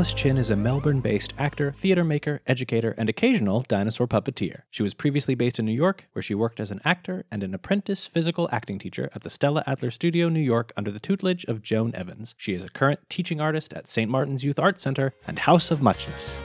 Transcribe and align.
Alice 0.00 0.14
Qin 0.14 0.38
is 0.38 0.48
a 0.48 0.56
Melbourne 0.56 1.00
based 1.02 1.34
actor, 1.36 1.72
theater 1.72 2.04
maker, 2.04 2.40
educator, 2.46 2.94
and 2.96 3.10
occasional 3.10 3.60
dinosaur 3.68 4.08
puppeteer. 4.08 4.62
She 4.70 4.82
was 4.82 4.94
previously 4.94 5.34
based 5.34 5.58
in 5.58 5.66
New 5.66 5.74
York, 5.74 6.08
where 6.14 6.22
she 6.22 6.34
worked 6.34 6.58
as 6.58 6.70
an 6.70 6.80
actor 6.86 7.26
and 7.30 7.42
an 7.42 7.52
apprentice 7.52 8.06
physical 8.06 8.48
acting 8.50 8.78
teacher 8.78 9.10
at 9.14 9.24
the 9.24 9.28
Stella 9.28 9.62
Adler 9.66 9.90
Studio, 9.90 10.30
New 10.30 10.40
York, 10.40 10.72
under 10.74 10.90
the 10.90 11.00
tutelage 11.00 11.44
of 11.44 11.60
Joan 11.60 11.94
Evans. 11.94 12.34
She 12.38 12.54
is 12.54 12.64
a 12.64 12.70
current 12.70 13.00
teaching 13.10 13.42
artist 13.42 13.74
at 13.74 13.90
St. 13.90 14.10
Martin's 14.10 14.42
Youth 14.42 14.58
Arts 14.58 14.82
Center 14.82 15.12
and 15.26 15.40
House 15.40 15.70
of 15.70 15.82
Muchness. 15.82 16.34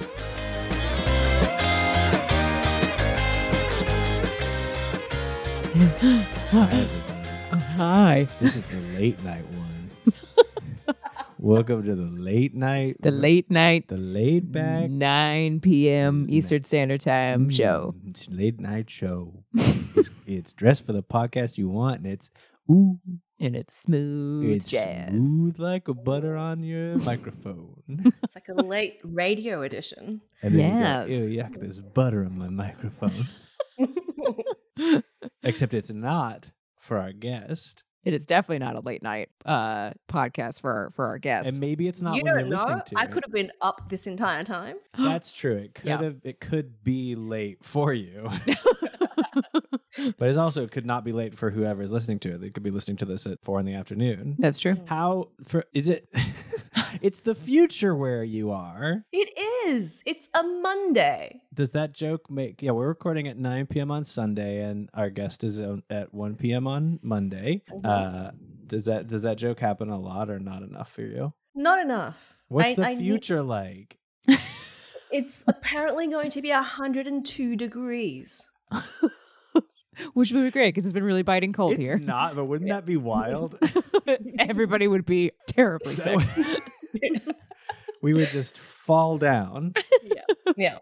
Hi. 6.52 6.88
Oh, 7.54 7.63
hi. 7.77 8.27
This 8.41 8.58
is 8.58 8.66
the 8.66 8.82
late 8.99 9.24
night 9.24 9.46
one. 9.52 9.91
Welcome 11.38 11.84
to 11.84 11.96
the 11.96 12.05
late 12.05 12.55
night, 12.55 12.98
The 13.02 13.12
late 13.12 13.52
night, 13.52 13.90
the 13.90 13.98
laid 13.98 14.52
back 14.52 14.90
9 14.90 15.60
p.m. 15.60 16.28
Eastern 16.30 16.64
Standard 16.64 17.02
Time 17.02 17.50
show. 17.50 17.94
Mm, 17.98 18.10
it's 18.10 18.30
late 18.30 18.60
night 18.60 18.90
show. 18.90 19.44
it's, 19.54 20.12
it's 20.26 20.54
dressed 20.54 20.86
for 20.86 20.94
the 20.94 21.04
podcast 21.04 21.58
you 21.58 21.68
want, 21.68 21.98
and 22.00 22.08
it's 22.08 22.32
ooh, 22.72 23.00
And 23.40 23.56
it's 23.56 23.76
smooth 23.76 24.50
it's 24.50 24.72
jazz. 24.72 25.10
smooth 25.10 25.60
like 25.60 25.88
a 25.90 25.94
butter 25.94 26.38
on 26.38 26.63
your 26.63 26.98
microphone. 27.10 27.84
It's 28.24 28.36
like 28.36 28.48
a 28.48 28.54
late 28.62 29.00
radio 29.04 29.62
edition. 29.62 30.22
And 30.41 30.56
then 30.56 30.80
Yes. 30.80 31.10
you 31.10 31.18
go, 31.20 31.26
ew, 31.26 31.38
yuck, 31.44 31.60
there's 31.60 31.80
butter 31.82 32.24
on 32.24 32.38
my 32.38 32.50
microphone. 32.50 33.26
Except 35.44 35.74
it's 35.74 35.91
not 35.91 36.52
for 36.80 36.98
our 36.98 37.12
guest, 37.12 37.84
It 38.05 38.13
is 38.13 38.25
definitely 38.27 38.59
not 38.65 38.75
a 38.75 38.81
late 38.81 39.01
night 39.01 39.29
uh, 39.45 39.91
podcast 40.07 40.61
for 40.61 40.71
our, 40.71 40.89
for 40.91 41.05
our 41.07 41.17
guests. 41.17 41.51
and 41.51 41.59
maybe 41.59 41.87
it's 41.87 42.01
not 42.03 42.15
you 42.15 42.21
when 42.23 42.34
don't 42.35 42.39
you're 42.41 42.49
know. 42.49 42.55
listening 42.63 42.81
to 42.85 42.95
I 42.99 43.03
it. 43.05 43.11
could 43.11 43.23
have 43.25 43.34
been 43.34 43.51
up 43.61 43.89
this 43.89 44.05
entire 44.07 44.43
time. 44.43 44.75
That's 44.98 45.31
true. 45.31 45.55
It 45.57 45.73
could 45.73 45.85
Yeah. 45.87 46.01
have. 46.03 46.17
It 46.23 46.39
could 46.39 46.83
be 46.83 47.15
late 47.15 47.63
for 47.63 47.93
you, 47.93 48.29
but 50.17 50.29
it's 50.29 50.37
also 50.37 50.67
could 50.67 50.85
not 50.85 51.03
be 51.03 51.11
late 51.11 51.37
for 51.37 51.49
whoever 51.51 51.81
is 51.81 51.91
listening 51.91 52.20
to 52.20 52.35
it. 52.35 52.41
They 52.41 52.49
could 52.51 52.63
be 52.63 52.70
listening 52.70 52.98
to 52.98 53.05
this 53.05 53.26
at 53.26 53.43
four 53.43 53.59
in 53.59 53.65
the 53.65 53.73
afternoon. 53.73 54.35
That's 54.39 54.59
true. 54.59 54.77
How 54.85 55.29
for 55.45 55.63
is 55.73 55.89
it? 55.89 56.07
it's 57.01 57.21
the 57.21 57.35
future 57.35 57.95
where 57.95 58.23
you 58.23 58.51
are. 58.51 59.05
It 59.12 59.29
is. 59.68 60.01
It's 60.05 60.29
a 60.34 60.43
Monday. 60.43 61.41
Does 61.54 61.71
that 61.71 61.93
joke 61.93 62.29
make? 62.29 62.62
Yeah, 62.62 62.71
we're 62.71 62.87
recording 62.87 63.27
at 63.27 63.37
nine 63.37 63.65
p.m. 63.67 63.91
on 63.91 64.06
Sunday, 64.06 64.62
and 64.62 64.90
our 64.94 65.09
guest 65.09 65.44
is 65.44 65.59
at 65.90 66.13
one 66.13 66.35
p.m. 66.35 66.67
on 66.67 67.00
Monday. 67.01 67.62
Uh, 67.84 68.31
does 68.67 68.85
that 68.85 69.07
does 69.07 69.23
that 69.23 69.38
joke 69.38 69.59
happen 69.59 69.90
a 69.90 70.00
lot 70.00 70.29
or 70.29 70.40
not 70.40 70.63
enough 70.63 70.91
for 70.91 71.01
you? 71.01 71.34
Not 71.53 71.79
enough. 71.79 72.38
What's 72.47 72.72
I- 72.72 72.75
the 72.75 72.85
I 72.88 72.95
future 72.97 73.41
like? 73.41 73.97
It's 75.11 75.44
apparently 75.47 76.07
going 76.07 76.29
to 76.31 76.41
be 76.41 76.50
102 76.50 77.55
degrees. 77.55 78.50
Which 80.13 80.31
would 80.31 80.44
be 80.44 80.51
great 80.51 80.73
because 80.73 80.85
it's 80.85 80.94
been 80.94 81.03
really 81.03 81.23
biting 81.23 81.53
cold 81.53 81.78
here. 81.78 81.95
it's 81.95 82.00
here. 82.03 82.07
not, 82.07 82.35
but 82.35 82.45
wouldn't 82.45 82.69
that 82.69 82.85
be 82.85 82.97
wild? 82.97 83.57
Everybody 84.39 84.88
would 84.88 85.06
be 85.06 85.31
terribly 85.47 85.95
sick. 85.95 86.19
we 88.01 88.13
would 88.13 88.28
just 88.28 88.57
fall 88.57 89.17
down. 89.17 89.73
Yeah. 90.57 90.78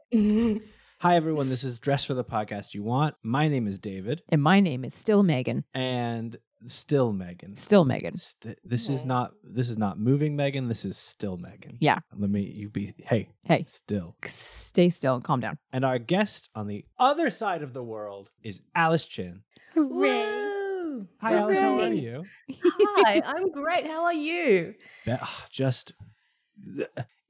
Hi, 0.99 1.15
everyone. 1.15 1.49
This 1.49 1.63
is 1.63 1.79
Dress 1.79 2.05
for 2.05 2.13
the 2.13 2.23
Podcast 2.23 2.73
You 2.73 2.83
Want. 2.83 3.15
My 3.23 3.47
name 3.47 3.67
is 3.67 3.77
David, 3.79 4.21
And 4.29 4.41
my 4.41 4.59
name 4.59 4.85
is 4.85 4.93
still 4.93 5.23
Megan. 5.23 5.63
and 5.73 6.37
still 6.65 7.13
Megan. 7.13 7.55
Still 7.55 7.85
Megan. 7.85 8.15
St- 8.17 8.57
this 8.63 8.89
is 8.89 9.05
not 9.05 9.33
this 9.43 9.69
is 9.69 9.77
not 9.77 9.99
moving 9.99 10.35
Megan. 10.35 10.67
This 10.67 10.85
is 10.85 10.97
still 10.97 11.37
Megan. 11.37 11.77
Yeah. 11.79 11.99
Let 12.15 12.29
me 12.29 12.41
you 12.41 12.69
be 12.69 12.93
hey 13.05 13.29
Hey. 13.43 13.63
still. 13.63 14.15
Stay 14.25 14.89
still 14.89 15.15
and 15.15 15.23
calm 15.23 15.39
down. 15.39 15.57
And 15.71 15.83
our 15.85 15.99
guest 15.99 16.49
on 16.55 16.67
the 16.67 16.85
other 16.99 17.29
side 17.29 17.61
of 17.63 17.73
the 17.73 17.83
world 17.83 18.31
is 18.43 18.61
Alice 18.75 19.05
Qin. 19.05 19.41
Woo! 19.75 21.07
Hi, 21.21 21.35
Alice. 21.35 21.59
How 21.59 21.79
are 21.79 21.91
you? 21.91 22.23
Hi, 22.51 23.21
I'm 23.25 23.51
great. 23.51 23.87
How 23.87 24.03
are 24.05 24.13
you? 24.13 24.75
Be- 25.05 25.11
ah, 25.19 25.45
Just 25.51 25.93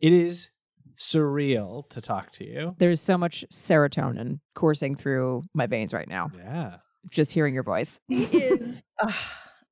it 0.01 0.13
is 0.13 0.49
surreal 0.97 1.89
to 1.89 2.01
talk 2.01 2.31
to 2.33 2.45
you. 2.45 2.75
There's 2.77 3.01
so 3.01 3.17
much 3.17 3.45
serotonin 3.51 4.39
coursing 4.53 4.95
through 4.95 5.43
my 5.53 5.65
veins 5.65 5.93
right 5.93 6.07
now. 6.07 6.29
Yeah. 6.37 6.77
Just 7.09 7.33
hearing 7.33 7.53
your 7.53 7.63
voice. 7.63 7.99
is 8.09 8.83
ugh, 9.01 9.13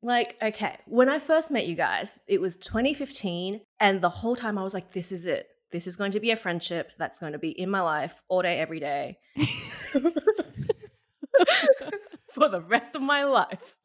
like 0.02 0.36
okay. 0.42 0.78
When 0.86 1.10
I 1.10 1.20
first 1.20 1.52
met 1.52 1.68
you 1.68 1.76
guys, 1.76 2.20
it 2.28 2.42
was 2.42 2.56
2015, 2.58 3.62
and 3.80 4.02
the 4.02 4.10
whole 4.10 4.36
time 4.36 4.58
I 4.58 4.64
was 4.64 4.74
like, 4.74 4.92
"This 4.92 5.12
is 5.12 5.26
it. 5.26 5.48
This 5.72 5.88
is 5.88 5.96
going 5.96 6.12
to 6.12 6.20
be 6.20 6.32
a 6.32 6.36
friendship 6.36 6.92
that's 6.98 7.20
going 7.20 7.32
to 7.34 7.40
be 7.40 7.50
in 7.52 7.70
my 7.70 7.82
life 7.82 8.22
all 8.28 8.42
day, 8.42 8.60
every 8.60 8.80
day, 8.82 9.18
for 12.32 12.50
the 12.50 12.62
rest 12.62 12.96
of 12.96 13.02
my 13.02 13.24
life." 13.24 13.76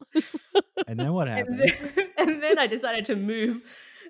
And 0.87 0.99
then 0.99 1.13
what 1.13 1.27
And 1.27 1.37
happened? 1.37 1.59
then, 1.95 2.07
and 2.17 2.43
then 2.43 2.59
I 2.59 2.67
decided 2.67 3.05
to 3.05 3.15
move 3.15 3.61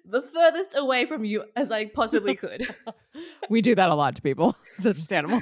the 0.05 0.21
furthest 0.21 0.75
away 0.77 1.05
from 1.05 1.25
you 1.25 1.43
as 1.55 1.71
I 1.71 1.85
possibly 1.85 2.35
could. 2.35 2.67
We 3.49 3.61
do 3.61 3.73
that 3.75 3.89
a 3.89 3.95
lot 3.95 4.15
to 4.17 4.21
people. 4.21 4.55
It's 4.77 4.85
understandable. 4.85 5.41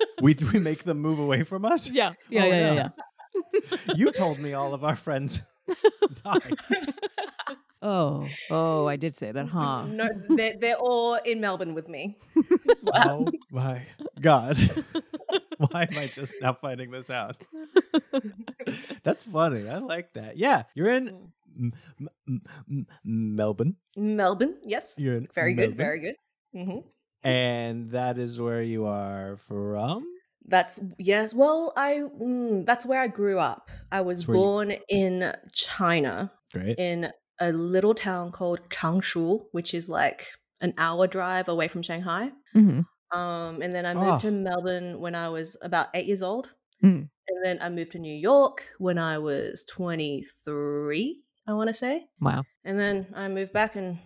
we 0.22 0.34
we 0.52 0.58
make 0.60 0.84
them 0.84 0.98
move 1.00 1.18
away 1.18 1.42
from 1.44 1.64
us. 1.64 1.90
yeah. 1.90 2.12
Yeah. 2.28 2.42
Oh, 2.42 2.46
yeah. 2.46 2.72
Yeah. 2.74 2.88
Yeah. 3.34 3.94
you 3.96 4.10
told 4.12 4.38
me 4.40 4.54
all 4.54 4.74
of 4.74 4.82
our 4.84 4.96
friends 4.96 5.42
died. 6.24 6.54
Oh. 7.80 8.26
Oh, 8.50 8.86
I 8.88 8.96
did 8.96 9.14
say 9.14 9.30
that, 9.30 9.48
huh? 9.48 9.84
No, 9.86 10.08
they're, 10.28 10.54
they're 10.60 10.76
all 10.76 11.14
in 11.14 11.40
Melbourne 11.40 11.74
with 11.74 11.88
me. 11.88 12.18
That's 12.66 12.82
what. 12.82 13.06
Oh 13.06 13.28
my 13.52 13.82
god. 14.20 14.58
Why 15.58 15.82
am 15.90 15.98
I 15.98 16.06
just 16.12 16.34
now 16.42 16.54
finding 16.54 16.90
this 16.90 17.08
out? 17.10 17.36
That's 19.04 19.22
funny. 19.22 19.68
I 19.68 19.78
like 19.78 20.12
that. 20.14 20.36
Yeah, 20.36 20.64
you're 20.74 20.90
in 20.90 21.30
M- 21.58 21.72
M- 22.00 22.08
M- 22.28 22.42
M- 22.70 22.86
Melbourne. 23.04 23.76
Melbourne, 23.96 24.56
yes. 24.64 24.96
You're 24.98 25.16
in 25.16 25.28
Very 25.34 25.54
Melbourne. 25.54 25.70
good, 25.70 25.76
very 25.76 26.00
good. 26.00 26.16
hmm 26.54 26.78
And 27.24 27.90
that 27.90 28.18
is 28.18 28.40
where 28.40 28.62
you 28.62 28.86
are 28.86 29.36
from. 29.38 30.06
That's 30.46 30.80
yes. 30.98 31.34
Well, 31.34 31.72
I 31.76 32.02
mm, 32.20 32.64
that's 32.64 32.86
where 32.86 33.00
I 33.02 33.08
grew 33.08 33.38
up. 33.38 33.70
I 33.92 34.00
was 34.00 34.20
That's 34.20 34.28
where 34.28 34.36
you- 34.36 34.42
born 34.42 34.72
in 34.88 35.34
China, 35.52 36.32
Great. 36.52 36.78
in 36.78 37.10
a 37.40 37.52
little 37.52 37.94
town 37.94 38.32
called 38.32 38.60
Changshu, 38.70 39.44
which 39.52 39.74
is 39.74 39.88
like 39.88 40.26
an 40.60 40.72
hour 40.78 41.06
drive 41.06 41.48
away 41.48 41.68
from 41.68 41.82
Shanghai. 41.82 42.32
hmm 42.54 42.80
Um, 43.12 43.62
and 43.62 43.72
then 43.72 43.84
I 43.86 43.94
moved 43.94 44.24
Oh. 44.24 44.28
to 44.28 44.30
Melbourne 44.30 45.00
when 45.00 45.14
I 45.14 45.28
was 45.28 45.56
about 45.62 45.88
eight 45.94 46.06
years 46.06 46.22
old. 46.22 46.48
Mm. 46.82 47.08
And 47.28 47.44
then 47.44 47.58
I 47.60 47.68
moved 47.68 47.92
to 47.92 47.98
New 47.98 48.14
York 48.14 48.64
when 48.78 48.98
I 48.98 49.18
was 49.18 49.64
23, 49.64 51.22
I 51.46 51.52
want 51.54 51.68
to 51.68 51.74
say. 51.74 52.06
Wow. 52.20 52.44
And 52.64 52.78
then 52.78 53.06
I 53.14 53.28
moved 53.28 53.52
back 53.52 53.76
in 53.76 53.98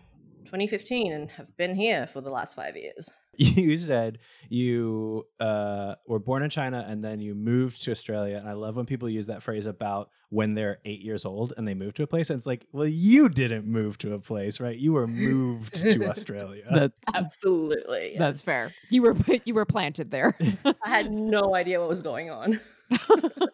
2015 0.45 1.13
and 1.13 1.31
have 1.33 1.57
been 1.57 1.75
here 1.75 2.07
for 2.07 2.21
the 2.21 2.31
last 2.31 2.55
five 2.55 2.77
years. 2.77 3.11
You 3.39 3.79
said 3.79 4.19
you 4.51 5.27
uh, 5.41 5.95
were 6.07 6.19
born 6.19 6.43
in 6.43 6.51
China 6.51 6.85
and 6.87 7.03
then 7.03 7.19
you 7.19 7.35
moved 7.35 7.83
to 7.85 7.91
Australia. 7.91 8.37
And 8.37 8.47
I 8.47 8.53
love 8.53 8.77
when 8.77 8.85
people 8.85 9.09
use 9.09 9.29
that 9.29 9.43
phrase 9.43 9.65
about 9.65 10.11
when 10.29 10.53
they're 10.53 10.81
eight 10.85 11.01
years 11.01 11.25
old 11.25 11.55
and 11.57 11.67
they 11.67 11.73
move 11.73 11.95
to 11.95 12.03
a 12.03 12.07
place. 12.07 12.29
And 12.29 12.37
it's 12.37 12.47
like, 12.47 12.67
well, 12.73 12.87
you 12.87 13.31
didn't 13.31 13.67
move 13.67 13.97
to 13.99 14.13
a 14.13 14.19
place, 14.19 14.61
right? 14.61 14.77
You 14.77 14.93
were 14.93 15.07
moved 15.07 15.75
to 15.77 16.05
Australia. 16.11 16.65
That, 16.71 16.93
Absolutely. 17.15 18.11
yes. 18.11 18.19
That's 18.19 18.41
fair. 18.43 18.71
You 18.91 19.01
were 19.01 19.17
you 19.47 19.55
were 19.55 19.65
planted 19.65 20.11
there. 20.11 20.37
I 20.65 20.89
had 20.91 21.11
no 21.11 21.55
idea 21.55 21.81
what 21.81 21.89
was 21.89 22.03
going 22.03 22.29
on. 22.29 22.61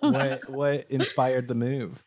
what 0.01 0.51
what 0.51 0.91
inspired 0.91 1.47
the 1.47 1.55
move? 1.55 2.03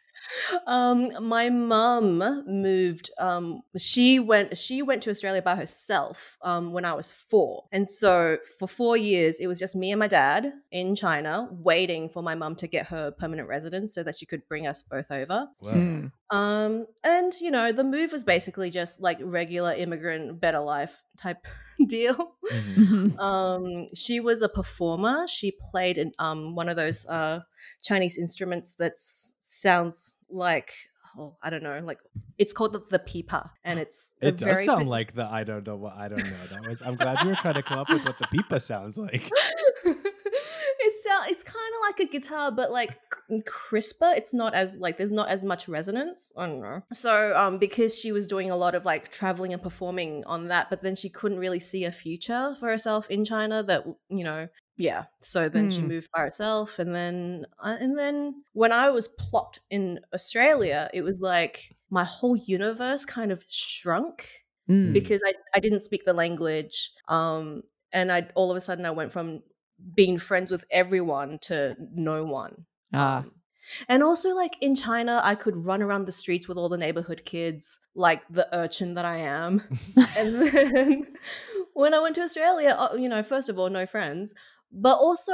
Um, 0.67 1.09
my 1.21 1.49
mum 1.49 2.17
moved. 2.47 3.09
Um, 3.17 3.61
she 3.77 4.19
went. 4.19 4.57
She 4.57 4.81
went 4.81 5.03
to 5.03 5.09
Australia 5.09 5.41
by 5.41 5.55
herself 5.55 6.37
um, 6.41 6.71
when 6.73 6.85
I 6.85 6.93
was 6.93 7.11
four, 7.11 7.65
and 7.71 7.87
so 7.87 8.37
for 8.59 8.67
four 8.67 8.97
years 8.97 9.39
it 9.39 9.47
was 9.47 9.59
just 9.59 9.75
me 9.75 9.91
and 9.91 9.99
my 9.99 10.07
dad 10.07 10.51
in 10.71 10.95
China, 10.95 11.47
waiting 11.51 12.09
for 12.09 12.21
my 12.23 12.35
mum 12.35 12.55
to 12.57 12.67
get 12.67 12.87
her 12.87 13.11
permanent 13.11 13.47
residence 13.47 13.93
so 13.93 14.03
that 14.03 14.15
she 14.15 14.25
could 14.25 14.47
bring 14.47 14.67
us 14.67 14.81
both 14.83 15.11
over. 15.11 15.47
Mm. 15.63 16.11
Um, 16.29 16.85
and 17.03 17.33
you 17.41 17.51
know, 17.51 17.71
the 17.71 17.83
move 17.83 18.11
was 18.11 18.23
basically 18.23 18.69
just 18.69 19.01
like 19.01 19.19
regular 19.21 19.73
immigrant, 19.73 20.39
better 20.39 20.59
life 20.59 21.03
type 21.17 21.45
deal. 21.87 22.35
Mhm. 22.51 23.15
Mhm. 23.15 23.19
Um, 23.19 23.87
she 23.93 24.19
was 24.19 24.41
a 24.41 24.49
performer. 24.49 25.27
She 25.27 25.51
played 25.71 25.97
in 25.97 26.11
um 26.19 26.55
one 26.55 26.69
of 26.69 26.75
those 26.75 27.05
uh 27.07 27.41
Chinese 27.83 28.17
instruments 28.17 28.73
that 28.79 28.93
s- 28.93 29.33
sounds 29.51 30.17
like 30.29 30.73
oh 31.17 31.35
I 31.41 31.49
don't 31.49 31.63
know 31.63 31.81
like 31.83 31.99
it's 32.37 32.53
called 32.53 32.73
the, 32.73 32.81
the 32.89 32.99
pipa 32.99 33.49
and 33.63 33.79
it's 33.83 34.13
It 34.21 34.37
does 34.37 34.65
sound 34.65 34.89
like 34.89 35.13
the 35.13 35.25
I 35.25 35.43
don't 35.43 35.65
know 35.65 35.75
what 35.75 35.95
I 35.95 36.07
don't 36.07 36.23
know. 36.23 36.47
That 36.51 36.67
was 36.67 36.81
I'm 36.81 36.95
glad 36.95 37.21
you 37.23 37.29
were 37.29 37.35
trying 37.35 37.55
to 37.55 37.63
come 37.63 37.79
up 37.79 37.89
with 37.89 38.05
what 38.05 38.17
the 38.17 38.27
pipa 38.27 38.59
sounds 38.59 38.97
like. 38.97 39.29
it 40.81 40.93
sound 41.03 41.29
it's 41.29 41.43
kind 41.43 41.57
of 41.57 41.81
like 41.87 42.07
a 42.07 42.11
guitar 42.11 42.51
but 42.51 42.71
like 42.71 42.97
crisper 43.45 44.11
it's 44.15 44.33
not 44.33 44.53
as 44.53 44.77
like 44.77 44.97
there's 44.97 45.11
not 45.11 45.29
as 45.29 45.45
much 45.45 45.67
resonance 45.67 46.33
i 46.37 46.45
don't 46.45 46.61
know 46.61 46.81
so 46.91 47.35
um 47.37 47.57
because 47.57 47.97
she 47.97 48.11
was 48.11 48.27
doing 48.27 48.49
a 48.51 48.55
lot 48.55 48.75
of 48.75 48.85
like 48.85 49.11
traveling 49.11 49.53
and 49.53 49.61
performing 49.61 50.23
on 50.25 50.47
that 50.47 50.69
but 50.69 50.81
then 50.81 50.95
she 50.95 51.09
couldn't 51.09 51.39
really 51.39 51.59
see 51.59 51.85
a 51.85 51.91
future 51.91 52.55
for 52.59 52.67
herself 52.67 53.09
in 53.09 53.23
china 53.23 53.61
that 53.61 53.83
you 54.09 54.23
know 54.23 54.47
yeah 54.77 55.05
so 55.19 55.49
then 55.49 55.69
she 55.69 55.83
Hmm. 55.83 55.89
moved 55.89 56.09
by 56.13 56.21
herself 56.21 56.79
and 56.79 56.95
then 56.95 57.45
uh, 57.59 57.75
and 57.79 57.97
then 57.97 58.43
when 58.53 58.71
i 58.71 58.89
was 58.89 59.07
plopped 59.07 59.59
in 59.69 59.99
australia 60.13 60.89
it 60.93 61.01
was 61.03 61.19
like 61.19 61.75
my 61.89 62.03
whole 62.03 62.35
universe 62.35 63.05
kind 63.05 63.31
of 63.31 63.43
shrunk 63.47 64.27
Mm. 64.69 64.93
because 64.93 65.21
I, 65.25 65.33
I 65.55 65.59
didn't 65.59 65.79
speak 65.81 66.05
the 66.05 66.13
language 66.13 66.91
um 67.07 67.63
and 67.91 68.11
i 68.11 68.27
all 68.35 68.51
of 68.51 68.55
a 68.57 68.61
sudden 68.61 68.85
i 68.85 68.91
went 68.91 69.11
from 69.11 69.41
being 69.95 70.17
friends 70.19 70.51
with 70.51 70.63
everyone 70.71 71.39
to 71.43 71.75
no 71.93 72.23
one 72.23 72.65
Ah. 72.93 73.19
Um, 73.19 73.31
and 73.89 74.03
also 74.03 74.35
like 74.35 74.55
in 74.61 74.75
china 74.75 75.19
i 75.23 75.33
could 75.35 75.57
run 75.57 75.81
around 75.81 76.05
the 76.05 76.11
streets 76.11 76.47
with 76.47 76.57
all 76.57 76.69
the 76.69 76.77
neighborhood 76.77 77.23
kids 77.25 77.79
like 77.95 78.21
the 78.29 78.47
urchin 78.55 78.93
that 78.93 79.05
i 79.05 79.17
am 79.17 79.61
and 80.17 80.41
then 80.53 81.03
when 81.73 81.93
i 81.93 81.99
went 81.99 82.15
to 82.15 82.21
australia 82.21 82.75
uh, 82.77 82.95
you 82.95 83.09
know 83.09 83.23
first 83.23 83.49
of 83.49 83.57
all 83.59 83.69
no 83.69 83.85
friends 83.85 84.33
but 84.71 84.95
also 84.97 85.33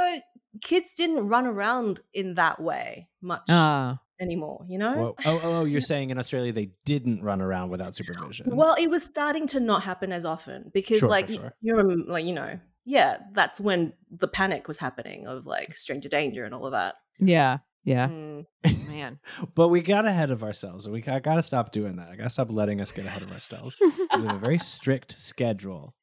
kids 0.62 0.92
didn't 0.94 1.28
run 1.28 1.46
around 1.46 2.00
in 2.12 2.34
that 2.34 2.60
way 2.60 3.08
much 3.22 3.42
Ah. 3.48 3.98
anymore 4.20 4.64
you 4.68 4.78
know 4.78 4.94
Whoa. 4.94 5.14
Oh, 5.24 5.40
oh, 5.42 5.56
oh, 5.60 5.64
you're 5.64 5.80
saying 5.92 6.10
in 6.10 6.18
Australia 6.18 6.52
they 6.52 6.70
didn't 6.84 7.22
run 7.22 7.40
around 7.40 7.70
without 7.70 7.94
supervision. 7.94 8.54
Well, 8.56 8.74
it 8.78 8.88
was 8.90 9.04
starting 9.04 9.46
to 9.48 9.60
not 9.60 9.82
happen 9.84 10.12
as 10.12 10.24
often 10.24 10.70
because, 10.74 10.98
Sure, 10.98 11.08
like, 11.08 11.28
sure, 11.28 11.52
you're 11.60 11.82
like, 12.06 12.24
you 12.24 12.34
know, 12.34 12.58
yeah, 12.84 13.18
that's 13.32 13.60
when 13.60 13.92
the 14.10 14.26
panic 14.28 14.66
was 14.66 14.78
happening 14.78 15.26
of 15.26 15.46
like 15.46 15.76
stranger 15.76 16.08
danger 16.08 16.44
and 16.44 16.54
all 16.54 16.64
of 16.66 16.72
that. 16.72 16.94
Yeah. 17.20 17.58
Yeah. 17.84 18.08
Mm. 18.08 18.46
Man. 18.88 19.18
but 19.54 19.68
we 19.68 19.80
got 19.82 20.04
ahead 20.06 20.30
of 20.30 20.42
ourselves. 20.42 20.88
We 20.88 21.02
I 21.04 21.20
got 21.20 21.36
to 21.36 21.42
stop 21.42 21.70
doing 21.72 21.96
that. 21.96 22.08
I 22.08 22.16
got 22.16 22.24
to 22.24 22.30
stop 22.30 22.50
letting 22.50 22.80
us 22.80 22.90
get 22.92 23.06
ahead 23.06 23.22
of 23.22 23.30
ourselves. 23.32 23.78
we 23.80 23.90
have 24.26 24.34
a 24.34 24.38
very 24.38 24.58
strict 24.74 25.18
schedule 25.20 25.94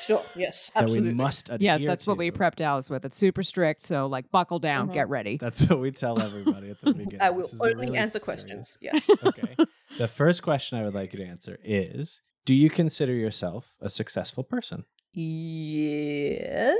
Sure. 0.00 0.24
Yes. 0.36 0.70
that 0.74 0.84
Absolutely. 0.84 1.08
we 1.10 1.14
must 1.14 1.48
adhere 1.48 1.64
Yes, 1.64 1.84
that's 1.84 2.06
what 2.06 2.16
we 2.16 2.30
prepped 2.30 2.60
Alice 2.60 2.88
with. 2.90 3.04
It's 3.04 3.16
super 3.16 3.42
strict. 3.42 3.82
So, 3.84 4.06
like, 4.06 4.30
buckle 4.30 4.58
down, 4.58 4.88
Mhm. 4.88 4.94
get 4.94 5.08
ready. 5.08 5.36
That's 5.36 5.68
what 5.68 5.80
we 5.80 5.90
tell 5.90 6.20
everybody 6.20 6.70
at 6.70 6.80
the 6.80 6.92
beginning. 6.94 7.20
I 7.20 7.30
will 7.30 7.42
This 7.42 7.54
is 7.54 7.60
only 7.60 7.74
really 7.74 7.98
answer 7.98 8.18
serious- 8.18 8.24
questions. 8.24 8.78
Yes. 8.82 9.08
Okay. 9.24 9.56
The 9.98 10.08
first 10.08 10.42
question 10.42 10.78
I 10.78 10.84
would 10.84 10.94
like 10.94 11.12
you 11.12 11.18
to 11.20 11.24
answer 11.26 11.58
is 11.64 12.22
Do 12.46 12.54
you 12.54 12.68
consider 12.70 13.12
yourself 13.14 13.74
a 13.80 13.88
successful 13.88 14.44
person? 14.44 14.84
yeah. 15.12 16.74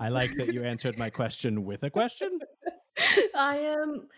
I 0.00 0.08
like 0.10 0.34
that 0.36 0.52
you 0.52 0.64
answered 0.64 0.98
my 0.98 1.10
question 1.10 1.64
with 1.64 1.82
a 1.82 1.90
question. 1.90 2.38
I 3.34 3.56
am 3.56 4.08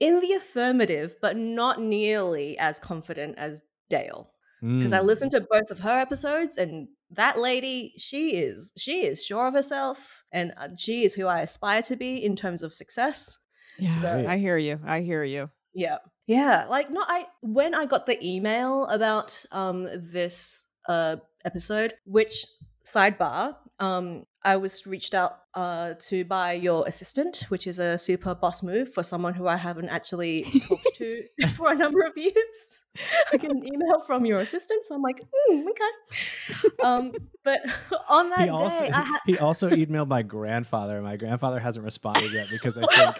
in 0.00 0.20
the 0.20 0.32
affirmative, 0.32 1.16
but 1.20 1.36
not 1.36 1.80
nearly 1.80 2.58
as 2.58 2.78
confident 2.78 3.36
as 3.38 3.62
Dale. 3.90 4.30
Because 4.60 4.92
I 4.92 5.00
Mm. 5.00 5.06
listened 5.06 5.30
to 5.32 5.40
both 5.40 5.70
of 5.70 5.80
her 5.80 5.98
episodes, 5.98 6.56
and 6.58 6.88
that 7.10 7.38
lady, 7.38 7.94
she 7.98 8.36
is 8.36 8.72
she 8.76 9.06
is 9.06 9.24
sure 9.24 9.46
of 9.48 9.54
herself, 9.54 10.24
and 10.32 10.52
uh, 10.56 10.68
she 10.76 11.04
is 11.04 11.14
who 11.14 11.26
I 11.26 11.40
aspire 11.40 11.82
to 11.82 11.96
be 11.96 12.16
in 12.24 12.36
terms 12.36 12.62
of 12.62 12.74
success. 12.74 13.38
Yeah. 13.78 13.92
So- 13.92 14.26
I 14.28 14.38
hear 14.38 14.58
you. 14.58 14.80
I 14.84 15.00
hear 15.02 15.24
you. 15.24 15.50
Yeah, 15.74 15.98
yeah. 16.26 16.66
Like, 16.68 16.90
no, 16.90 17.02
I 17.06 17.26
when 17.42 17.74
I 17.74 17.86
got 17.86 18.06
the 18.06 18.18
email 18.24 18.86
about 18.86 19.44
um 19.52 19.88
this 20.12 20.66
uh 20.88 21.16
episode, 21.44 21.94
which 22.04 22.46
sidebar, 22.84 23.54
um, 23.78 24.24
I 24.44 24.56
was 24.56 24.86
reached 24.86 25.14
out 25.14 25.38
uh 25.54 25.94
to 26.08 26.24
by 26.24 26.52
your 26.52 26.86
assistant, 26.86 27.44
which 27.48 27.66
is 27.66 27.78
a 27.78 27.98
super 27.98 28.34
boss 28.34 28.62
move 28.62 28.92
for 28.92 29.02
someone 29.02 29.34
who 29.34 29.46
I 29.48 29.56
haven't 29.56 29.88
actually 29.88 30.42
talked 30.68 30.94
to 30.96 31.24
for 31.56 31.72
a 31.72 31.74
number 31.74 32.02
of 32.02 32.16
years. 32.16 32.84
I 33.32 33.36
get 33.36 33.50
an 33.50 33.64
email 33.66 34.00
from 34.06 34.24
your 34.26 34.38
assistant, 34.40 34.86
so 34.86 34.94
I'm 34.94 35.02
like, 35.02 35.20
mm, 35.50 35.64
okay. 35.70 36.74
Um, 36.84 37.12
but 37.44 37.60
on 38.08 38.30
that 38.30 38.40
He 38.40 38.48
also, 38.48 38.84
day, 38.84 38.90
I 38.90 39.00
had. 39.02 39.20
he 39.26 39.38
also 39.38 39.68
emailed 39.70 40.08
my 40.08 40.22
grandfather, 40.22 40.96
and 40.96 41.04
my 41.04 41.16
grandfather 41.16 41.58
hasn't 41.58 41.84
responded 41.84 42.32
yet 42.32 42.48
because 42.50 42.78
I 42.78 42.82
think 42.86 43.16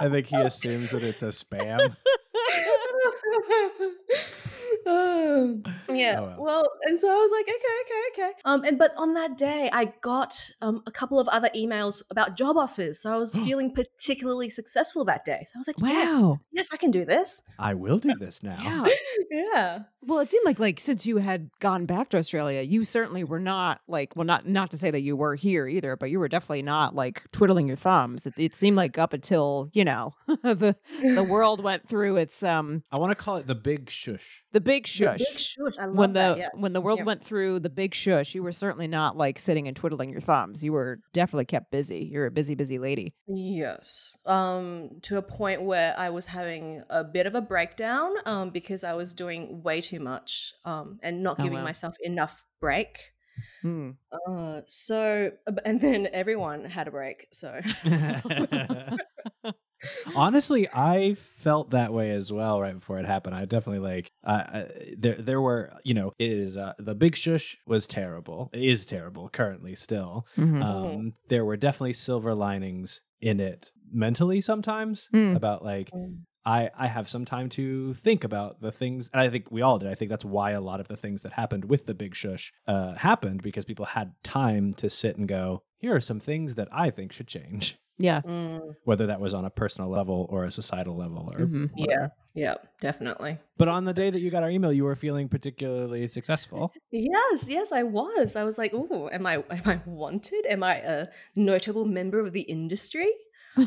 I 0.00 0.08
think 0.08 0.26
he 0.26 0.36
assumes 0.36 0.90
that 0.92 1.02
it's 1.02 1.22
a 1.22 1.28
spam. 1.28 1.96
yeah. 5.88 6.16
Oh, 6.18 6.24
well. 6.24 6.36
well. 6.38 6.68
and 6.84 6.98
so 6.98 7.10
I 7.10 7.14
was 7.14 7.30
like, 7.30 7.54
okay, 7.54 7.76
okay, 7.84 8.02
okay. 8.30 8.32
Um, 8.44 8.64
and 8.64 8.78
but 8.78 8.92
on 8.96 9.14
that 9.14 9.36
day, 9.38 9.70
I 9.72 9.92
got 10.00 10.50
um 10.60 10.82
a 10.86 10.90
couple 10.90 11.18
of 11.20 11.28
other 11.28 11.50
emails 11.56 12.02
about 12.10 12.36
job 12.36 12.56
offers, 12.56 13.00
so 13.00 13.12
I 13.12 13.16
was 13.16 13.34
feeling 13.44 13.72
particularly 13.72 14.48
successful 14.50 15.04
that 15.06 15.24
day. 15.24 15.42
So 15.46 15.56
I 15.56 15.58
was 15.58 15.66
like, 15.68 15.76
yes, 15.80 16.20
Wow. 16.20 16.40
yes, 16.52 16.68
I 16.72 16.76
can 16.76 16.90
do 16.90 17.04
this. 17.04 17.42
I 17.58 17.74
will 17.74 17.98
do 17.98 18.14
this 18.18 18.42
now. 18.42 18.58
Yeah. 18.62 18.86
Yeah. 19.30 19.78
Well, 20.02 20.18
it 20.18 20.28
seemed 20.28 20.44
like 20.44 20.58
like 20.58 20.80
since 20.80 21.06
you 21.06 21.18
had 21.18 21.50
gone 21.60 21.86
back 21.86 22.08
to 22.10 22.16
Australia, 22.18 22.62
you 22.62 22.84
certainly 22.84 23.24
were 23.24 23.40
not 23.40 23.80
like 23.86 24.14
well, 24.16 24.26
not 24.26 24.46
not 24.48 24.70
to 24.72 24.78
say 24.78 24.90
that 24.90 25.02
you 25.02 25.16
were 25.16 25.36
here 25.36 25.66
either, 25.68 25.96
but 25.96 26.10
you 26.10 26.18
were 26.18 26.28
definitely 26.28 26.62
not 26.62 26.94
like 26.94 27.22
twiddling 27.32 27.66
your 27.68 27.76
thumbs. 27.76 28.26
It, 28.26 28.34
it 28.36 28.54
seemed 28.56 28.76
like 28.76 28.98
up 28.98 29.12
until 29.12 29.70
you 29.72 29.84
know 29.84 30.12
the 30.26 30.76
the 31.00 31.22
world 31.24 31.62
went 31.62 31.88
through 31.88 32.16
its 32.16 32.42
um 32.42 32.82
I 32.90 32.98
want 32.98 33.10
to 33.10 33.14
call 33.14 33.36
it 33.36 33.46
the 33.46 33.54
big 33.54 33.90
shush. 33.90 34.41
The 34.52 34.60
big 34.60 34.84
The 34.84 34.88
shush. 34.88 35.18
big 35.18 35.38
shush. 35.38 35.78
I 35.78 35.86
love 35.86 35.96
when 35.96 36.12
the 36.12 36.18
that. 36.20 36.38
Yeah. 36.38 36.48
when 36.54 36.72
the 36.72 36.80
world 36.80 36.98
Yeah. 37.00 37.04
went 37.04 37.24
through 37.24 37.60
the 37.60 37.68
big 37.70 37.94
shush, 37.94 38.34
you 38.34 38.42
were 38.42 38.52
certainly 38.52 38.86
not 38.88 39.16
like 39.16 39.38
sitting 39.38 39.66
and 39.68 39.76
twiddling 39.76 40.10
your 40.10 40.20
thumbs. 40.20 40.62
You 40.62 40.72
were 40.72 41.00
definitely 41.12 41.46
kept 41.46 41.70
busy. 41.70 42.08
You're 42.10 42.26
a 42.26 42.30
busy, 42.30 42.54
busy 42.54 42.78
lady. 42.78 43.14
Yes. 43.26 44.16
Um, 44.26 44.90
to 45.02 45.16
a 45.18 45.22
point 45.22 45.62
where 45.62 45.94
I 45.98 46.10
was 46.10 46.26
having 46.26 46.82
a 46.90 47.02
bit 47.04 47.26
of 47.26 47.34
a 47.34 47.40
breakdown 47.40 48.12
um, 48.26 48.50
because 48.50 48.84
I 48.84 48.92
was 48.94 49.14
doing 49.14 49.62
way 49.62 49.80
too 49.80 50.00
much 50.00 50.52
um, 50.64 50.98
and 51.02 51.22
not 51.22 51.36
Oh, 51.40 51.42
giving 51.44 51.58
wow. 51.58 51.64
myself 51.64 51.94
enough 52.02 52.44
break. 52.60 52.98
Hmm. 53.62 53.92
Uh, 54.28 54.60
so, 54.66 55.32
and 55.64 55.80
then 55.80 56.06
everyone 56.12 56.64
had 56.66 56.86
a 56.86 56.90
break. 56.90 57.26
So, 57.32 57.60
Honestly, 60.14 60.68
I 60.72 61.14
felt 61.14 61.70
that 61.70 61.92
way 61.92 62.10
as 62.10 62.32
well 62.32 62.60
right 62.60 62.74
before 62.74 62.98
it 62.98 63.06
happened. 63.06 63.34
I 63.34 63.44
definitely 63.44 63.80
like 63.80 64.12
uh, 64.24 64.30
uh, 64.52 64.64
there. 64.96 65.14
There 65.16 65.40
were, 65.40 65.72
you 65.84 65.94
know, 65.94 66.12
it 66.18 66.30
is 66.30 66.56
uh, 66.56 66.74
the 66.78 66.94
big 66.94 67.16
shush 67.16 67.56
was 67.66 67.86
terrible. 67.86 68.50
It 68.52 68.62
is 68.62 68.86
terrible 68.86 69.28
currently 69.28 69.74
still. 69.74 70.26
Mhm. 70.36 70.62
Um, 70.62 71.12
there 71.28 71.44
were 71.44 71.56
definitely 71.56 71.94
silver 71.94 72.34
linings 72.34 73.02
in 73.20 73.40
it 73.40 73.70
mentally 73.92 74.40
sometimes 74.40 75.08
Mm. 75.12 75.36
about 75.36 75.64
like. 75.64 75.90
I 76.44 76.70
I 76.76 76.88
have 76.88 77.08
some 77.08 77.24
time 77.24 77.48
to 77.50 77.94
think 77.94 78.24
about 78.24 78.60
the 78.60 78.72
things, 78.72 79.08
and 79.12 79.20
I 79.22 79.30
think 79.30 79.52
we 79.52 79.62
all 79.62 79.78
did. 79.78 79.88
I 79.88 79.94
think 79.94 80.08
that's 80.10 80.24
why 80.24 80.50
a 80.50 80.60
lot 80.60 80.80
of 80.80 80.88
the 80.88 80.96
things 80.96 81.22
that 81.22 81.34
happened 81.34 81.66
with 81.66 81.86
the 81.86 81.94
big 81.94 82.16
shush 82.16 82.52
uh, 82.66 82.94
happened 82.96 83.42
because 83.44 83.64
people 83.64 83.84
had 83.84 84.14
time 84.24 84.74
to 84.74 84.90
sit 84.90 85.16
and 85.16 85.28
go. 85.28 85.62
Here 85.78 85.94
are 85.94 86.00
some 86.00 86.18
things 86.18 86.56
that 86.56 86.66
I 86.72 86.90
think 86.90 87.12
should 87.12 87.28
change, 87.28 87.76
Yeah. 87.98 88.20
mm, 88.22 88.74
whether 88.84 89.06
that 89.06 89.20
was 89.20 89.34
on 89.34 89.44
a 89.44 89.50
personal 89.50 89.90
level 89.90 90.26
or 90.30 90.44
a 90.44 90.50
societal 90.50 90.96
level 90.96 91.30
or 91.32 91.46
Mhm. 91.46 91.70
yeah, 91.76 92.08
yeah, 92.34 92.54
definitely. 92.80 93.38
But 93.58 93.68
on 93.68 93.84
the 93.84 93.92
day 93.92 94.10
that 94.10 94.20
you 94.20 94.30
got 94.30 94.42
our 94.42 94.50
email, 94.50 94.72
you 94.72 94.84
were 94.84 94.96
feeling 94.96 95.28
particularly 95.28 96.06
successful. 96.08 96.72
Yes, 96.90 97.48
yes, 97.48 97.70
I 97.72 97.82
was. 97.84 98.34
I 98.36 98.44
was 98.44 98.58
like, 98.58 98.72
"Oh, 98.74 99.08
am 99.12 99.26
I 99.26 99.34
am 99.50 99.66
I 99.66 99.80
wanted? 99.86 100.46
Am 100.46 100.62
I 100.62 100.76
a 100.76 101.06
notable 101.36 101.84
member 101.84 102.18
of 102.20 102.32
the 102.32 102.42
industry?" 102.42 103.10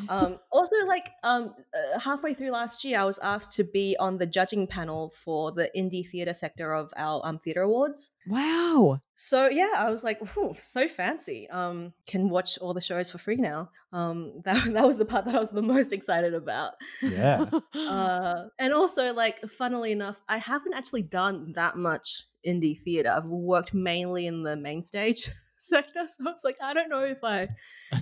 Um, 0.10 0.40
also, 0.52 0.76
like 0.88 1.12
um, 1.24 1.54
uh, 1.74 2.00
halfway 2.00 2.34
through 2.34 2.52
last 2.52 2.84
year, 2.84 3.00
I 3.00 3.04
was 3.04 3.20
asked 3.20 3.52
to 3.54 3.64
be 3.64 3.96
on 4.00 4.18
the 4.18 4.26
judging 4.26 4.68
panel 4.68 5.10
for 5.10 5.52
the 5.52 5.70
indie 5.76 6.08
theater 6.08 6.34
sector 6.34 6.74
of 6.74 6.92
our 6.98 7.22
um, 7.24 7.40
theater 7.40 7.62
awards. 7.62 8.12
Wow. 8.28 9.02
So 9.16 9.50
yeah, 9.50 9.74
I 9.78 9.90
was 9.92 10.04
like, 10.04 10.20
so 10.58 10.88
fancy!" 10.88 11.50
Um, 11.50 11.94
can 12.08 12.30
watch 12.30 12.58
all 12.58 12.74
the 12.74 12.82
shows 12.82 13.12
for 13.12 13.18
free 13.18 13.38
now. 13.38 13.70
Um, 13.94 14.42
that 14.46 14.74
that 14.74 14.86
was 14.86 14.98
the 14.98 15.06
part 15.06 15.26
that 15.26 15.36
I 15.36 15.40
was 15.40 15.52
the 15.52 15.62
most 15.62 15.94
excited 15.94 16.34
about. 16.34 16.74
Yeah. 17.02 17.46
Uh, 17.76 18.46
and 18.58 18.74
also, 18.74 19.14
like, 19.14 19.40
funnily 19.42 19.92
enough, 19.92 20.20
I 20.28 20.38
haven't 20.38 20.74
actually 20.74 21.04
done 21.04 21.54
that 21.54 21.78
much 21.78 22.26
indie 22.46 22.78
theater. 22.78 23.10
I've 23.10 23.28
worked 23.28 23.74
mainly 23.74 24.28
in 24.28 24.44
the 24.44 24.56
main 24.56 24.82
stage 24.82 25.32
sector, 25.68 26.02
so 26.08 26.28
I 26.28 26.32
was 26.32 26.44
like, 26.44 26.58
I 26.62 26.74
don't 26.74 26.90
know 26.90 27.04
if 27.04 27.24
I 27.24 27.48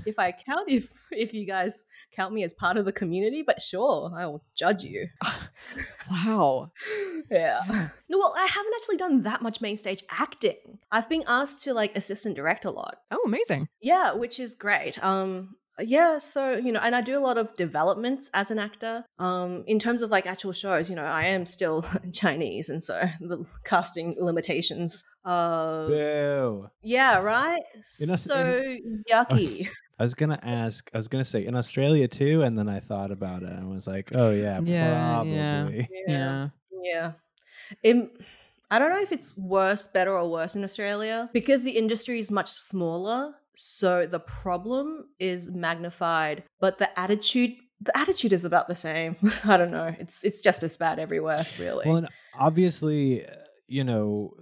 if 0.06 0.20
I 0.20 0.32
count 0.32 0.70
if 0.70 0.90
if 1.12 1.34
you 1.34 1.46
guys 1.46 1.86
count 2.12 2.34
me 2.34 2.44
as 2.44 2.54
part 2.54 2.78
of 2.78 2.86
the 2.86 2.92
community, 2.92 3.44
but 3.46 3.62
sure, 3.62 4.12
I 4.16 4.26
will 4.26 4.44
judge 4.56 4.84
you. 4.84 5.08
wow. 6.12 6.72
yeah. 7.30 7.62
No, 8.10 8.18
well, 8.18 8.34
I 8.38 8.46
haven't 8.46 8.74
actually 8.76 8.98
done 8.98 9.24
that 9.24 9.42
much 9.42 9.62
main 9.62 9.78
stage 9.78 10.04
acting. 10.10 10.80
I've 10.92 11.10
been 11.10 11.24
asked 11.28 11.64
to 11.64 11.74
like 11.74 11.96
assistant 11.96 12.36
direct 12.36 12.66
a 12.66 12.72
lot. 12.72 12.98
Oh, 13.12 13.22
amazing. 13.26 13.68
Yeah, 13.82 14.14
which 14.14 14.40
is 14.40 14.56
great. 14.56 15.04
Um 15.04 15.56
yeah, 15.80 16.18
so 16.20 16.54
you 16.58 16.72
know, 16.72 16.80
and 16.82 16.96
I 16.96 17.02
do 17.02 17.18
a 17.18 17.24
lot 17.24 17.38
of 17.38 17.54
developments 17.56 18.30
as 18.34 18.52
an 18.52 18.60
actor. 18.60 19.06
Um, 19.20 19.64
in 19.68 19.80
terms 19.80 20.02
of 20.02 20.12
like 20.12 20.26
actual 20.28 20.52
shows, 20.54 20.90
you 20.90 20.96
know, 20.96 21.04
I 21.06 21.26
am 21.26 21.46
still 21.46 21.84
Chinese, 22.14 22.70
and 22.70 22.84
so 22.84 23.02
the 23.20 23.46
casting 23.64 24.16
limitations. 24.20 25.04
Uh, 25.26 25.88
Boo. 25.88 26.70
yeah, 26.82 27.18
right. 27.20 27.62
In 28.02 28.10
Aus- 28.12 28.24
so 28.24 28.58
in- 28.58 29.04
yucky. 29.12 29.68
I 30.00 30.04
was 30.04 30.16
gonna 30.16 30.40
ask. 30.44 30.90
I 30.94 30.98
was 30.98 31.08
gonna 31.08 31.24
say 31.26 31.46
in 31.46 31.56
Australia 31.56 32.08
too, 32.08 32.42
and 32.42 32.58
then 32.58 32.68
I 32.68 32.80
thought 32.80 33.12
about 33.12 33.44
it 33.44 33.50
and 33.50 33.70
was 33.70 33.88
like, 33.88 34.12
"Oh 34.16 34.32
yeah, 34.32 34.60
Yeah, 34.62 35.24
yeah. 35.24 35.62
probably." 35.64 35.90
Yeah. 36.08 36.50
Yeah. 36.84 37.12
It, 37.82 37.96
I 38.70 38.80
don't 38.80 38.90
know 38.90 39.02
if 39.02 39.12
it's 39.12 39.38
worse, 39.38 39.88
better, 39.88 40.18
or 40.18 40.30
worse 40.30 40.56
in 40.56 40.64
Australia 40.64 41.30
because 41.32 41.64
the 41.64 41.72
industry 41.78 42.20
is 42.20 42.32
much 42.32 42.50
smaller. 42.50 43.36
So 43.56 44.06
the 44.06 44.20
problem 44.20 45.06
is 45.20 45.52
magnified, 45.52 46.44
but 46.60 46.80
the 46.80 46.98
attitude 47.00 47.56
the 47.82 47.98
attitude 47.98 48.32
is 48.32 48.46
about 48.46 48.68
the 48.68 48.76
same. 48.76 49.18
I 49.44 49.58
don't 49.58 49.72
know. 49.72 49.94
It's 50.00 50.24
it's 50.24 50.42
just 50.42 50.64
as 50.64 50.78
bad 50.78 51.00
everywhere, 51.00 51.46
really. 51.60 51.84
Well, 51.86 51.98
and 51.98 52.08
obviously, 52.40 53.26
you 53.68 53.84
know, 53.84 54.34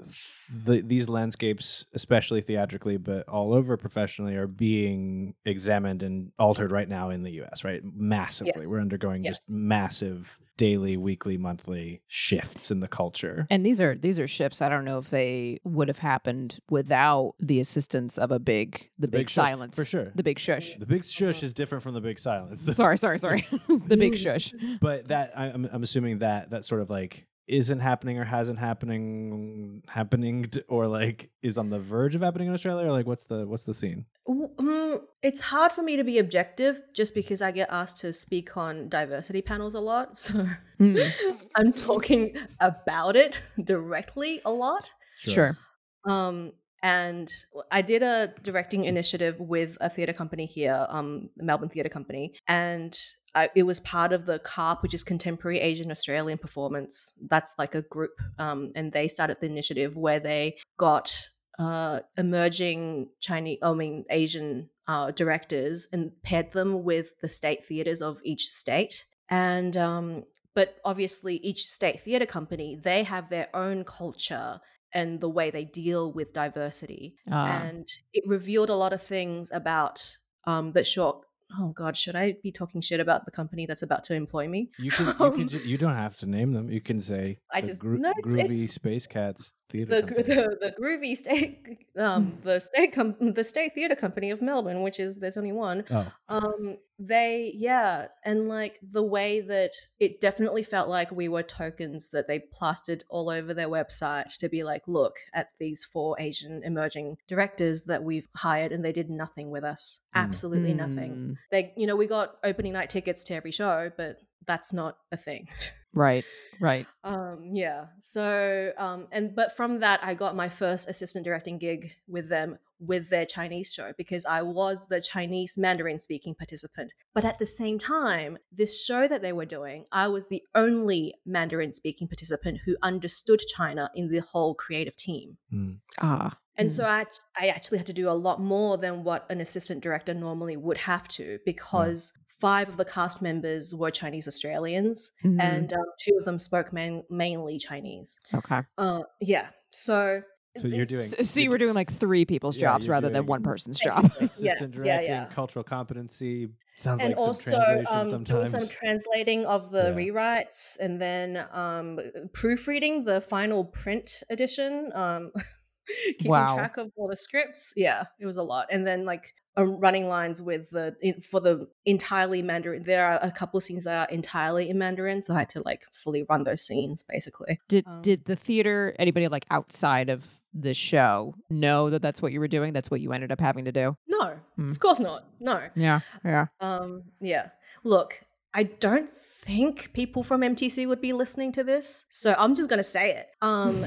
the, 0.54 0.82
these 0.82 1.08
landscapes, 1.08 1.86
especially 1.94 2.42
theatrically, 2.42 2.98
but 2.98 3.28
all 3.30 3.54
over 3.54 3.78
professionally, 3.78 4.36
are 4.36 4.48
being 4.48 5.36
examined 5.46 6.04
and 6.04 6.32
altered 6.40 6.72
right 6.72 6.90
now 6.90 7.10
in 7.10 7.24
the 7.24 7.32
U.S. 7.34 7.63
Right, 7.63 7.82
massively. 7.84 8.54
Yes. 8.56 8.68
We're 8.68 8.82
undergoing 8.82 9.24
Yes. 9.24 9.38
just 9.38 9.50
massive 9.50 10.40
daily, 10.58 10.96
weekly, 10.96 11.38
monthly 11.38 12.01
shifts 12.08 12.70
in 12.70 12.82
the 12.82 12.88
culture. 12.88 13.48
And 13.50 13.66
these 13.66 13.82
are 13.82 13.96
these 13.96 14.20
are 14.20 14.28
shifts. 14.28 14.62
I 14.62 14.70
don't 14.70 14.86
know 14.86 15.00
if 15.00 15.10
they 15.10 15.60
would 15.63 15.88
have 15.88 15.98
happened 15.98 16.60
without 16.70 17.34
the 17.40 17.60
assistance 17.60 18.18
of 18.18 18.32
a 18.32 18.38
big 18.38 18.90
the, 19.00 19.08
big, 19.08 19.22
big 19.22 19.30
shush, 19.30 19.48
silence 19.48 19.75
for 19.75 19.86
sure. 19.86 20.12
The 20.13 20.22
big 20.22 20.38
shush. 20.38 20.75
The 20.75 20.86
big 20.86 21.04
shush 21.04 21.38
mm-hmm. 21.38 21.46
is 21.46 21.54
different 21.56 21.84
from 21.84 21.94
the 21.96 22.01
big 22.01 22.20
silence. 22.20 22.62
sorry, 22.75 22.98
sorry, 22.98 23.18
sorry. 23.18 23.48
the 23.88 23.98
big 23.98 24.16
shush. 24.16 24.54
but 24.80 25.08
that 25.08 25.38
I'm 25.38 25.68
I'm 25.72 25.84
assuming 25.84 26.20
that 26.20 26.51
that 26.51 26.63
sort 26.63 26.82
of 26.82 26.90
like 26.90 27.25
isn't 27.51 27.79
happening 27.79 28.17
or 28.17 28.24
hasn't 28.24 28.58
happening 28.60 29.84
happening 29.88 30.50
or 30.67 30.88
like 30.88 31.29
is 31.43 31.58
on 31.58 31.70
the 31.70 31.79
verge 31.79 32.15
of 32.15 32.22
happening 32.22 32.48
in 32.48 32.53
Australia 32.53 32.88
or 32.88 32.91
like 32.91 33.05
what's 33.05 33.25
the 33.25 33.46
what's 33.46 33.63
the 33.63 33.74
scene? 33.74 34.05
Mm, 34.27 35.01
it's 35.22 35.41
hard 35.41 35.72
for 35.72 35.81
me 35.84 35.98
to 35.98 36.03
be 36.03 36.17
objective 36.17 36.79
just 36.96 37.13
because 37.13 37.41
I 37.41 37.51
get 37.51 37.70
asked 37.72 37.98
to 38.01 38.13
speak 38.13 38.55
on 38.55 38.88
diversity 38.89 39.41
panels 39.41 39.74
a 39.75 39.79
lot. 39.81 40.17
So 40.17 40.48
Mm, 40.79 41.38
I'm 41.55 41.74
talking 41.74 42.36
about 42.60 43.15
it 43.15 43.43
directly 43.63 44.41
a 44.46 44.51
lot. 44.51 44.91
sure. 45.20 45.58
Um, 46.05 46.53
and 46.84 47.31
I 47.72 47.84
did 47.84 48.01
a 48.01 48.34
directing 48.41 48.86
initiative 48.86 49.39
with 49.39 49.77
a 49.81 49.89
theatre 49.89 50.13
company 50.13 50.48
here, 50.48 50.88
um, 50.89 51.29
the 51.38 51.43
Melbourne 51.43 51.70
Theatre 51.70 51.89
Company, 51.89 52.34
and 52.48 52.98
I, 53.34 53.50
it 53.56 53.64
was 53.64 53.80
part 53.80 54.14
of 54.14 54.26
the 54.26 54.40
CAAP, 54.40 54.82
which 54.82 54.94
is 54.94 55.04
Contemporary 55.04 55.60
Asian 55.60 55.92
Australian 55.92 56.38
Performance. 56.38 57.14
That's 57.30 57.56
like 57.58 57.76
a 57.76 57.82
group, 57.82 58.20
um, 58.38 58.72
and 58.76 58.92
they 58.92 59.08
started 59.08 59.38
the 59.40 59.48
initiative 59.48 59.96
where 59.96 60.20
they 60.20 60.58
got 60.78 61.30
uh, 61.60 62.00
emerging 62.18 63.10
Chinese, 63.20 63.60
I 63.62 63.74
mean 63.74 64.06
Asian 64.10 64.70
uh, 64.88 65.12
directors 65.12 65.88
and 65.94 66.12
paired 66.24 66.52
them 66.52 66.84
with 66.84 67.14
the 67.22 67.30
state 67.30 67.66
theatres 67.66 68.02
of 68.02 68.20
each 68.24 68.50
state, 68.50 69.06
and 69.30 69.78
um, 69.78 70.24
but 70.54 70.78
obviously 70.84 71.38
each 71.38 71.66
state 71.66 72.02
theatre 72.02 72.26
company 72.26 72.76
they 72.76 73.04
have 73.04 73.30
their 73.30 73.48
own 73.56 73.84
culture 73.84 74.60
and 74.94 75.22
the 75.22 75.30
way 75.30 75.50
they 75.50 75.64
deal 75.64 76.12
with 76.12 76.34
diversity. 76.34 77.16
Ah. 77.32 77.62
and 77.64 77.88
it 78.14 78.24
revealed 78.28 78.70
a 78.70 78.76
lot 78.76 78.94
of 78.94 79.02
things 79.02 79.50
about 79.54 80.18
um, 80.46 80.72
that 80.74 80.88
short. 80.88 81.26
Oh 81.60 81.70
God, 81.75 81.98
should 81.98 82.15
I 82.15 82.36
be 82.41 82.51
talking 82.51 82.81
shit 82.81 83.00
about 83.00 83.25
the 83.25 83.31
company 83.31 83.65
that's 83.65 83.81
about 83.84 84.03
to 84.05 84.13
employ 84.13 84.48
me? 84.48 84.70
You 84.79 84.91
can 84.91 85.05
you 85.20 85.25
Um, 85.25 85.38
can 85.38 85.50
ju- 85.50 85.58
you 85.72 85.77
don't 85.77 85.96
have 85.96 86.15
to 86.17 86.25
name 86.25 86.53
them. 86.53 86.70
You 86.70 86.81
can 86.81 87.01
say 87.01 87.39
I 87.53 87.62
the 87.62 87.67
just- 87.67 87.81
gro- 87.81 87.98
no, 87.98 88.10
it's- 88.12 88.34
groovy 88.34 88.46
it's- 88.63 88.74
space 88.74 89.08
cats 89.08 89.53
theater. 89.70 90.01
The, 90.01 90.01
company. 90.08 90.24
the 90.36 90.58
the 90.62 90.72
groovy 90.81 91.15
state 91.15 91.67
um 91.98 92.38
the 92.43 92.60
state 92.60 92.93
com- 92.93 93.15
the 93.34 93.43
state 93.43 93.74
theater 93.74 93.96
company 93.96 94.31
of 94.31 94.41
Melbourne, 94.41 94.81
which 94.81 95.00
is 95.00 95.20
there's 95.20 95.38
only 95.38 95.51
one. 95.51 95.84
oh, 95.91 96.12
Um, 96.29 96.77
they 97.08 97.51
yeah, 97.55 98.08
and 98.24 98.48
like 98.48 98.77
the 98.81 99.01
way 99.03 99.41
that 99.41 99.72
it 100.00 100.22
definitely 100.22 100.62
felt 100.63 100.88
like 100.88 101.12
we 101.12 101.27
were 101.27 101.43
tokens 101.43 102.10
that 102.12 102.27
they 102.27 102.39
plastered 102.53 103.03
all 103.10 103.29
over 103.29 103.53
their 103.53 103.70
website 103.70 104.38
to 104.38 104.50
be 104.50 104.63
like, 104.63 104.84
look 104.88 105.15
at 105.34 105.48
these 105.60 105.84
four 105.84 106.15
Asian 106.20 106.62
emerging 106.63 107.17
directors 107.27 107.84
that 107.86 108.03
we've 108.03 108.27
hired, 108.36 108.72
and 108.72 108.86
they 108.86 108.91
did 108.91 109.10
nothing 109.10 109.50
with 109.50 109.63
us, 109.63 110.00
Mm. 110.15 110.22
absolutely 110.22 110.74
nothing. 110.74 111.12
Mm, 111.15 111.36
They, 111.50 111.74
you 111.75 111.88
know, 111.88 111.96
we 111.96 112.08
got 112.08 112.36
opening 112.43 112.74
night 112.74 112.89
tickets 112.89 113.24
to 113.25 113.34
every 113.34 113.51
show, 113.51 113.91
but 113.98 114.17
that's 114.46 114.72
not 114.74 114.98
a 115.12 115.17
thing. 115.17 115.48
Right, 115.93 116.24
right. 116.62 116.88
Um, 117.03 117.50
yeah. 117.51 117.88
So, 118.00 118.71
um, 118.77 119.07
and 119.12 119.36
but 119.36 119.51
from 119.55 119.79
that, 119.81 120.03
I 120.03 120.13
got 120.13 120.36
my 120.36 120.48
first 120.48 120.88
assistant 120.89 121.25
directing 121.25 121.57
gig 121.57 121.93
with 122.07 122.29
them 122.29 122.57
with 122.79 123.10
their 123.10 123.25
Chinese 123.25 123.71
show 123.74 123.91
because 123.98 124.25
I 124.25 124.41
was 124.41 124.88
the 124.88 125.01
Chinese 125.01 125.57
Mandarin 125.57 126.00
speaking 126.00 126.33
participant. 126.33 126.93
But 127.13 127.25
at 127.25 127.39
the 127.39 127.45
same 127.45 127.77
time, 127.77 128.38
this 128.51 128.83
show 128.83 129.07
that 129.07 129.21
they 129.21 129.33
were 129.33 129.45
doing, 129.45 129.86
I 129.91 130.07
was 130.07 130.29
the 130.29 130.41
only 130.55 131.13
Mandarin 131.25 131.74
speaking 131.74 132.07
participant 132.07 132.62
who 132.65 132.77
understood 132.81 133.41
China 133.55 133.91
in 133.93 134.07
the 134.10 134.21
whole 134.21 134.55
creative 134.55 134.95
team. 134.95 135.38
mm. 135.53 135.77
Ah. 136.01 136.38
And 136.57 136.69
Mm. 136.69 136.74
so 136.74 136.86
I, 136.86 137.05
I 137.39 137.48
actually 137.48 137.77
had 137.77 137.88
to 137.88 137.93
do 137.93 138.10
a 138.10 138.13
lot 138.27 138.41
more 138.41 138.77
than 138.77 139.03
what 139.03 139.25
an 139.29 139.41
assistant 139.41 139.81
director 139.81 140.13
normally 140.13 140.57
would 140.57 140.77
have 140.77 141.07
to 141.10 141.39
because 141.45 142.13
five 142.41 142.67
of 142.67 142.75
the 142.77 142.86
cast 142.86 143.21
members 143.21 143.74
were 143.74 143.91
Chinese 143.91 144.27
Australians 144.27 145.12
Mhm. 145.24 145.39
and 145.41 145.71
um, 145.74 145.86
two 146.03 146.15
of 146.19 146.25
them 146.25 146.38
spoke 146.38 146.74
main, 146.74 147.03
mainly 147.10 147.57
Chinese. 147.60 148.19
okay. 148.33 148.62
Uh, 148.77 149.03
yeah. 149.19 149.50
So, 149.69 150.21
So 150.57 150.67
you're 150.67 150.86
doing 150.86 151.03
So, 151.03 151.24
so 151.24 151.39
you 151.39 151.50
were 151.50 151.57
doing 151.57 151.75
like 151.75 151.91
three 151.91 152.25
people's 152.25 152.57
Yeah, 152.57 152.63
jobs 152.74 152.89
rather 152.89 153.10
than 153.10 153.25
one 153.25 153.41
person's 153.43 153.79
job. 153.79 154.01
Basically. 154.19 154.25
assistant 154.25 154.74
yeah, 154.75 154.79
yeah, 154.83 154.91
directing, 154.91 155.12
yeah. 155.12 155.25
cultural 155.27 155.63
competency. 155.63 156.50
Sounds 156.75 157.01
and 157.01 157.15
like 157.15 157.19
some 157.19 157.53
translation 157.53 157.88
um, 157.95 158.07
doing 158.07 158.25
sometimes. 158.25 158.51
some 158.51 158.77
translating 158.81 159.45
of 159.45 159.69
the 159.69 159.83
Yeah. 159.89 159.93
rewrites 159.95 160.77
and 160.79 161.00
then 161.00 161.45
um, 161.53 162.00
proofreading 162.33 163.05
the 163.05 163.21
final 163.21 163.65
print 163.65 164.24
edition 164.29 164.91
um, 164.95 165.31
keeping 166.17 166.31
Wow. 166.31 166.55
track 166.55 166.77
of 166.77 166.91
all 166.95 167.07
the 167.07 167.15
scripts 167.15 167.74
yeah 167.75 168.05
it 168.19 168.25
was 168.25 168.38
a 168.38 168.43
lot 168.43 168.67
and 168.71 168.86
then 168.88 169.05
like 169.05 169.33
running 169.58 170.08
lines 170.08 170.41
with 170.41 170.70
the 170.70 170.96
for 171.29 171.39
the 171.39 171.67
entirely 171.86 172.41
mandarin 172.41 172.84
there 172.84 173.05
are 173.05 173.20
a 173.22 173.31
couple 173.31 173.58
of 173.58 173.63
scenes 173.63 173.84
that 173.84 174.10
are 174.10 174.13
entirely 174.13 174.70
in 174.70 174.77
mandarin 174.77 175.22
so 175.22 175.34
i 175.34 175.39
had 175.39 175.50
to 175.50 175.62
like 175.65 175.84
fully 175.91 176.24
run 176.29 176.43
those 176.43 176.62
scenes 176.62 177.03
basically 177.08 177.60
Did 177.67 177.86
Um, 177.88 178.01
did 178.01 178.25
the 178.25 178.36
theater 178.36 178.96
anybody 178.98 179.27
like 179.27 179.46
outside 179.51 180.10
of 180.10 180.24
the 180.53 180.74
show 180.74 181.34
know 181.50 181.89
that 181.89 182.01
that's 182.01 182.22
what 182.22 182.34
you 182.34 182.39
were 182.41 182.48
doing? 182.50 182.74
That's 182.74 182.91
what 182.91 183.00
you 183.00 183.13
ended 183.13 183.31
up 183.31 183.39
having 183.39 183.63
to 183.65 183.72
do. 183.72 183.96
no 184.08 184.34
Hmm. 184.58 184.70
of 184.70 184.79
course 184.79 185.00
not 185.00 185.25
no 185.39 185.70
Yeah, 185.75 186.01
yeah. 186.25 186.48
Um, 186.60 187.03
yeah. 187.22 187.51
Look, 187.86 188.22
I 188.53 188.63
don't 188.63 189.10
think 189.15 189.93
people 189.93 190.24
from 190.24 190.41
MTC 190.41 190.88
would 190.89 191.00
be 191.00 191.13
listening 191.13 191.53
to 191.53 191.63
this, 191.63 192.05
so 192.10 192.36
I'm 192.38 192.53
just 192.53 192.70
gonna 192.70 192.84
say 192.84 193.12
it. 193.12 193.29
Um, 193.41 193.86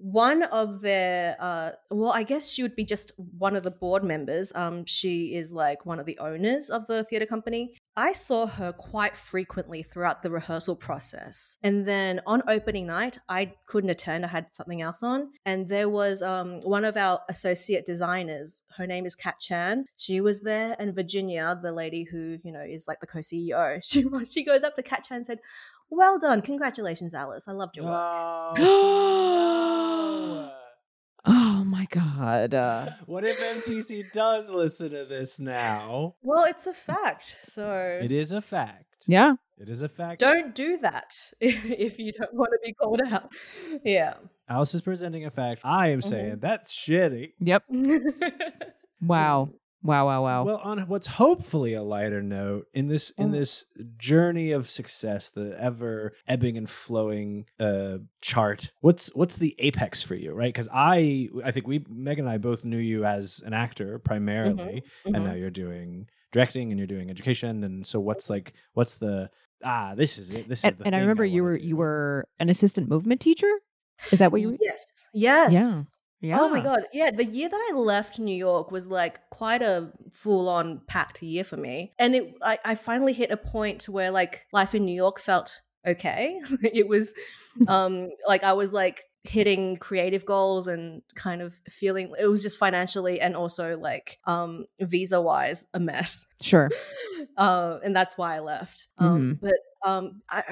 one 0.00 0.44
of 0.44 0.80
their, 0.80 1.36
uh, 1.40 1.72
well, 1.90 2.12
I 2.12 2.22
guess 2.22 2.50
she 2.50 2.62
would 2.62 2.74
be 2.74 2.84
just 2.84 3.12
one 3.18 3.54
of 3.54 3.62
the 3.62 3.70
board 3.70 4.02
members. 4.02 4.52
Um, 4.54 4.84
she 4.86 5.34
is 5.34 5.52
like 5.52 5.84
one 5.84 6.00
of 6.00 6.06
the 6.06 6.18
owners 6.18 6.70
of 6.70 6.86
the 6.86 7.04
theater 7.04 7.26
company, 7.26 7.76
I 7.96 8.12
saw 8.12 8.46
her 8.46 8.72
quite 8.72 9.16
frequently 9.16 9.82
throughout 9.82 10.22
the 10.22 10.30
rehearsal 10.30 10.76
process. 10.76 11.58
And 11.62 11.86
then 11.86 12.20
on 12.26 12.42
opening 12.48 12.86
night, 12.86 13.18
I 13.28 13.54
couldn't 13.66 13.90
attend. 13.90 14.24
I 14.24 14.28
had 14.28 14.54
something 14.54 14.80
else 14.80 15.02
on. 15.02 15.30
And 15.44 15.68
there 15.68 15.88
was 15.88 16.22
um, 16.22 16.60
one 16.60 16.84
of 16.84 16.96
our 16.96 17.20
associate 17.28 17.84
designers. 17.84 18.62
Her 18.76 18.86
name 18.86 19.06
is 19.06 19.16
Kat 19.16 19.38
Chan. 19.40 19.86
She 19.96 20.20
was 20.20 20.42
there. 20.42 20.76
And 20.78 20.94
Virginia, 20.94 21.58
the 21.60 21.72
lady 21.72 22.04
who, 22.04 22.38
you 22.44 22.52
know, 22.52 22.62
is 22.62 22.86
like 22.86 23.00
the 23.00 23.06
co-CEO, 23.06 23.80
she, 23.84 24.04
she 24.24 24.44
goes 24.44 24.62
up 24.64 24.76
to 24.76 24.82
Kat 24.82 25.04
Chan 25.06 25.16
and 25.16 25.26
said, 25.26 25.40
well 25.90 26.18
done. 26.18 26.42
Congratulations, 26.42 27.14
Alice. 27.14 27.48
I 27.48 27.52
loved 27.52 27.76
your 27.76 27.86
work. 27.86 28.58
my 31.80 31.86
god. 31.90 32.54
Uh, 32.54 32.90
what 33.06 33.24
if 33.24 33.38
MTC 33.38 34.12
does 34.12 34.50
listen 34.50 34.90
to 34.90 35.04
this 35.06 35.40
now? 35.40 36.14
Well, 36.22 36.44
it's 36.44 36.66
a 36.66 36.74
fact. 36.74 37.36
So 37.44 37.98
It 38.02 38.12
is 38.12 38.32
a 38.32 38.42
fact. 38.42 38.84
yeah. 39.06 39.34
It 39.58 39.68
is 39.68 39.82
a 39.82 39.88
fact. 39.88 40.20
don't 40.20 40.54
do 40.54 40.78
that 40.78 41.14
if 41.40 41.98
you 41.98 42.12
don't 42.12 42.32
want 42.34 42.50
to 42.52 42.58
be 42.64 42.72
called 42.72 43.00
out. 43.10 43.30
Yeah. 43.84 44.14
Alice 44.48 44.74
is 44.74 44.80
presenting 44.80 45.24
a 45.26 45.30
fact. 45.30 45.60
I 45.64 45.88
am 45.88 46.00
saying 46.02 46.38
that's 46.40 46.74
shitty. 46.74 47.32
Yep. 47.40 47.64
Wow. 49.02 49.48
Wow. 49.82 50.06
Wow. 50.06 50.22
Wow. 50.22 50.44
Well, 50.44 50.60
on 50.62 50.78
what's 50.88 51.06
hopefully 51.06 51.72
a 51.74 51.82
lighter 51.82 52.22
note 52.22 52.66
in 52.74 52.88
this 52.88 53.10
in 53.10 53.28
Mm. 53.28 53.32
this 53.32 53.64
journey 53.96 54.50
of 54.52 54.68
success, 54.68 55.30
the 55.30 55.56
ever 55.58 56.12
ebbing 56.28 56.56
and 56.58 56.68
flowing 56.68 57.46
uh, 57.58 57.98
chart. 58.20 58.72
What's 58.80 59.14
what's 59.14 59.36
the 59.36 59.54
apex 59.58 60.02
for 60.02 60.14
you, 60.14 60.32
right? 60.32 60.52
Because 60.52 60.68
I 60.72 61.28
I 61.44 61.50
think 61.50 61.66
we 61.66 61.84
Megan 61.88 62.26
and 62.26 62.32
I 62.32 62.38
both 62.38 62.64
knew 62.64 62.76
you 62.78 63.04
as 63.04 63.42
an 63.44 63.54
actor 63.54 63.98
primarily, 63.98 64.82
and 65.06 65.16
Mhm. 65.16 65.24
now 65.24 65.32
you're 65.34 65.50
doing 65.50 66.08
directing 66.32 66.70
and 66.70 66.78
you're 66.78 66.86
doing 66.86 67.08
education. 67.10 67.64
And 67.64 67.86
so, 67.86 68.00
what's 68.00 68.28
like 68.28 68.52
what's 68.74 68.98
the 68.98 69.30
ah? 69.64 69.94
This 69.96 70.18
is 70.18 70.32
it. 70.32 70.46
This 70.48 70.60
is 70.60 70.64
and, 70.66 70.76
the 70.78 70.84
and 70.86 70.94
I 70.94 70.98
thing 70.98 71.02
remember 71.06 71.24
you 71.24 71.42
were 71.42 71.56
you 71.56 71.76
were 71.76 72.28
an 72.38 72.48
assistant 72.50 72.88
movement 72.88 73.20
teacher. 73.20 73.50
Is 74.12 74.18
that 74.18 74.30
what 74.32 74.40
you? 74.40 74.56
Yes. 74.60 74.84
Yes. 75.12 75.52
Yeah. 75.52 75.82
Yeah. 76.20 76.38
Oh 76.40 76.48
my 76.48 76.60
god. 76.60 76.80
Yeah, 76.92 77.10
the 77.10 77.24
year 77.24 77.48
that 77.48 77.70
I 77.72 77.76
left 77.76 78.18
New 78.18 78.34
York 78.34 78.70
was 78.70 78.88
like 78.88 79.28
quite 79.30 79.62
a 79.62 79.90
full-on 80.12 80.82
packed 80.86 81.22
year 81.22 81.44
for 81.44 81.56
me. 81.56 81.92
And 81.98 82.14
it 82.14 82.34
I, 82.42 82.58
I 82.64 82.74
finally 82.74 83.12
hit 83.12 83.30
a 83.30 83.36
point 83.36 83.88
where 83.88 84.10
like 84.10 84.46
life 84.52 84.74
in 84.74 84.84
New 84.84 84.94
York 84.94 85.18
felt 85.18 85.60
okay. 85.86 86.38
it 86.62 86.88
was 86.88 87.14
um 87.68 88.10
like 88.28 88.44
I 88.44 88.52
was 88.52 88.72
like 88.72 89.00
hitting 89.24 89.76
creative 89.76 90.24
goals 90.24 90.66
and 90.66 91.02
kind 91.14 91.42
of 91.42 91.54
feeling 91.68 92.12
it 92.18 92.26
was 92.26 92.42
just 92.42 92.58
financially 92.58 93.20
and 93.20 93.36
also 93.36 93.76
like 93.76 94.18
um 94.24 94.64
visa 94.80 95.20
wise 95.20 95.66
a 95.74 95.80
mess. 95.80 96.26
Sure. 96.40 96.70
uh, 97.36 97.78
and 97.84 97.94
that's 97.94 98.16
why 98.16 98.36
I 98.36 98.40
left. 98.40 98.88
Um, 98.98 99.38
But 99.40 99.54
um, 99.84 100.22
I 100.30 100.42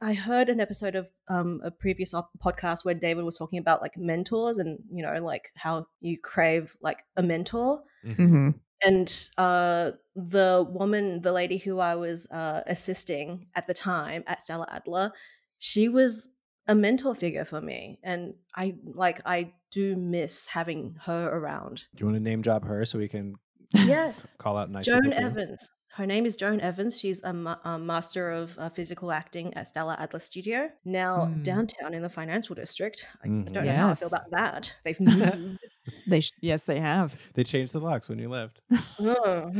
I 0.00 0.10
I 0.10 0.14
heard 0.14 0.48
an 0.48 0.60
episode 0.60 0.96
of 0.96 1.10
um, 1.28 1.60
a 1.64 1.70
previous 1.70 2.14
op- 2.14 2.30
podcast 2.38 2.84
where 2.84 2.94
David 2.94 3.24
was 3.24 3.36
talking 3.36 3.58
about 3.58 3.80
like 3.82 3.96
mentors 3.96 4.58
and 4.58 4.78
you 4.90 5.02
know 5.02 5.20
like 5.22 5.50
how 5.54 5.86
you 6.00 6.18
crave 6.18 6.76
like 6.80 7.02
a 7.16 7.22
mentor. 7.22 7.82
Mhm. 8.04 8.16
hmm 8.16 8.48
And 8.84 9.28
uh, 9.38 9.92
the 10.14 10.66
woman, 10.68 11.22
the 11.22 11.32
lady 11.32 11.56
who 11.58 11.78
I 11.78 11.94
was 11.94 12.26
uh, 12.30 12.62
assisting 12.66 13.46
at 13.54 13.66
the 13.66 13.74
time 13.74 14.22
at 14.26 14.42
Stella 14.42 14.66
Adler, 14.70 15.12
she 15.58 15.88
was 15.88 16.28
a 16.68 16.74
mentor 16.74 17.14
figure 17.14 17.44
for 17.44 17.60
me, 17.60 17.98
and 18.02 18.34
I 18.54 18.76
like 18.84 19.20
I 19.26 19.52
do 19.72 19.96
miss 19.96 20.46
having 20.46 20.96
her 21.02 21.28
around. 21.28 21.84
Do 21.94 22.02
you 22.02 22.06
want 22.06 22.16
to 22.16 22.22
name 22.22 22.42
drop 22.42 22.64
her 22.64 22.84
so 22.84 22.98
we 22.98 23.08
can 23.08 23.34
Yes, 23.74 24.26
call 24.38 24.56
out 24.56 24.70
nice 24.70 24.86
Joan? 24.86 25.12
Evans. 25.12 25.70
Her 25.94 26.06
name 26.06 26.26
is 26.26 26.36
Joan 26.36 26.60
Evans. 26.60 27.00
She's 27.00 27.22
a, 27.22 27.32
ma- 27.32 27.56
a 27.64 27.78
master 27.78 28.30
of 28.30 28.58
uh, 28.58 28.68
physical 28.68 29.10
acting 29.10 29.54
at 29.54 29.66
Stella 29.66 29.96
Adler 29.98 30.18
Studio. 30.18 30.68
Now 30.84 31.30
Mm. 31.32 31.42
downtown 31.42 31.94
in 31.94 32.02
the 32.02 32.10
financial 32.10 32.54
district. 32.54 33.06
I, 33.24 33.28
I 33.28 33.30
Mhm. 33.30 33.52
don't 33.54 33.64
know 33.64 33.72
how 33.76 33.88
I 33.88 33.94
feel 33.94 34.08
about 34.08 34.30
that. 34.32 34.74
They've 34.84 35.00
moved. 35.00 35.58
They 36.06 36.20
sh- 36.20 36.32
yes, 36.42 36.64
they 36.64 36.80
have. 36.80 37.32
They 37.32 37.44
changed 37.44 37.72
the 37.72 37.80
locks 37.80 38.10
when 38.10 38.18
you 38.18 38.28
left. 38.28 38.60
Oh. 39.00 39.50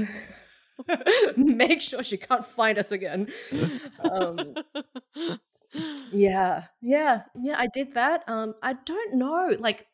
Make 1.38 1.80
sure 1.80 2.02
she 2.02 2.18
can't 2.18 2.44
find 2.44 2.78
us 2.78 2.92
again. 2.92 3.28
Um, 4.00 4.54
yeah, 6.12 6.64
yeah, 6.80 7.23
yeah. 7.40 7.56
I 7.58 7.68
did 7.73 7.94
that. 7.94 8.25
Um, 8.28 8.54
I 8.62 8.75
don't 8.85 9.14
know. 9.14 9.56
Like, 9.58 9.87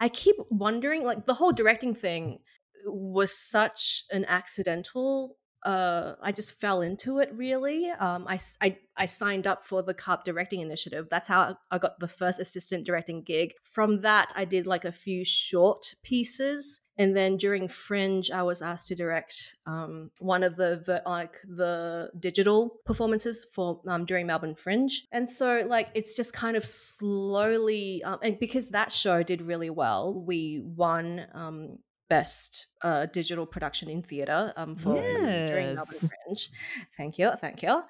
I 0.00 0.08
keep 0.08 0.36
wondering. 0.50 1.04
Like, 1.04 1.26
the 1.26 1.34
whole 1.34 1.52
directing 1.52 1.94
thing 1.94 2.40
was 2.86 3.36
such 3.36 4.04
an 4.12 4.24
accidental. 4.26 5.36
Uh, 5.64 6.14
I 6.22 6.32
just 6.32 6.60
fell 6.60 6.82
into 6.82 7.18
it. 7.20 7.30
Really. 7.34 7.90
Um, 7.90 8.26
i 8.28 8.38
i, 8.60 8.78
I 8.96 9.06
signed 9.06 9.46
up 9.46 9.64
for 9.64 9.82
the 9.82 9.94
CAAP 9.94 10.24
directing 10.24 10.60
initiative. 10.60 11.08
That's 11.10 11.28
how 11.28 11.40
I- 11.40 11.56
I 11.76 11.78
got 11.78 12.00
the 12.00 12.08
first 12.08 12.40
assistant 12.40 12.84
directing 12.84 13.22
gig. 13.22 13.54
From 13.62 14.02
that, 14.02 14.32
I 14.36 14.44
did 14.44 14.66
like 14.66 14.84
a 14.84 14.92
few 14.92 15.24
short 15.24 15.94
pieces. 16.02 16.81
And 16.98 17.16
then 17.16 17.36
during 17.36 17.68
Fringe, 17.68 18.30
I 18.30 18.42
was 18.42 18.60
asked 18.60 18.88
to 18.88 18.94
direct 18.94 19.56
um, 19.66 20.10
one 20.18 20.42
of 20.42 20.56
the, 20.56 21.02
like 21.06 21.36
the 21.44 22.10
digital 22.18 22.80
performances 22.84 23.46
for 23.52 23.80
um, 23.88 24.04
during 24.04 24.26
Melbourne 24.26 24.54
Fringe, 24.54 25.06
and 25.10 25.28
so 25.28 25.64
like 25.66 25.88
it's 25.94 26.14
just 26.14 26.32
kind 26.34 26.56
of 26.56 26.64
slowly, 26.64 28.02
um, 28.04 28.18
and 28.22 28.38
because 28.38 28.70
that 28.70 28.92
show 28.92 29.22
did 29.22 29.40
really 29.40 29.70
well, 29.70 30.12
we 30.12 30.62
won 30.64 31.26
um, 31.32 31.78
best 32.08 32.66
uh, 32.82 33.06
digital 33.06 33.46
production 33.46 33.88
in 33.88 34.02
theatre 34.02 34.52
um, 34.56 34.76
for 34.76 34.96
during 35.00 35.74
Melbourne 35.74 35.98
Fringe. 35.98 36.50
Thank 36.96 37.18
you, 37.18 37.30
thank 37.40 37.62
you. 37.62 37.82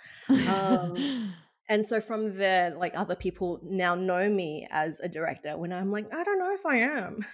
Um, 0.49 1.35
And 1.69 1.87
so 1.87 2.03
from 2.03 2.37
there, 2.37 2.75
like 2.77 2.93
other 2.95 3.15
people 3.15 3.59
now 3.63 3.95
know 3.95 4.29
me 4.29 4.69
as 4.71 5.01
a 5.01 5.09
director 5.09 5.57
when 5.57 5.73
I'm 5.73 5.91
like, 5.91 6.13
I 6.13 6.23
don't 6.23 6.39
know 6.39 6.53
if 6.53 6.67
I 6.67 6.77
am. 6.77 7.25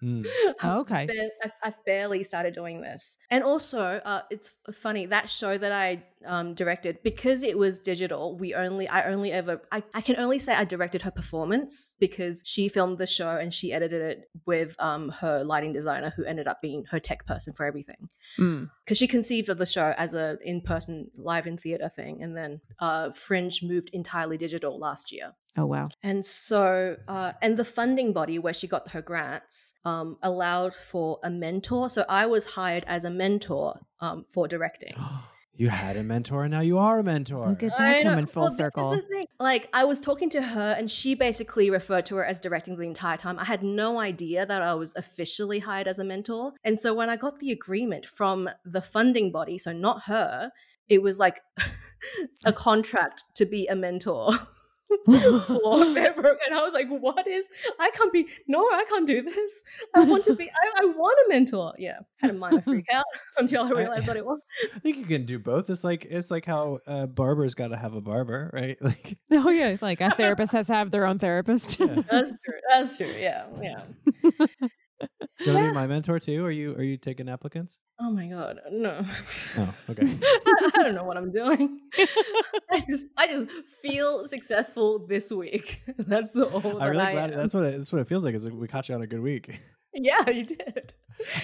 Oh, 0.62 0.80
okay. 0.80 1.08
I've, 1.44 1.56
I've 1.62 1.84
barely 1.84 2.22
started 2.22 2.54
doing 2.54 2.80
this. 2.80 3.16
And 3.30 3.42
also, 3.44 3.80
uh, 4.04 4.22
it's 4.30 4.56
funny 4.72 5.06
that 5.06 5.28
show 5.30 5.58
that 5.58 5.72
I 5.72 6.04
um, 6.26 6.54
directed 6.54 6.98
because 7.02 7.42
it 7.42 7.56
was 7.58 7.80
digital. 7.80 8.36
We 8.36 8.54
only, 8.54 8.88
I 8.88 9.10
only 9.10 9.32
ever, 9.32 9.60
I, 9.72 9.82
I 9.94 10.00
can 10.00 10.16
only 10.16 10.38
say 10.38 10.54
I 10.54 10.64
directed 10.64 11.02
her 11.02 11.10
performance 11.10 11.94
because 11.98 12.42
she 12.44 12.68
filmed 12.68 12.98
the 12.98 13.06
show 13.06 13.30
and 13.36 13.52
she 13.52 13.72
edited 13.72 14.02
it 14.02 14.30
with 14.46 14.74
um, 14.78 15.10
her 15.10 15.44
lighting 15.44 15.72
designer, 15.72 16.12
who 16.16 16.24
ended 16.24 16.46
up 16.48 16.60
being 16.62 16.84
her 16.90 16.98
tech 17.00 17.26
person 17.26 17.52
for 17.54 17.64
everything 17.66 18.08
Mm. 18.38 18.70
because 18.84 18.98
she 18.98 19.06
conceived 19.08 19.48
of 19.48 19.56
the 19.56 19.64
show 19.64 19.94
as 19.96 20.12
a 20.12 20.36
in-person 20.44 21.10
live 21.16 21.46
in 21.46 21.56
theater 21.56 21.88
thing 21.88 22.22
and 22.22 22.36
then 22.36 22.60
uh, 22.78 23.10
fringe 23.10 23.62
moved 23.62 23.88
entirely 23.94 24.36
digital 24.36 24.78
last 24.78 25.10
year 25.12 25.32
Oh 25.56 25.64
wow. 25.64 25.88
and 26.02 26.24
so 26.26 26.96
uh, 27.08 27.32
and 27.40 27.56
the 27.56 27.64
funding 27.64 28.12
body 28.12 28.38
where 28.38 28.52
she 28.52 28.68
got 28.68 28.88
her 28.90 29.00
grants 29.00 29.72
um, 29.86 30.18
allowed 30.22 30.74
for 30.74 31.18
a 31.24 31.30
mentor 31.30 31.88
so 31.88 32.04
i 32.08 32.26
was 32.26 32.44
hired 32.46 32.84
as 32.86 33.04
a 33.06 33.10
mentor 33.10 33.80
um, 34.00 34.26
for 34.28 34.46
directing 34.46 34.92
you 35.58 35.68
had 35.68 35.96
a 35.96 36.04
mentor 36.04 36.44
and 36.44 36.52
now 36.52 36.60
you 36.60 36.78
are 36.78 37.00
a 37.00 37.02
mentor. 37.02 37.48
Look 37.48 37.64
at 37.64 37.76
that 37.76 38.04
know. 38.04 38.10
coming 38.10 38.26
full 38.26 38.44
Well, 38.44 38.50
this 38.50 38.54
is 38.54 38.58
circle. 38.58 38.90
the 38.92 39.02
thing. 39.02 39.26
Like, 39.40 39.68
I 39.72 39.84
was 39.84 40.00
talking 40.00 40.30
to 40.30 40.40
her, 40.40 40.76
and 40.78 40.88
she 40.88 41.16
basically 41.16 41.68
referred 41.68 42.06
to 42.06 42.14
her 42.14 42.24
as 42.24 42.38
directing 42.38 42.76
the 42.76 42.84
entire 42.84 43.16
time. 43.16 43.40
I 43.40 43.44
had 43.44 43.64
no 43.64 43.98
idea 43.98 44.46
that 44.46 44.62
I 44.62 44.74
was 44.74 44.94
officially 44.94 45.58
hired 45.58 45.88
as 45.88 45.98
a 45.98 46.04
mentor. 46.04 46.52
And 46.62 46.78
so, 46.78 46.94
when 46.94 47.10
I 47.10 47.16
got 47.16 47.40
the 47.40 47.50
agreement 47.50 48.06
from 48.06 48.48
the 48.64 48.80
funding 48.80 49.32
body, 49.32 49.58
so 49.58 49.72
not 49.72 50.04
her, 50.04 50.52
it 50.88 51.02
was 51.02 51.18
like 51.18 51.40
a 52.44 52.52
contract 52.52 53.24
to 53.34 53.44
be 53.44 53.66
a 53.66 53.74
mentor. 53.74 54.30
for 55.06 55.94
Pembroke, 55.94 56.38
and 56.46 56.54
I 56.54 56.62
was 56.62 56.72
like, 56.72 56.88
"What 56.88 57.26
is? 57.26 57.46
I 57.78 57.90
can't 57.90 58.12
be. 58.12 58.26
No, 58.46 58.60
I 58.60 58.84
can't 58.88 59.06
do 59.06 59.20
this. 59.22 59.62
I 59.94 60.04
want 60.04 60.24
to 60.24 60.34
be. 60.34 60.48
I, 60.48 60.82
I 60.82 60.84
want 60.86 61.18
a 61.26 61.28
mentor. 61.28 61.74
Yeah, 61.78 61.98
had 62.16 62.30
a 62.30 62.34
minor 62.34 62.62
freak 62.62 62.86
out 62.92 63.04
until 63.36 63.64
I 63.64 63.70
realized 63.70 64.08
what 64.08 64.16
it 64.16 64.24
was. 64.24 64.40
I 64.74 64.78
think 64.78 64.96
you 64.96 65.04
can 65.04 65.26
do 65.26 65.38
both. 65.38 65.68
It's 65.68 65.84
like 65.84 66.06
it's 66.08 66.30
like 66.30 66.46
how 66.46 66.78
uh, 66.86 67.06
barbers 67.06 67.54
got 67.54 67.68
to 67.68 67.76
have 67.76 67.94
a 67.94 68.00
barber, 68.00 68.50
right? 68.52 68.76
Like 68.80 69.18
oh 69.32 69.50
yeah, 69.50 69.76
like 69.82 70.00
a 70.00 70.10
therapist 70.10 70.52
has 70.52 70.68
to 70.68 70.74
have 70.74 70.90
their 70.90 71.04
own 71.06 71.18
therapist. 71.18 71.78
Yeah. 71.78 72.02
That's 72.10 72.30
true. 72.30 72.60
That's 72.70 72.96
true. 72.96 73.14
Yeah, 73.18 73.46
yeah. 73.60 74.68
Want 75.46 75.68
be 75.68 75.72
my 75.72 75.86
mentor 75.86 76.18
too? 76.18 76.44
Are 76.44 76.50
you 76.50 76.74
are 76.74 76.82
you 76.82 76.96
taking 76.96 77.28
applicants? 77.28 77.78
Oh 78.00 78.10
my 78.10 78.26
god, 78.26 78.58
no. 78.70 79.00
Oh, 79.56 79.74
okay. 79.90 80.06
I, 80.06 80.70
I 80.78 80.82
don't 80.82 80.94
know 80.94 81.04
what 81.04 81.16
I'm 81.16 81.32
doing. 81.32 81.80
I 82.70 82.80
just 82.88 83.06
I 83.16 83.26
just 83.26 83.50
feel 83.82 84.26
successful 84.26 85.06
this 85.06 85.30
week. 85.32 85.82
That's 85.98 86.32
the 86.32 86.46
all 86.46 86.80
I'm 86.82 86.90
really 86.90 87.02
I 87.04 87.12
glad. 87.12 87.30
am. 87.32 87.36
That's 87.38 87.54
what 87.54 87.64
it, 87.64 87.76
that's 87.76 87.92
what 87.92 88.00
it 88.00 88.08
feels 88.08 88.24
like. 88.24 88.34
Is 88.34 88.44
like 88.44 88.54
we 88.54 88.68
caught 88.68 88.88
you 88.88 88.94
on 88.94 89.02
a 89.02 89.06
good 89.06 89.20
week. 89.20 89.60
Yeah, 89.94 90.28
you 90.30 90.44
did. 90.44 90.92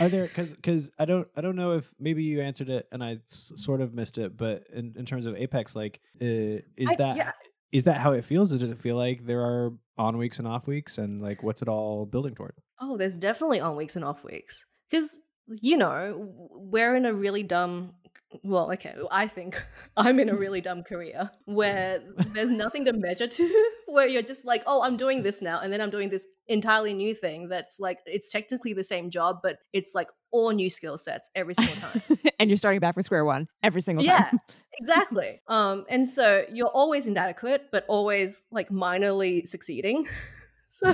Are 0.01 0.09
there 0.09 0.25
because 0.27 0.55
because 0.55 0.91
I 0.99 1.05
don't 1.05 1.27
I 1.37 1.41
don't 1.41 1.57
know 1.57 1.73
if 1.73 1.93
maybe 1.99 2.23
you 2.23 2.41
answered 2.41 2.69
it 2.69 2.87
and 2.93 3.03
I 3.03 3.13
s- 3.13 3.53
sort 3.57 3.81
of 3.81 3.93
missed 3.95 4.19
it, 4.19 4.37
but 4.37 4.65
in, 4.73 4.95
in 4.97 5.05
terms 5.07 5.27
of 5.27 5.35
Apex, 5.35 5.75
like 5.75 6.01
uh, 6.21 6.61
is 6.77 6.91
I- 6.91 6.97
that 6.99 7.35
is 7.75 7.85
that 7.85 7.99
how 7.99 8.13
it 8.13 8.25
feels? 8.25 8.55
Or 8.55 8.59
Does 8.59 8.71
it 8.71 8.79
feel 8.79 8.97
like 8.97 9.27
there 9.27 9.41
are 9.41 9.73
on 9.99 10.17
weeks 10.17 10.39
and 10.39 10.47
off 10.47 10.69
weeks, 10.69 10.97
and 10.97 11.21
like 11.21 11.43
what's 11.43 11.61
it 11.61 11.69
all 11.69 12.07
building 12.07 12.35
toward? 12.35 12.55
Oh, 12.81 12.97
there's 12.97 13.19
definitely 13.19 13.59
on 13.59 13.75
weeks 13.75 13.97
and 13.97 14.05
off 14.05 14.23
weeks. 14.23 14.65
Because, 14.89 15.19
you 15.49 15.77
know, 15.77 16.33
we're 16.53 16.95
in 16.95 17.05
a 17.05 17.13
really 17.13 17.43
dumb 17.43 17.95
well, 18.43 18.73
okay, 18.73 18.95
I 19.11 19.27
think 19.27 19.65
I'm 19.97 20.19
in 20.19 20.29
a 20.29 20.35
really 20.35 20.61
dumb 20.61 20.83
career 20.83 21.31
where 21.45 22.03
there's 22.33 22.51
nothing 22.51 22.85
to 22.87 22.93
measure 22.93 23.27
to, 23.27 23.71
where 23.87 24.07
you're 24.07 24.23
just 24.23 24.45
like, 24.45 24.65
oh, 24.67 24.83
I'm 24.83 24.97
doing 24.97 25.23
this 25.23 25.41
now, 25.41 25.61
and 25.61 25.73
then 25.73 25.81
I'm 25.81 25.91
doing 25.91 26.09
this 26.09 26.27
entirely 26.49 26.95
new 26.95 27.15
thing 27.15 27.49
that's 27.49 27.79
like, 27.79 27.99
it's 28.07 28.31
technically 28.31 28.73
the 28.73 28.85
same 28.85 29.11
job, 29.11 29.39
but 29.43 29.59
it's 29.73 29.95
like 29.95 30.11
all 30.31 30.51
new 30.51 30.69
skill 30.69 30.99
sets 30.99 31.31
every 31.35 31.55
single 31.55 31.77
time. 31.77 32.03
and 32.39 32.51
you're 32.51 32.57
starting 32.57 32.81
back 32.81 32.95
from 32.95 33.03
square 33.03 33.25
one 33.25 33.49
every 33.63 33.81
single 33.81 34.05
time. 34.05 34.41
Yeah, 34.81 34.83
exactly. 34.95 35.41
Um, 35.49 35.85
and 35.89 36.09
so 36.09 36.45
you're 36.53 36.69
always 36.69 37.07
inadequate, 37.07 37.67
but 37.73 37.85
always 37.89 38.47
like 38.51 38.69
minorly 38.71 39.47
succeeding. 39.47 40.07
so 40.69 40.91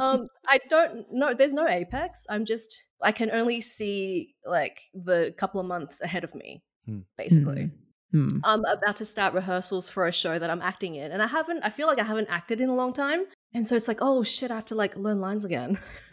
um, 0.00 0.26
I 0.48 0.58
don't 0.68 1.06
know. 1.12 1.34
There's 1.34 1.52
no 1.54 1.68
apex. 1.68 2.26
I'm 2.28 2.44
just 2.44 2.84
I 3.02 3.12
can 3.12 3.30
only 3.30 3.60
see 3.60 4.34
like 4.46 4.80
the 4.94 5.34
couple 5.36 5.60
of 5.60 5.66
months 5.66 6.00
ahead 6.00 6.24
of 6.24 6.34
me, 6.34 6.62
Hmm. 6.86 7.00
basically. 7.16 7.70
Hmm. 8.12 8.38
I'm 8.42 8.64
about 8.64 8.96
to 8.96 9.04
start 9.04 9.34
rehearsals 9.34 9.88
for 9.88 10.06
a 10.06 10.12
show 10.12 10.36
that 10.38 10.50
I'm 10.50 10.62
acting 10.62 10.96
in, 10.96 11.12
and 11.12 11.22
I 11.22 11.28
haven't. 11.28 11.62
I 11.62 11.70
feel 11.70 11.86
like 11.86 12.00
I 12.00 12.04
haven't 12.04 12.26
acted 12.28 12.60
in 12.60 12.68
a 12.68 12.74
long 12.74 12.92
time, 12.92 13.24
and 13.54 13.68
so 13.68 13.76
it's 13.76 13.86
like, 13.86 13.98
oh 14.02 14.24
shit, 14.24 14.50
I 14.50 14.56
have 14.56 14.64
to 14.66 14.74
like 14.74 14.96
learn 14.96 15.20
lines 15.20 15.44
again. 15.44 15.78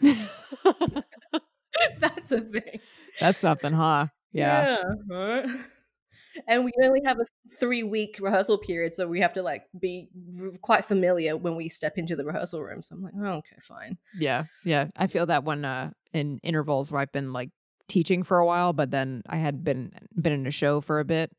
That's 2.00 2.32
a 2.32 2.40
thing. 2.40 2.80
That's 3.20 3.38
something, 3.38 3.72
huh? 3.72 4.06
Yeah. 4.32 4.82
right? 5.10 5.48
And 6.46 6.64
we 6.64 6.72
only 6.82 7.00
have 7.04 7.18
a 7.18 7.24
three 7.58 7.82
week 7.82 8.18
rehearsal 8.20 8.58
period, 8.58 8.94
so 8.94 9.06
we 9.08 9.20
have 9.20 9.32
to 9.34 9.42
like 9.42 9.64
be 9.78 10.08
quite 10.62 10.84
familiar 10.84 11.36
when 11.36 11.56
we 11.56 11.68
step 11.68 11.98
into 11.98 12.16
the 12.16 12.24
rehearsal 12.24 12.62
room. 12.62 12.82
So 12.82 12.94
I'm 12.94 13.02
like, 13.02 13.14
oh, 13.20 13.38
okay, 13.38 13.56
fine. 13.60 13.98
Yeah. 14.18 14.44
Yeah. 14.64 14.88
I 14.96 15.06
feel 15.06 15.26
that 15.26 15.44
when 15.44 15.64
uh 15.64 15.90
in 16.12 16.38
intervals 16.42 16.90
where 16.90 17.00
I've 17.00 17.12
been 17.12 17.32
like 17.32 17.50
teaching 17.88 18.22
for 18.22 18.38
a 18.38 18.46
while, 18.46 18.72
but 18.72 18.90
then 18.90 19.22
I 19.28 19.36
had 19.38 19.64
been 19.64 19.92
been 20.20 20.32
in 20.32 20.46
a 20.46 20.50
show 20.50 20.80
for 20.80 21.00
a 21.00 21.04
bit 21.04 21.30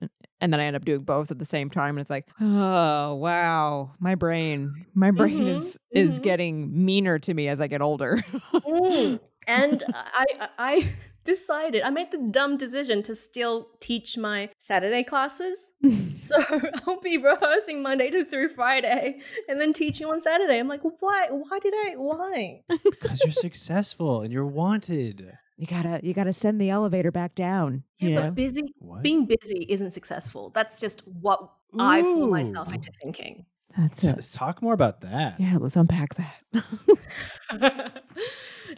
and 0.42 0.52
then 0.54 0.60
I 0.60 0.66
end 0.66 0.76
up 0.76 0.86
doing 0.86 1.04
both 1.04 1.32
at 1.32 1.38
the 1.40 1.46
same 1.46 1.70
time 1.70 1.96
and 1.96 2.00
it's 2.00 2.10
like, 2.10 2.28
oh 2.42 3.16
wow, 3.16 3.92
my 4.00 4.16
brain 4.16 4.74
my 4.96 5.12
brain 5.12 5.44
Mhm, 5.44 5.48
is 5.48 5.80
is 5.94 6.20
mhm. 6.20 6.24
getting 6.24 6.86
meaner 6.86 7.20
to 7.20 7.34
me 7.34 7.48
as 7.48 7.62
I 7.62 7.68
get 7.68 7.82
older. 7.82 8.22
Mm. 8.54 9.20
And 9.48 9.84
I, 9.96 10.26
I 10.60 10.94
decided 11.30 11.84
I 11.84 11.92
made 11.92 12.10
the 12.12 12.18
dumb 12.32 12.58
decision 12.58 13.04
to 13.04 13.14
still 13.16 13.70
teach 13.80 14.18
my 14.18 14.50
Saturday 14.60 15.04
classes. 15.04 15.72
Hmm. 15.82 16.16
So 16.16 16.36
I'll 16.88 17.00
be 17.00 17.18
rehearsing 17.18 17.82
Monday 17.82 18.10
to 18.12 18.26
through 18.26 18.50
Friday, 18.50 19.20
and 19.48 19.62
then 19.62 19.72
teaching 19.74 20.08
on 20.08 20.20
Saturday. 20.22 20.58
I'm 20.60 20.68
like, 20.68 20.82
why? 21.00 21.28
Why 21.32 21.60
did 21.60 21.74
I? 21.74 21.94
Why? 21.96 22.62
Because 22.84 23.22
you're 23.24 23.32
successful 23.32 24.22
and 24.22 24.34
you're 24.34 24.46
wanted. 24.64 25.32
you 25.58 25.68
gotta 25.68 26.00
you 26.04 26.14
gotta 26.14 26.34
send 26.34 26.60
the 26.60 26.70
elevator 26.70 27.12
back 27.12 27.36
down. 27.36 27.84
Yeah, 28.00 28.10
you 28.10 28.16
but 28.16 28.36
busy 28.36 28.64
What? 28.80 29.02
being 29.04 29.26
busy 29.26 29.66
isn't 29.70 29.92
successful. 29.92 30.52
That's 30.54 30.80
just 30.82 31.02
what 31.08 31.40
I 31.78 32.02
fool 32.02 32.28
myself 32.28 32.74
into 32.74 32.92
thinking. 33.02 33.46
That's 33.78 34.02
So 34.02 34.10
it. 34.10 34.16
Let's 34.18 34.34
talk 34.34 34.62
more 34.62 34.74
about 34.74 35.02
that. 35.02 35.40
Yeah, 35.40 35.58
let's 35.60 35.78
unpack 35.78 36.12
that. 36.16 38.04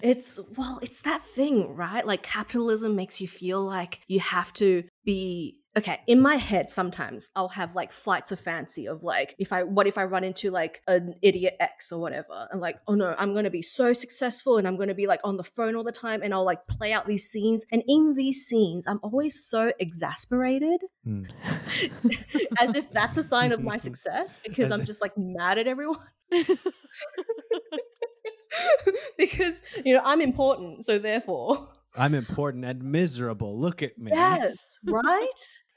It's 0.02 0.40
well, 0.58 0.80
it's 0.82 1.02
that 1.04 1.22
thing, 1.22 1.76
right? 1.76 2.06
Like 2.06 2.24
capitalism 2.24 2.96
makes 2.96 3.22
you 3.22 3.28
feel 3.28 3.62
like 3.64 4.00
you 4.08 4.20
have 4.20 4.54
to 4.54 4.84
be 5.06 5.58
okay. 5.78 6.00
In 6.06 6.22
my 6.22 6.36
head, 6.36 6.70
sometimes 6.70 7.30
I'll 7.36 7.50
have 7.50 7.76
like 7.76 7.92
flights 7.92 8.32
of 8.32 8.40
fancy 8.40 8.88
of 8.88 9.04
like, 9.04 9.36
if 9.40 9.54
I 9.54 9.64
what 9.64 9.88
if 9.88 9.98
I 9.98 10.04
run 10.04 10.24
into 10.24 10.52
like 10.52 10.82
an 10.88 11.16
idiot 11.22 11.56
ex 11.60 11.92
or 11.92 12.00
whatever, 12.00 12.48
and 12.52 12.60
like, 12.62 12.78
oh 12.88 12.96
no, 12.96 13.16
I'm 13.18 13.34
gonna 13.34 13.50
be 13.50 13.62
so 13.62 13.94
successful 13.94 14.58
and 14.58 14.68
I'm 14.68 14.78
gonna 14.78 14.94
be 14.94 15.08
like 15.08 15.22
on 15.24 15.38
the 15.38 15.44
phone 15.44 15.76
all 15.76 15.84
the 15.84 15.92
time, 15.92 16.22
and 16.24 16.34
I'll 16.34 16.46
like 16.46 16.68
play 16.68 16.94
out 16.94 17.08
these 17.08 17.30
scenes. 17.30 17.66
And 17.72 17.84
in 17.88 18.14
these 18.16 18.46
scenes, 18.46 18.86
I'm 18.88 19.00
always 19.04 19.44
so 19.48 19.72
exasperated, 19.80 20.82
Hmm. 21.04 21.24
as 22.60 22.76
if 22.76 22.92
that's 22.92 23.18
a 23.18 23.24
sign 23.24 23.52
of 23.52 23.62
my 23.62 23.78
success 23.88 24.40
because 24.44 24.72
As 24.72 24.80
I'm 24.80 24.86
just 24.86 25.02
like 25.02 25.18
mad 25.18 25.58
at 25.58 25.68
everyone. 25.68 25.98
because 29.18 29.62
you 29.86 29.94
know 29.94 30.02
I'm 30.04 30.22
important, 30.22 30.86
so 30.86 31.00
therefore, 31.00 31.68
I'm 31.98 32.14
important 32.14 32.66
and 32.66 32.84
miserable. 32.84 33.60
Look 33.60 33.82
at 33.82 33.98
me. 33.98 34.12
yes, 34.14 34.80
right. 34.86 35.28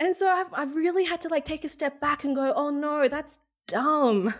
And 0.01 0.15
so 0.15 0.29
I've 0.29 0.53
I've 0.53 0.75
really 0.75 1.05
had 1.05 1.21
to 1.23 1.29
like 1.29 1.45
take 1.45 1.65
a 1.65 1.69
step 1.69 2.01
back 2.01 2.25
and 2.25 2.35
go, 2.35 2.53
oh 2.55 2.71
no, 2.71 3.09
that's 3.09 3.39
dumb. 3.69 4.35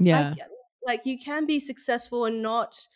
yeah. 0.00 0.30
Like, 0.30 0.38
like 0.86 1.06
you 1.06 1.18
can 1.18 1.46
be 1.46 1.58
successful 1.60 2.24
and 2.24 2.42
not 2.42 2.86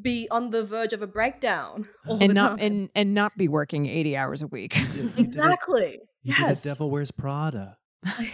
be 0.00 0.28
on 0.30 0.50
the 0.50 0.62
verge 0.62 0.92
of 0.92 1.02
a 1.02 1.06
breakdown 1.06 1.88
all 2.06 2.18
and 2.20 2.30
the 2.30 2.34
not 2.34 2.48
time. 2.50 2.58
and 2.60 2.88
and 2.94 3.14
not 3.14 3.36
be 3.36 3.48
working 3.48 3.86
80 3.86 4.16
hours 4.16 4.42
a 4.42 4.46
week. 4.46 4.78
You 4.78 4.86
did- 4.86 4.96
you 4.96 5.02
did 5.08 5.18
it. 5.18 5.24
exactly. 5.24 5.98
You 6.22 6.34
did 6.34 6.40
yes. 6.42 6.62
the 6.62 6.70
Devil 6.70 6.90
Wears 6.90 7.10
Prada. 7.10 7.76
I 8.06 8.32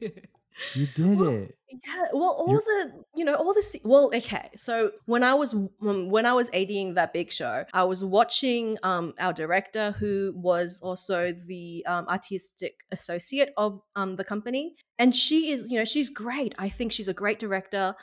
did. 0.00 0.28
You 0.74 0.86
did 0.96 1.18
Well, 1.18 1.28
it. 1.28 1.54
Yeah, 1.70 2.04
well, 2.14 2.30
all 2.38 2.48
You're- 2.50 2.62
the 2.64 3.04
you 3.14 3.24
know, 3.24 3.34
all 3.34 3.52
the 3.52 3.80
well, 3.84 4.10
okay. 4.14 4.48
So 4.56 4.92
when 5.06 5.22
I 5.22 5.34
was 5.34 5.52
um, 5.54 6.08
when 6.08 6.24
I 6.24 6.32
was 6.32 6.48
ADing 6.54 6.94
that 6.94 7.12
big 7.12 7.30
show, 7.30 7.64
I 7.74 7.84
was 7.84 8.02
watching 8.04 8.78
um 8.82 9.12
our 9.18 9.32
director, 9.34 9.90
who 9.92 10.32
was 10.34 10.80
also 10.82 11.32
the 11.46 11.84
um, 11.86 12.06
artistic 12.08 12.80
associate 12.90 13.52
of 13.58 13.80
um 13.96 14.16
the 14.16 14.24
company, 14.24 14.76
and 14.98 15.14
she 15.14 15.50
is 15.50 15.66
you 15.68 15.78
know 15.78 15.84
she's 15.84 16.08
great. 16.08 16.54
I 16.58 16.68
think 16.70 16.90
she's 16.92 17.08
a 17.08 17.14
great 17.14 17.38
director. 17.38 17.94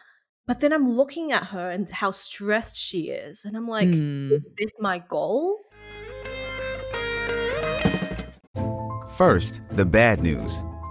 But 0.47 0.59
then 0.59 0.71
I'm 0.71 0.87
looking 0.87 1.31
at 1.31 1.45
her 1.45 1.71
and 1.71 1.89
how 1.89 2.11
stressed 2.11 2.75
she 2.77 3.09
is, 3.09 3.45
and 3.45 3.57
I'm 3.57 3.67
like, 3.67 3.87
Hmm. 3.91 4.31
is 4.31 4.43
this 4.59 4.73
my 4.79 4.99
goal? 4.99 5.57
First, 9.17 9.63
the 9.71 9.85
bad 9.85 10.21
news. 10.21 10.61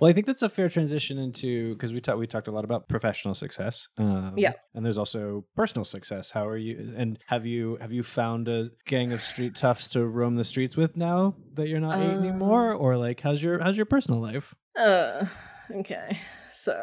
Well, 0.00 0.08
I 0.08 0.14
think 0.14 0.26
that's 0.26 0.42
a 0.42 0.48
fair 0.48 0.68
transition 0.70 1.18
into 1.18 1.74
because 1.74 1.92
we 1.92 2.00
talked 2.00 2.18
we 2.18 2.26
talked 2.26 2.48
a 2.48 2.50
lot 2.50 2.64
about 2.64 2.88
professional 2.88 3.34
success. 3.34 3.88
Um, 3.98 4.34
Yeah. 4.36 4.52
and 4.74 4.84
there's 4.84 4.96
also 4.98 5.44
personal 5.54 5.84
success. 5.84 6.30
How 6.30 6.48
are 6.48 6.56
you? 6.56 6.94
And 6.96 7.18
have 7.26 7.44
you 7.44 7.76
have 7.80 7.92
you 7.92 8.02
found 8.02 8.48
a 8.48 8.70
gang 8.86 9.12
of 9.12 9.20
street 9.22 9.54
toughs 9.54 9.88
to 9.90 10.06
roam 10.06 10.36
the 10.36 10.44
streets 10.44 10.76
with 10.76 10.96
now 10.96 11.36
that 11.54 11.68
you're 11.68 11.80
not 11.80 12.00
eight 12.00 12.14
Um, 12.16 12.24
anymore? 12.24 12.72
Or 12.72 12.96
like, 12.96 13.20
how's 13.20 13.42
your 13.42 13.62
how's 13.62 13.76
your 13.76 13.86
personal 13.86 14.20
life? 14.20 14.54
Uh, 14.78 15.26
okay. 15.70 16.18
So 16.50 16.82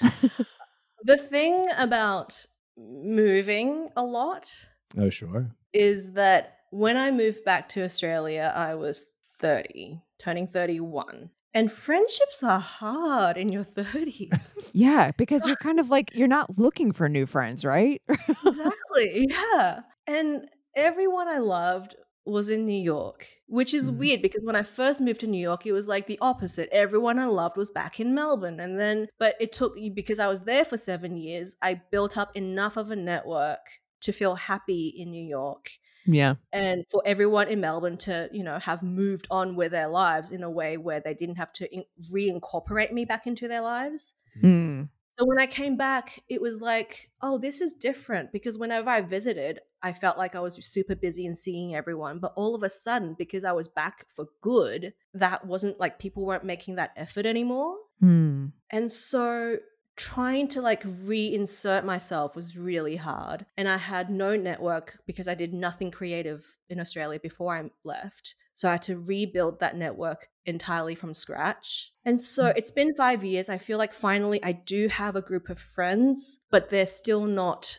the 1.02 1.16
thing 1.18 1.66
about 1.76 2.46
moving 2.76 3.88
a 3.96 4.02
lot 4.04 4.48
Oh, 4.96 5.10
sure. 5.10 5.50
is 5.72 6.12
that 6.12 6.58
when 6.70 6.96
I 6.96 7.10
moved 7.10 7.44
back 7.44 7.68
to 7.70 7.82
Australia, 7.82 8.52
I 8.54 8.74
was 8.74 9.12
30, 9.38 10.00
turning 10.18 10.46
31. 10.46 11.30
And 11.54 11.70
friendships 11.70 12.42
are 12.42 12.58
hard 12.60 13.36
in 13.36 13.48
your 13.50 13.64
30s. 13.78 14.52
Yeah, 14.72 15.12
because 15.16 15.46
you're 15.46 15.56
kind 15.56 15.78
of 15.80 15.88
like 15.88 16.10
you're 16.14 16.26
not 16.28 16.58
looking 16.58 16.92
for 16.92 17.08
new 17.08 17.26
friends, 17.26 17.64
right? 17.64 18.02
exactly. 18.44 19.28
Yeah. 19.30 19.80
And 20.06 20.48
everyone 20.74 21.28
I 21.28 21.38
loved 21.38 21.94
was 22.26 22.48
in 22.48 22.64
New 22.66 22.80
York, 22.80 23.26
which 23.46 23.72
is 23.74 23.90
Mhm. 23.90 23.96
weird 23.98 24.22
because 24.22 24.42
when 24.44 24.56
I 24.56 24.62
first 24.62 25.00
moved 25.00 25.20
to 25.20 25.26
New 25.26 25.40
York, 25.40 25.66
it 25.66 25.72
was 25.72 25.86
like 25.86 26.06
the 26.06 26.18
opposite. 26.20 26.68
Everyone 26.72 27.18
I 27.18 27.26
loved 27.26 27.56
was 27.56 27.70
back 27.70 28.00
in 28.00 28.14
Melbourne. 28.14 28.60
And 28.60 28.78
then, 28.78 29.08
but 29.18 29.36
it 29.40 29.52
took, 29.52 29.76
because 29.94 30.18
I 30.18 30.26
was 30.26 30.42
there 30.42 30.64
for 30.64 30.76
seven 30.78 31.16
years, 31.16 31.56
I 31.62 31.80
built 31.90 32.16
up 32.16 32.34
enough 32.34 32.76
of 32.76 32.90
a 32.90 32.96
network 32.96 33.60
to 34.00 34.12
feel 34.12 34.34
happy 34.34 34.88
in 34.88 35.10
New 35.10 35.22
York 35.24 35.68
yeah. 36.06 36.34
and 36.52 36.84
for 36.90 37.02
everyone 37.04 37.48
in 37.48 37.60
Melbourne 37.60 37.96
to, 37.98 38.28
you 38.32 38.44
know, 38.44 38.58
have 38.58 38.82
moved 38.82 39.26
on 39.30 39.56
with 39.56 39.72
their 39.72 39.88
lives 39.88 40.30
in 40.30 40.42
a 40.42 40.50
way 40.50 40.76
where 40.76 41.00
they 41.00 41.14
didn't 41.14 41.36
have 41.36 41.52
to 41.54 41.74
in- 41.74 41.84
reincorporate 42.12 42.92
me 42.92 43.04
back 43.04 43.26
into 43.26 43.48
their 43.48 43.62
lives. 43.62 44.14
Mm. 44.42 44.88
So 45.18 45.24
when 45.24 45.38
I 45.38 45.46
came 45.46 45.76
back, 45.76 46.20
it 46.28 46.40
was 46.40 46.60
like, 46.60 47.10
oh, 47.22 47.38
this 47.38 47.60
is 47.60 47.72
different 47.74 48.32
because 48.32 48.58
whenever 48.58 48.90
I 48.90 49.00
visited, 49.00 49.60
I 49.80 49.92
felt 49.92 50.18
like 50.18 50.34
I 50.34 50.40
was 50.40 50.54
super 50.66 50.96
busy 50.96 51.24
and 51.24 51.38
seeing 51.38 51.76
everyone. 51.76 52.18
But 52.18 52.32
all 52.34 52.56
of 52.56 52.64
a 52.64 52.68
sudden, 52.68 53.14
because 53.16 53.44
I 53.44 53.52
was 53.52 53.68
back 53.68 54.06
for 54.08 54.26
good, 54.40 54.92
that 55.12 55.46
wasn't 55.46 55.78
like 55.78 56.00
people 56.00 56.26
weren't 56.26 56.44
making 56.44 56.76
that 56.76 56.90
effort 56.96 57.26
anymore. 57.26 57.76
Hmm. 58.00 58.46
And 58.70 58.90
so 58.90 59.58
trying 59.96 60.48
to 60.48 60.60
like 60.60 60.82
reinsert 60.82 61.84
myself 61.84 62.34
was 62.34 62.58
really 62.58 62.96
hard. 62.96 63.46
And 63.56 63.68
I 63.68 63.76
had 63.76 64.10
no 64.10 64.36
network 64.36 64.98
because 65.06 65.28
I 65.28 65.34
did 65.34 65.54
nothing 65.54 65.90
creative 65.90 66.56
in 66.68 66.80
Australia 66.80 67.20
before 67.20 67.56
I 67.56 67.70
left. 67.84 68.34
So 68.56 68.68
I 68.68 68.72
had 68.72 68.82
to 68.82 68.98
rebuild 68.98 69.58
that 69.60 69.76
network 69.76 70.28
entirely 70.46 70.94
from 70.94 71.12
scratch. 71.12 71.92
And 72.04 72.20
so 72.20 72.46
it's 72.56 72.70
been 72.70 72.94
five 72.94 73.24
years. 73.24 73.48
I 73.48 73.58
feel 73.58 73.78
like 73.78 73.92
finally 73.92 74.42
I 74.44 74.52
do 74.52 74.88
have 74.88 75.16
a 75.16 75.22
group 75.22 75.48
of 75.48 75.58
friends, 75.58 76.38
but 76.50 76.70
they're 76.70 76.86
still 76.86 77.26
not, 77.26 77.78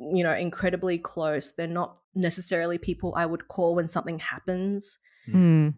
you 0.00 0.24
know, 0.24 0.32
incredibly 0.32 0.96
close. 0.98 1.52
They're 1.52 1.66
not 1.66 2.00
necessarily 2.14 2.78
people 2.78 3.12
I 3.14 3.26
would 3.26 3.48
call 3.48 3.74
when 3.74 3.88
something 3.88 4.18
happens, 4.18 4.98
Hmm. 5.26 5.68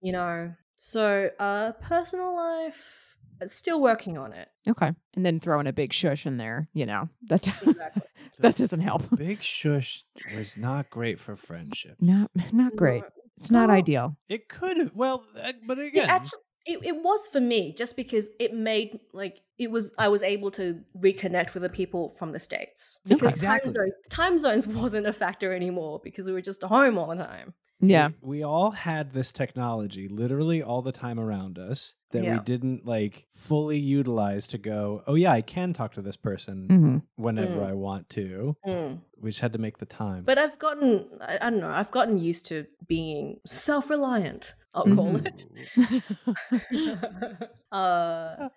you 0.00 0.12
know. 0.12 0.54
So, 0.74 1.30
uh, 1.38 1.72
personal 1.80 2.34
life, 2.34 3.07
still 3.46 3.80
working 3.80 4.18
on 4.18 4.32
it. 4.32 4.48
Okay. 4.68 4.92
And 5.14 5.24
then 5.24 5.40
throwing 5.40 5.66
a 5.66 5.72
big 5.72 5.92
shush 5.92 6.26
in 6.26 6.36
there, 6.36 6.68
you 6.72 6.86
know, 6.86 7.08
that 7.28 7.46
Exactly. 7.62 8.02
that 8.40 8.56
doesn't 8.56 8.80
help. 8.80 9.02
Big 9.16 9.42
shush 9.42 10.04
was 10.36 10.56
not 10.56 10.90
great 10.90 11.18
for 11.20 11.36
friendship. 11.36 11.96
Not 12.00 12.30
not 12.52 12.76
great. 12.76 13.02
No. 13.02 13.08
It's 13.36 13.50
not 13.50 13.68
Well, 13.68 13.78
ideal. 13.78 14.16
It 14.28 14.48
could 14.48 14.76
have. 14.78 14.90
Well, 14.94 15.24
uh, 15.40 15.52
but 15.66 15.78
It 15.78 15.88
again, 15.88 16.10
actually, 16.10 16.40
it, 16.66 16.80
it 16.84 16.96
was 17.02 17.28
for 17.28 17.40
me 17.40 17.72
just 17.72 17.96
because 17.96 18.28
it 18.40 18.52
made 18.52 18.98
like 19.12 19.40
it 19.58 19.70
was. 19.70 19.92
I 19.96 20.08
was 20.08 20.22
able 20.22 20.50
to 20.52 20.80
reconnect 20.98 21.54
with 21.54 21.62
the 21.62 21.68
people 21.68 22.10
from 22.10 22.32
the 22.32 22.40
states 22.40 22.98
because 23.06 23.32
Exactly. 23.34 23.72
time, 23.72 23.74
zone, 23.74 23.92
time 24.10 24.38
zones 24.38 24.66
wasn't 24.82 25.06
a 25.06 25.12
factor 25.12 25.52
anymore 25.52 26.00
because 26.02 26.26
we 26.26 26.32
were 26.32 26.42
just 26.42 26.62
home 26.64 26.98
all 26.98 27.08
the 27.08 27.16
time. 27.22 27.54
Yeah. 27.80 28.08
we, 28.22 28.38
we 28.38 28.42
all 28.42 28.72
had 28.72 29.12
this 29.12 29.32
technology 29.32 30.08
literally 30.08 30.60
all 30.60 30.82
the 30.82 30.90
time 30.90 31.20
around 31.20 31.60
us 31.60 31.94
that 32.10 32.24
we 32.24 32.38
didn't 32.40 32.86
like 32.86 33.26
fully 33.34 33.78
utilize 33.78 34.46
to 34.48 34.58
go. 34.58 35.02
Oh 35.06 35.14
yeah, 35.14 35.32
I 35.32 35.42
can 35.42 35.72
talk 35.72 35.92
to 35.94 36.02
this 36.02 36.16
person 36.16 36.66
hmm 36.68 36.98
whenever 37.22 37.56
Mm. 37.60 37.66
I 37.66 37.72
want 37.74 38.08
to. 38.10 38.56
Mm. 38.66 39.00
We 39.20 39.30
just 39.30 39.40
had 39.40 39.52
to 39.52 39.58
make 39.58 39.78
the 39.78 39.86
time. 39.86 40.24
But 40.24 40.38
I've 40.38 40.58
gotten, 40.58 41.06
I, 41.20 41.38
I 41.40 41.50
don't 41.50 41.60
know, 41.60 41.70
I've 41.70 41.90
gotten 41.90 42.18
used 42.18 42.46
to 42.46 42.66
being 42.86 43.40
self-reliant. 43.46 44.54
I'll 44.74 44.84
call 44.84 45.16
it. 45.16 45.44
uh, 47.72 48.48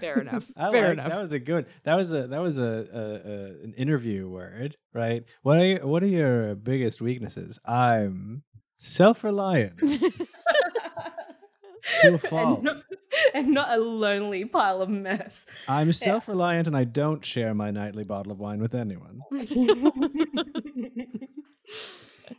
Fair 0.00 0.20
enough. 0.20 0.50
I 0.56 0.70
Fair 0.70 0.84
like- 0.88 0.92
enough. 0.94 1.08
That 1.10 1.20
was 1.20 1.32
a 1.32 1.38
good. 1.38 1.66
That 1.84 1.94
was 1.94 2.12
a 2.12 2.26
that 2.26 2.40
was 2.42 2.58
a, 2.58 2.86
a, 2.92 3.00
a 3.00 3.64
an 3.64 3.74
interview 3.76 4.28
word, 4.28 4.76
right? 4.92 5.24
What 5.42 5.58
are 5.58 5.64
your, 5.66 5.86
what 5.86 6.02
are 6.02 6.06
your 6.08 6.54
biggest 6.54 7.00
weaknesses? 7.00 7.58
I'm 7.64 8.42
self 8.76 9.22
reliant 9.24 9.80
to 12.02 12.08
a 12.08 12.10
and, 12.12 12.20
fault. 12.20 12.62
not, 12.62 12.76
and 13.34 13.48
not 13.48 13.70
a 13.70 13.80
lonely 13.80 14.44
pile 14.44 14.82
of 14.82 14.88
mess. 14.88 15.46
I'm 15.68 15.92
self 15.92 16.28
reliant 16.28 16.66
and 16.66 16.76
I 16.76 16.84
don't 16.84 17.24
share 17.24 17.54
my 17.54 17.70
nightly 17.70 18.04
bottle 18.04 18.32
of 18.32 18.38
wine 18.38 18.60
with 18.60 18.74
anyone. 18.74 19.20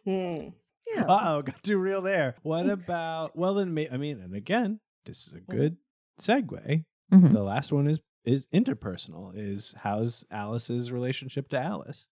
Hmm. 0.03 0.49
Yeah. 0.93 1.03
Uh 1.07 1.19
oh, 1.23 1.41
got 1.41 1.63
too 1.63 1.77
real 1.77 2.01
there. 2.01 2.36
What 2.43 2.69
about? 2.69 3.36
Well, 3.38 3.55
then, 3.55 3.73
ma- 3.73 3.83
I 3.91 3.97
mean, 3.97 4.19
and 4.21 4.33
again, 4.36 4.79
this 5.05 5.27
is 5.27 5.33
a 5.33 5.39
good 5.51 5.77
segue. 6.19 6.83
Mhm. 7.13 7.31
The 7.31 7.43
last 7.43 7.71
one 7.71 7.88
is 7.88 7.99
is 8.25 8.47
interpersonal. 8.53 9.31
Is 9.36 9.73
how's 9.79 10.25
Alice's 10.31 10.91
relationship 10.91 11.49
to 11.49 11.60
Alice? 11.60 12.05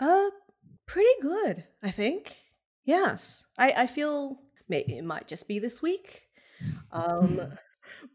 Uh, 0.00 0.30
pretty 0.86 1.10
good, 1.22 1.64
I 1.82 1.90
think. 1.90 2.34
Yes, 2.84 3.44
I 3.58 3.72
I 3.72 3.86
feel 3.86 4.38
maybe 4.68 4.96
it 4.96 5.04
might 5.04 5.26
just 5.26 5.48
be 5.48 5.58
this 5.58 5.80
week, 5.82 6.22
um, 6.92 7.40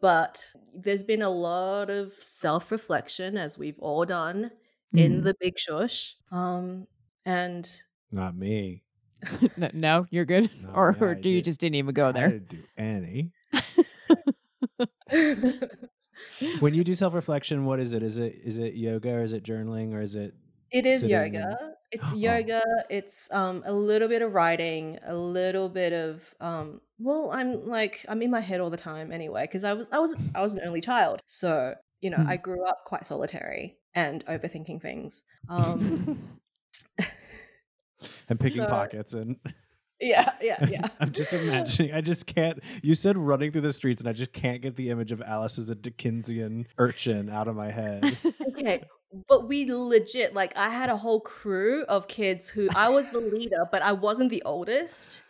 but 0.01 0.51
there's 0.75 1.03
been 1.03 1.21
a 1.21 1.29
lot 1.29 1.89
of 1.89 2.11
self 2.13 2.71
reflection 2.71 3.37
as 3.37 3.57
we've 3.57 3.79
all 3.79 4.05
done 4.05 4.51
in 4.93 5.21
Mhm. 5.21 5.23
the 5.23 5.35
big 5.39 5.57
shush. 5.57 6.15
Um, 6.31 6.87
and 7.25 7.69
Not 8.11 8.35
me. 8.35 8.83
No- 9.57 9.71
no, 9.73 10.05
you're 10.11 10.25
good. 10.25 10.51
No, 10.61 10.69
or 10.75 10.95
yeah, 10.99 11.03
or 11.05 11.11
I 11.11 11.21
do 11.21 11.29
you 11.29 11.41
just 11.41 11.59
didn't 11.59 11.75
even 11.75 11.93
go 11.93 12.11
there? 12.11 12.25
I 12.25 12.29
there? 12.29 12.39
didn't 12.39 12.49
do 12.49 12.63
any. 12.77 13.31
When 16.59 16.73
you 16.73 16.83
do 16.83 16.95
self 16.95 17.13
reflection, 17.13 17.65
what 17.65 17.79
is 17.79 17.93
it? 17.93 18.03
Is 18.03 18.17
it 18.17 18.35
is 18.43 18.57
it 18.57 18.75
yoga 18.75 19.11
or 19.13 19.23
is 19.23 19.33
it 19.33 19.43
journaling 19.43 19.93
or 19.93 20.01
is 20.01 20.15
it? 20.15 20.33
It 20.73 20.85
is 20.85 21.01
sitting 21.03 21.35
yoga. 21.35 21.57
It's 21.91 22.11
Oh. 22.13 22.17
yoga. 22.17 22.61
It's 22.89 23.31
um 23.31 23.63
a 23.65 23.71
little 23.71 24.07
bit 24.07 24.21
of 24.21 24.33
writing, 24.33 24.97
a 25.05 25.15
little 25.15 25.69
bit 25.69 25.93
of 25.93 26.33
um 26.41 26.81
well, 26.99 27.31
I'm 27.33 27.67
like 27.67 28.05
I'm 28.09 28.21
in 28.21 28.31
my 28.31 28.39
head 28.41 28.59
all 28.59 28.69
the 28.69 28.77
time 28.77 29.11
anyway 29.11 29.43
because 29.43 29.63
I 29.63 29.73
was 29.73 29.87
I 29.91 29.99
was 29.99 30.15
I 30.35 30.41
was 30.41 30.55
an 30.55 30.61
only 30.67 30.81
child. 30.81 31.21
So, 31.27 31.75
you 32.01 32.09
know, 32.09 32.17
Hmm. 32.17 32.29
I 32.29 32.37
grew 32.37 32.65
up 32.65 32.79
quite 32.85 33.05
solitary 33.05 33.77
and 33.93 34.25
overthinking 34.25 34.81
things. 34.81 35.23
Um 35.49 36.17
and 36.97 38.39
picking 38.39 38.63
so- 38.63 38.67
pockets 38.67 39.13
and 39.13 39.37
Yeah, 39.99 40.33
yeah, 40.41 40.57
yeah. 40.69 40.87
I'm 40.99 41.13
just 41.13 41.31
imagining. 41.31 41.93
I 41.93 42.01
just 42.01 42.25
can't. 42.27 42.59
You 42.81 42.93
said 42.93 43.17
running 43.17 43.53
through 43.53 43.61
the 43.61 43.71
streets, 43.71 44.01
and 44.01 44.09
I 44.09 44.11
just 44.11 44.33
can't 44.33 44.61
get 44.61 44.75
the 44.75 44.89
image 44.89 45.13
of 45.13 45.21
Alice 45.21 45.57
as 45.57 45.69
a 45.69 45.75
Dickensian 45.75 46.67
urchin 46.77 47.29
out 47.29 47.47
of 47.47 47.55
my 47.55 47.71
head. 47.71 48.17
okay. 48.49 48.83
But 49.27 49.47
we 49.47 49.71
legit 49.71 50.33
like 50.33 50.57
I 50.57 50.69
had 50.69 50.89
a 50.89 50.97
whole 50.97 51.21
crew 51.21 51.83
of 51.85 52.07
kids 52.07 52.49
who 52.49 52.67
I 52.75 52.89
was 52.89 53.11
the 53.11 53.19
leader, 53.19 53.67
but 53.71 53.81
I 53.81 53.91
wasn't 53.91 54.29
the 54.29 54.41
oldest. 54.43 55.23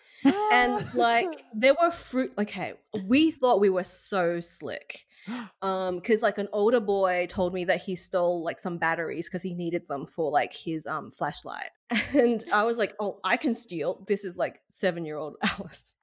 and 0.54 0.93
like 0.96 1.43
there 1.54 1.76
were 1.82 1.91
fruit 1.91 2.32
okay 2.38 2.74
we 3.08 3.30
thought 3.30 3.60
we 3.60 3.69
were 3.69 3.84
so 3.84 4.39
slick 4.39 5.06
um 5.62 5.96
because 5.98 6.22
like 6.22 6.38
an 6.38 6.48
older 6.54 6.80
boy 6.80 7.26
told 7.30 7.54
me 7.54 7.65
that 7.65 7.82
he 7.82 7.96
stole 7.96 8.41
like 8.41 8.58
some 8.60 8.78
batteries 8.78 9.28
because 9.28 9.41
he 9.41 9.54
needed 9.54 9.86
them 9.89 10.06
for 10.06 10.32
like 10.32 10.54
his 10.54 10.86
um 10.88 11.12
flashlight. 11.12 11.69
And 12.15 12.43
i 12.54 12.63
was 12.63 12.78
like 12.78 12.93
oh 13.00 13.19
i 13.24 13.38
can 13.38 13.54
steal. 13.54 14.04
This 14.08 14.24
is 14.26 14.38
like 14.38 14.62
seven 14.69 15.06
year 15.06 15.17
old 15.17 15.36
alice. 15.43 15.96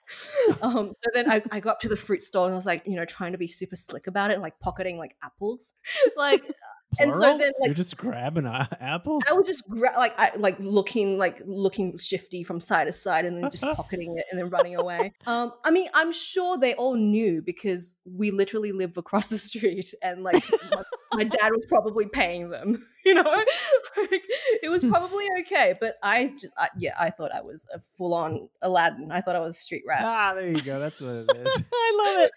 Um 0.62 0.93
so 1.03 1.11
then 1.14 1.31
I, 1.31 1.43
I 1.51 1.61
got 1.61 1.73
up 1.73 1.81
to 1.81 1.88
the 1.88 1.97
fruit 1.97 2.23
store 2.23 2.45
and 2.47 2.53
i 2.53 2.57
was 2.57 2.66
like 2.66 2.83
you 2.87 2.97
know 2.97 3.05
trying 3.05 3.33
to 3.33 3.38
be 3.38 3.47
super 3.49 3.77
slick 3.77 4.07
about 4.07 4.31
it 4.31 4.35
and 4.35 4.43
like 4.43 4.59
pocketing 4.61 4.99
like 4.99 5.16
apples. 5.23 5.75
Like 6.16 6.43
and 6.98 7.14
so 7.14 7.20
Plural? 7.20 7.38
then 7.38 7.53
you're 7.62 7.74
just 7.74 7.96
grabbing 7.96 8.46
uh, 8.46 8.66
apples. 8.81 9.22
I 9.31 9.35
was 9.35 9.46
just 9.46 9.68
gra- 9.68 9.94
like 9.96 10.18
I 10.18 10.33
like 10.37 10.57
looking 10.59 11.18
like 11.18 11.40
looking 11.46 11.96
shifty 11.96 12.42
from 12.42 12.61
side 12.61 12.87
to 12.87 12.92
side 12.92 13.24
and 13.24 13.37
then 13.42 13.50
just 13.50 13.62
pocketing 13.76 14.16
it 14.18 14.24
and 14.31 14.40
then 14.40 14.48
running 14.50 14.76
away. 14.76 15.12
Um, 15.26 15.53
I 15.64 15.70
mean, 15.70 15.88
I'm 15.94 16.12
sure 16.12 16.59
they 16.59 16.74
all 16.74 16.96
knew 16.96 17.42
because 17.42 17.96
we 18.05 18.31
literally 18.31 18.72
live 18.72 18.96
across 18.96 19.29
the 19.31 19.38
street 19.38 19.92
and 20.03 20.22
like 20.24 20.42
my, 20.72 20.83
my 21.14 21.24
dad 21.24 21.50
was 21.53 21.66
probably 21.68 22.07
paying 22.07 22.50
them. 22.50 22.85
You 23.03 23.14
know, 23.14 23.22
like, 23.22 23.48
it 24.62 24.68
was 24.70 24.85
probably 24.85 25.24
okay. 25.40 25.74
But 25.81 25.94
I 26.03 26.35
just 26.38 26.53
I, 26.59 26.68
yeah, 26.79 26.94
I 27.00 27.09
thought 27.09 27.33
I 27.35 27.40
was 27.40 27.66
a 27.74 27.81
full 27.96 28.12
on 28.12 28.48
Aladdin. 28.61 29.11
I 29.11 29.22
thought 29.22 29.37
I 29.37 29.40
was 29.40 29.57
a 29.57 29.61
street 29.61 29.85
rat. 29.88 30.03
ah, 30.05 30.35
there 30.35 30.48
you 30.48 30.61
go. 30.61 30.79
That's 30.79 31.00
what 31.00 31.11
it 31.11 31.31
is. 31.37 31.62
I 31.72 32.18
love 32.18 32.29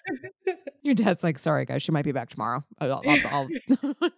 it. 0.45 0.57
Your 0.81 0.95
dad's 0.95 1.23
like, 1.23 1.37
sorry 1.39 1.65
guys, 1.65 1.81
she 1.83 1.91
might 1.91 2.05
be 2.05 2.11
back 2.13 2.29
tomorrow. 2.29 2.63
I'll, 2.79 3.01
I'll, 3.05 3.27
I'll- 3.31 4.09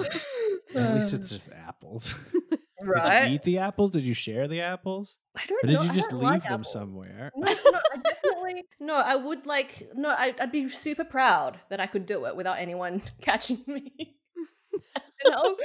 At 0.74 0.94
least 0.94 1.14
it's 1.14 1.28
just 1.30 1.48
apples. 1.50 2.14
Did 2.50 3.28
you 3.28 3.34
eat 3.34 3.42
the 3.42 3.58
apples? 3.58 3.90
Did 3.90 4.04
you 4.04 4.14
share 4.14 4.46
the 4.46 4.60
apples? 4.60 5.18
I 5.36 5.44
don't 5.46 5.64
Or 5.64 5.66
did 5.66 5.78
know. 5.78 5.82
you 5.84 5.92
just 5.92 6.12
leave 6.12 6.22
like 6.22 6.42
them 6.44 6.52
apples. 6.60 6.72
somewhere? 6.72 7.32
No, 7.36 7.52
no, 7.52 7.80
I 7.92 7.96
definitely 7.96 8.64
no. 8.78 8.94
I 8.94 9.16
would 9.16 9.46
like 9.46 9.88
no. 9.94 10.10
I, 10.10 10.32
I'd 10.40 10.52
be 10.52 10.68
super 10.68 11.02
proud 11.04 11.58
that 11.70 11.80
I 11.80 11.86
could 11.86 12.06
do 12.06 12.26
it 12.26 12.36
without 12.36 12.58
anyone 12.58 13.02
catching 13.20 13.62
me. 13.66 13.92
you 13.98 15.30
know, 15.30 15.56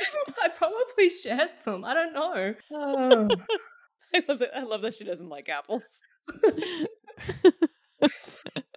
I 0.41 0.47
probably 0.49 1.09
shared 1.11 1.49
them. 1.63 1.85
I 1.85 1.93
don't 1.93 2.13
know. 2.13 2.55
Oh. 2.71 3.27
I 4.15 4.21
love 4.27 4.39
that. 4.39 4.57
I 4.57 4.63
love 4.63 4.81
that 4.81 4.95
she 4.95 5.03
doesn't 5.03 5.29
like 5.29 5.49
apples. 5.49 6.01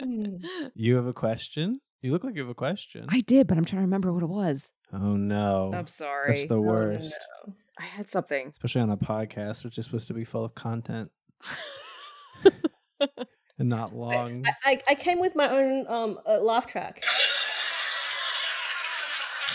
Hmm. 0.01 0.37
You 0.75 0.97
have 0.97 1.07
a 1.07 1.13
question? 1.13 1.81
You 2.03 2.13
look 2.13 2.23
like 2.25 2.35
you 2.37 2.43
have 2.43 2.51
a 2.51 2.55
question. 2.55 3.07
I 3.09 3.21
did, 3.21 3.47
but 3.47 3.57
I'm 3.59 3.65
trying 3.65 3.81
to 3.81 3.87
remember 3.87 4.13
what 4.13 4.23
it 4.23 4.29
was. 4.29 4.71
Oh 4.93 5.17
no. 5.17 5.73
I'm 5.75 5.87
sorry. 5.87 6.29
That's 6.29 6.47
the 6.47 6.57
Oh, 6.57 6.61
worst. 6.61 7.17
no. 7.47 7.55
I 7.79 7.85
had 7.85 8.09
something. 8.09 8.49
Especially 8.49 8.81
on 8.81 8.91
a 8.91 8.97
podcast, 8.97 9.65
which 9.65 9.77
is 9.79 9.85
supposed 9.85 10.07
to 10.09 10.15
be 10.15 10.25
full 10.25 10.45
of 10.45 10.55
content 10.55 11.11
and 13.59 13.69
not 13.69 13.95
long. 13.95 14.45
I, 14.47 14.53
I, 14.65 14.81
I 14.91 14.95
came 14.95 15.19
with 15.21 15.35
my 15.37 15.49
own 15.49 15.87
um 15.89 16.19
uh, 16.27 16.39
laugh 16.41 16.67
track. 16.67 17.03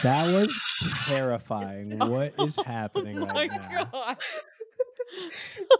That 0.03 0.25
was 0.33 0.59
terrifying. 1.05 1.97
what 1.99 2.33
is 2.39 2.57
happening 2.65 3.17
oh 3.21 3.25
my 3.27 3.33
right 3.33 3.51
now? 3.51 3.85
god. 3.91 4.17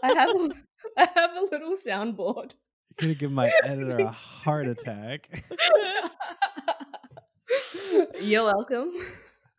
I 0.02 0.08
have 0.12 0.30
a, 0.30 0.50
I 0.98 1.08
have 1.14 1.30
a 1.36 1.40
little 1.50 1.72
soundboard. 1.74 2.54
You're 3.00 3.08
gonna 3.08 3.14
give 3.14 3.32
my 3.32 3.50
editor 3.64 3.98
a 3.98 4.10
heart 4.10 4.68
attack. 4.68 5.42
You're 8.20 8.44
welcome. 8.44 8.92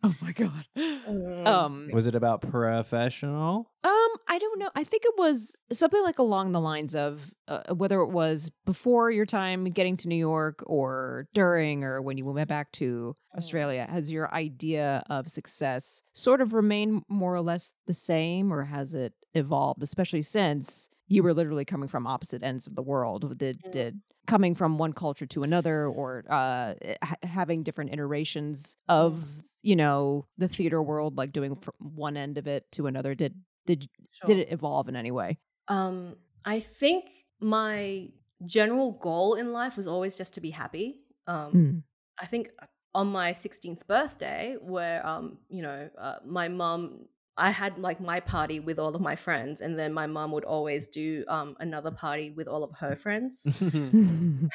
Oh 0.06 0.14
my 0.22 0.32
god. 0.34 0.66
Um, 0.76 1.48
Um, 1.48 1.90
Was 1.94 2.08
it 2.08 2.16
about 2.16 2.42
professional? 2.42 3.72
Um, 3.84 4.10
I 4.28 4.38
don't 4.40 4.60
know. 4.60 4.70
I 4.76 4.84
think 4.84 5.04
it 5.06 5.14
was 5.18 5.56
something 5.72 6.02
like 6.04 6.20
along 6.20 6.52
the 6.52 6.60
lines 6.60 6.96
of 6.96 7.32
uh, 7.48 7.74
whether 7.74 8.00
it 8.02 8.10
was 8.10 8.52
before 8.66 9.12
your 9.12 9.26
time 9.26 9.66
getting 9.66 9.98
to 9.98 10.08
New 10.08 10.16
York 10.18 10.64
or 10.66 11.28
during 11.34 11.84
or 11.84 12.02
when 12.02 12.18
you 12.18 12.26
went 12.26 12.48
back 12.50 12.72
to 12.74 13.14
Australia. 13.38 13.86
Has 13.90 14.12
your 14.12 14.34
idea 14.34 15.04
of 15.10 15.28
success 15.30 16.02
sort 16.14 16.42
of 16.42 16.54
remained 16.54 17.04
more 17.10 17.34
or 17.36 17.42
less 17.42 17.74
the 17.88 17.94
same, 17.94 18.52
or 18.54 18.66
has 18.66 18.94
it 18.94 19.14
evolved? 19.34 19.84
Especially 19.84 20.22
since 20.22 20.90
you 21.08 21.24
were 21.24 21.34
literally 21.34 21.66
coming 21.66 21.90
from 21.90 22.08
opposite 22.08 22.44
ends 22.44 22.68
of 22.68 22.76
the 22.76 22.82
world. 22.84 23.38
Did 23.38 23.62
Mm. 23.64 23.72
did 23.72 24.02
coming 24.28 24.56
from 24.56 24.78
one 24.78 24.94
culture 24.94 25.26
to 25.28 25.44
another, 25.44 25.88
or 25.88 26.24
uh, 26.30 26.76
ha- 27.04 27.16
having 27.24 27.64
different 27.64 27.92
iterations 27.94 28.76
of 28.88 29.44
you 29.62 29.76
know 29.76 30.28
the 30.38 30.48
theater 30.48 30.82
world, 30.82 31.18
like 31.18 31.32
doing 31.32 31.56
from 31.56 31.74
one 31.80 32.18
end 32.18 32.38
of 32.38 32.48
it 32.48 32.72
to 32.74 32.88
another. 32.88 33.16
Did 33.16 33.36
did 33.66 33.88
Sure. 34.12 34.28
did 34.28 34.38
it 34.40 34.52
evolve 34.52 34.88
in 34.90 34.96
any 34.96 35.12
way? 35.12 35.40
Um, 35.68 36.16
I 36.46 36.60
think 36.60 37.26
my 37.40 38.10
general 38.46 38.92
goal 38.94 39.36
in 39.36 39.54
life 39.54 39.78
was 39.78 39.88
always 39.88 40.18
just 40.18 40.34
to 40.36 40.42
be 40.42 40.50
happy. 40.52 41.02
Um, 41.28 41.54
Mm. 41.54 41.84
I 42.22 42.26
think 42.26 42.50
on 42.94 43.08
my 43.08 43.32
16th 43.32 43.88
birthday, 43.88 44.56
where 44.62 45.06
um, 45.08 45.40
you 45.50 45.62
know, 45.64 45.90
uh, 45.98 46.18
my 46.26 46.48
mum, 46.50 47.08
I 47.38 47.50
had 47.50 47.80
like 47.80 48.00
my 48.00 48.20
party 48.20 48.60
with 48.60 48.80
all 48.80 48.96
of 48.96 49.02
my 49.02 49.16
friends, 49.16 49.62
and 49.62 49.78
then 49.78 49.94
my 49.94 50.08
mom 50.08 50.32
would 50.34 50.46
always 50.46 50.88
do 50.88 51.26
um 51.28 51.56
another 51.60 51.92
party 51.92 52.30
with 52.32 52.48
all 52.48 52.64
of 52.64 52.72
her 52.80 52.96
friends. 52.96 53.48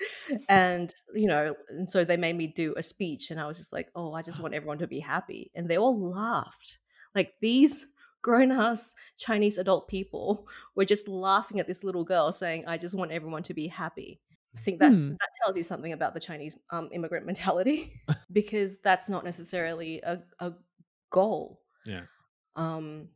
and 0.48 0.92
you 1.14 1.26
know 1.26 1.54
and 1.68 1.88
so 1.88 2.04
they 2.04 2.16
made 2.16 2.36
me 2.36 2.46
do 2.46 2.74
a 2.76 2.82
speech 2.82 3.30
and 3.30 3.40
i 3.40 3.46
was 3.46 3.56
just 3.56 3.72
like 3.72 3.90
oh 3.94 4.12
i 4.12 4.22
just 4.22 4.40
want 4.40 4.54
everyone 4.54 4.78
to 4.78 4.86
be 4.86 5.00
happy 5.00 5.50
and 5.54 5.68
they 5.68 5.78
all 5.78 5.98
laughed 6.10 6.78
like 7.14 7.34
these 7.40 7.86
grown-ass 8.22 8.94
chinese 9.18 9.58
adult 9.58 9.86
people 9.86 10.48
were 10.74 10.84
just 10.84 11.08
laughing 11.08 11.60
at 11.60 11.66
this 11.66 11.84
little 11.84 12.04
girl 12.04 12.32
saying 12.32 12.64
i 12.66 12.76
just 12.76 12.94
want 12.94 13.12
everyone 13.12 13.42
to 13.42 13.54
be 13.54 13.68
happy 13.68 14.20
i 14.56 14.60
think 14.60 14.78
that's 14.78 15.06
Hmm. 15.06 15.12
that 15.20 15.28
tells 15.42 15.56
you 15.56 15.62
something 15.62 15.92
about 15.92 16.14
the 16.14 16.20
chinese 16.20 16.56
um, 16.70 16.88
immigrant 16.92 17.26
mentality 17.26 17.92
because 18.32 18.80
that's 18.80 19.08
not 19.08 19.24
necessarily 19.24 20.00
a, 20.02 20.22
a 20.40 20.52
goal 21.10 21.60
Yeah. 21.86 22.02
um 22.56 23.08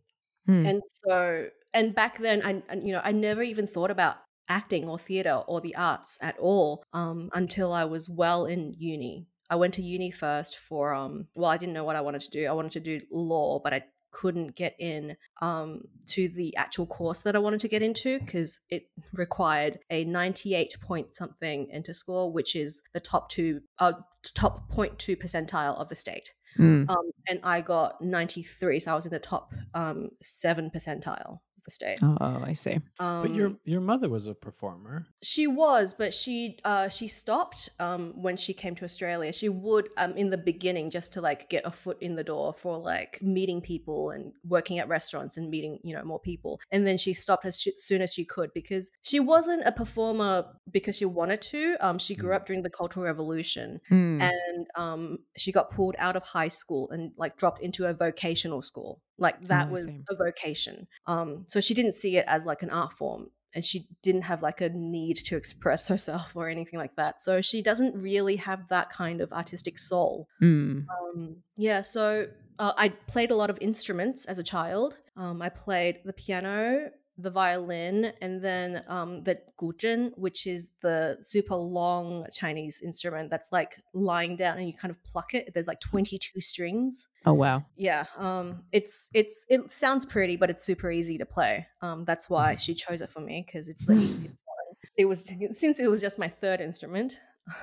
Hmm. 0.49 0.65
and 0.65 0.83
so 0.87 1.49
and 1.75 1.95
back 1.95 2.19
then 2.19 2.43
I, 2.43 2.75
you 2.75 2.93
know 2.93 3.03
i 3.05 3.13
never 3.13 3.43
even 3.43 3.67
thought 3.67 3.91
about 3.91 4.17
acting 4.49 4.89
or 4.89 4.99
theater 4.99 5.43
or 5.47 5.61
the 5.61 5.77
arts 5.77 6.19
at 6.23 6.39
all 6.39 6.83
um, 6.95 7.29
until 7.35 7.71
i 7.75 7.85
was 7.85 8.09
well 8.09 8.47
in 8.47 8.73
uni 8.79 9.27
i 9.51 9.57
went 9.57 9.75
to 9.75 9.83
uni 9.83 10.11
first 10.11 10.57
for 10.57 10.95
um 10.95 11.27
well 11.35 11.51
i 11.51 11.59
didn't 11.59 11.75
know 11.75 11.85
what 11.85 11.97
i 11.97 12.01
wanted 12.01 12.23
to 12.23 12.31
do 12.31 12.47
i 12.47 12.53
wanted 12.53 12.73
to 12.73 12.81
do 12.81 12.99
law 13.13 13.61
but 13.63 13.75
i 13.75 13.85
couldn't 14.11 14.57
get 14.57 14.75
in 14.79 15.19
um, 15.43 15.83
to 16.07 16.31
the 16.31 16.57
actual 16.57 16.87
course 16.87 17.21
that 17.21 17.37
i 17.37 17.39
wanted 17.39 17.61
to 17.61 17.69
get 17.69 17.83
into 17.83 18.19
because 18.21 18.61
it 18.71 18.85
required 19.13 19.79
a 19.91 20.03
98 20.05 20.77
point 20.81 21.15
something 21.15 21.69
ENTER 21.71 21.93
score 21.93 22.33
which 22.33 22.57
is 22.57 22.81
the 22.95 23.01
top 23.01 23.29
two 23.29 23.61
uh, 23.81 23.93
top 24.35 24.73
0.2 24.73 25.15
percentile 25.15 25.79
of 25.79 25.91
the 25.91 25.95
state 25.95 26.33
Mm. 26.59 26.91
um, 26.91 27.11
and 27.29 27.41
I 27.43 27.61
got 27.61 28.01
93, 28.01 28.81
so 28.81 28.93
I 28.93 28.95
was 28.95 29.07
in 29.07 29.13
the 29.13 29.19
top 29.19 29.55
um, 29.75 30.11
seven 30.21 30.71
percentile 30.75 31.39
the 31.65 31.71
state. 31.71 31.99
Oh, 32.03 32.43
I 32.45 32.53
see. 32.53 32.79
Um, 33.01 33.23
but 33.23 33.35
your 33.35 33.53
your 33.65 33.81
mother 33.81 34.09
was 34.09 34.27
a 34.27 34.35
performer. 34.35 35.07
she 35.23 35.47
was, 35.47 35.95
but 35.95 36.15
she 36.15 36.59
uh, 36.65 36.89
she 36.89 37.09
stopped 37.09 37.69
um, 37.81 38.13
when 38.23 38.37
she 38.37 38.53
came 38.55 38.75
to 38.77 38.85
Australia. 38.85 39.33
She 39.33 39.49
would 39.49 39.89
um, 39.97 40.17
in 40.17 40.31
the 40.31 40.39
beginning 40.39 40.91
just 40.91 41.13
to 41.15 41.21
like 41.21 41.49
get 41.51 41.65
a 41.67 41.71
foot 41.71 41.99
in 42.01 42.15
the 42.17 42.25
door 42.25 42.53
for 42.53 42.79
like 42.79 43.19
meeting 43.23 43.61
people 43.61 44.11
and 44.11 44.33
working 44.47 44.79
at 44.79 44.89
restaurants 44.89 45.37
and 45.37 45.51
meeting 45.51 45.79
you 45.85 45.95
know 45.95 46.05
more 46.05 46.21
people. 46.21 46.61
And 46.71 46.87
then 46.87 46.97
she 46.97 47.13
stopped 47.15 47.45
as 47.45 47.61
she, 47.61 47.73
soon 47.77 48.03
as 48.03 48.13
she 48.15 48.25
could 48.25 48.51
because 48.55 48.91
she 49.03 49.21
wasn't 49.21 49.63
a 49.67 49.73
performer 49.73 50.45
because 50.71 50.97
she 50.97 51.05
wanted 51.05 51.41
to. 51.43 51.77
Um, 51.81 51.99
she 51.99 52.15
grew 52.15 52.29
Mm. 52.33 52.37
up 52.37 52.47
during 52.47 52.63
the 52.63 52.71
Cultural 52.71 53.05
Revolution, 53.07 53.81
Mm. 53.91 54.21
and 54.23 54.67
um, 54.77 55.19
she 55.37 55.51
got 55.53 55.71
pulled 55.71 55.97
out 55.99 56.15
of 56.17 56.23
high 56.23 56.49
school 56.49 56.91
and 56.91 57.13
like 57.17 57.37
dropped 57.37 57.63
into 57.63 57.87
a 57.87 57.95
vocational 57.95 58.61
school. 58.63 59.01
Like 59.19 59.47
that 59.49 59.69
Oh, 59.69 59.73
was 59.73 59.85
see. 59.85 60.01
a 60.09 60.15
vocation. 60.15 60.87
Um, 61.07 61.45
so 61.49 61.61
she 61.61 61.75
didn't 61.75 61.95
see 61.95 62.17
it 62.17 62.25
as 62.29 62.47
like 62.47 62.63
an 62.63 62.71
art 62.71 62.93
form, 62.93 63.31
and 63.55 63.65
she 63.65 63.89
didn't 64.03 64.23
have 64.23 64.43
like 64.43 64.61
a 64.61 64.69
need 64.69 65.17
to 65.17 65.37
express 65.37 65.89
herself 65.93 66.37
or 66.37 66.49
anything 66.49 66.79
like 66.79 66.95
that. 66.97 67.21
So 67.21 67.41
she 67.41 67.63
doesn't 67.63 68.01
really 68.01 68.37
have 68.37 68.69
that 68.69 68.91
kind 68.91 69.21
of 69.21 69.33
artistic 69.33 69.79
soul. 69.79 70.29
Mm. 70.43 70.87
Um, 70.89 71.37
yeah, 71.57 71.81
so 71.81 72.29
uh, 72.59 72.73
I 72.77 72.91
played 72.91 73.31
a 73.31 73.37
lot 73.37 73.51
of 73.51 73.59
instruments 73.61 74.25
as 74.27 74.39
a 74.39 74.45
child. 74.45 74.97
Um, 75.17 75.43
I 75.43 75.49
played 75.49 75.99
the 76.05 76.13
piano, 76.13 76.91
the 77.19 77.31
violin, 77.31 78.13
and 78.23 78.41
then 78.41 78.85
um, 78.87 79.25
the 79.25 79.41
guzheng, 79.61 80.17
which 80.17 80.47
is 80.47 80.71
the 80.81 81.19
super 81.21 81.57
long 81.57 82.27
Chinese 82.33 82.81
instrument 82.81 83.29
that's 83.29 83.51
like 83.51 83.77
lying 83.93 84.37
down 84.37 84.57
and 84.57 84.67
you 84.67 84.73
kind 84.73 84.91
of 84.91 85.03
pluck 85.03 85.35
it. 85.35 85.53
There's 85.53 85.67
like 85.67 85.81
22 85.81 86.41
strings. 86.41 87.09
Oh 87.27 87.35
wow. 87.35 87.65
Yeah, 87.77 88.05
um, 88.17 88.63
it's 88.71 89.11
it's 89.13 89.45
it 89.49 89.71
sounds 89.73 90.07
pretty, 90.07 90.37
but 90.37 90.49
it's 90.49 90.63
super 90.63 90.91
easy 90.91 91.19
to 91.19 91.27
play. 91.27 91.67
Um, 91.83 92.05
that's 92.05 92.31
why 92.31 92.55
she 92.55 92.73
chose 92.73 93.01
it 93.01 93.11
for 93.11 93.21
me 93.21 93.45
because 93.45 93.69
it's 93.69 93.85
the 93.85 93.95
easiest 93.95 94.23
one. 94.23 94.77
It 94.97 95.07
was 95.07 95.33
since 95.53 95.81
it 95.81 95.91
was 95.91 96.01
just 96.01 96.19
my 96.19 96.29
third 96.29 96.61
instrument. 96.61 97.21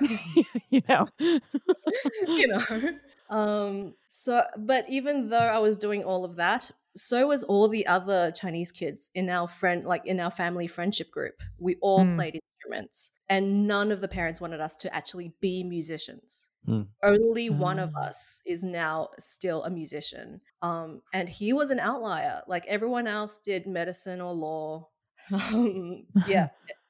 you 0.70 0.82
know. 0.88 1.08
you 1.18 2.46
know. 2.48 2.98
Um, 3.30 3.94
so, 4.08 4.42
but 4.56 4.84
even 4.88 5.30
though 5.30 5.38
I 5.38 5.58
was 5.58 5.76
doing 5.76 6.04
all 6.04 6.24
of 6.24 6.36
that, 6.36 6.70
so 6.96 7.26
was 7.28 7.44
all 7.44 7.68
the 7.68 7.86
other 7.86 8.30
Chinese 8.32 8.72
kids 8.72 9.10
in 9.14 9.28
our 9.28 9.46
friend, 9.48 9.84
like 9.84 10.06
in 10.06 10.18
our 10.20 10.30
family 10.30 10.66
friendship 10.66 11.10
group. 11.10 11.34
We 11.58 11.76
all 11.80 12.04
Mm. 12.04 12.14
played 12.16 12.40
instruments, 12.42 13.12
and 13.28 13.66
none 13.68 13.92
of 13.92 14.00
the 14.00 14.08
parents 14.08 14.40
wanted 14.40 14.60
us 14.60 14.76
to 14.78 14.94
actually 14.94 15.34
be 15.40 15.62
musicians. 15.62 16.48
Mm. 16.66 16.88
Only 17.02 17.48
one 17.50 17.78
of 17.78 17.92
Ah. 17.94 18.06
us 18.08 18.40
is 18.44 18.64
now 18.64 19.10
still 19.18 19.62
a 19.64 19.70
musician. 19.70 20.40
Um, 20.62 21.02
and 21.12 21.28
he 21.28 21.52
was 21.52 21.70
an 21.70 21.78
outlier. 21.78 22.42
Like 22.48 22.66
everyone 22.66 23.06
else 23.06 23.38
did 23.38 23.66
medicine 23.66 24.20
or 24.20 24.32
law. 24.32 24.88
Um, 25.30 26.06
yeah, 26.28 26.48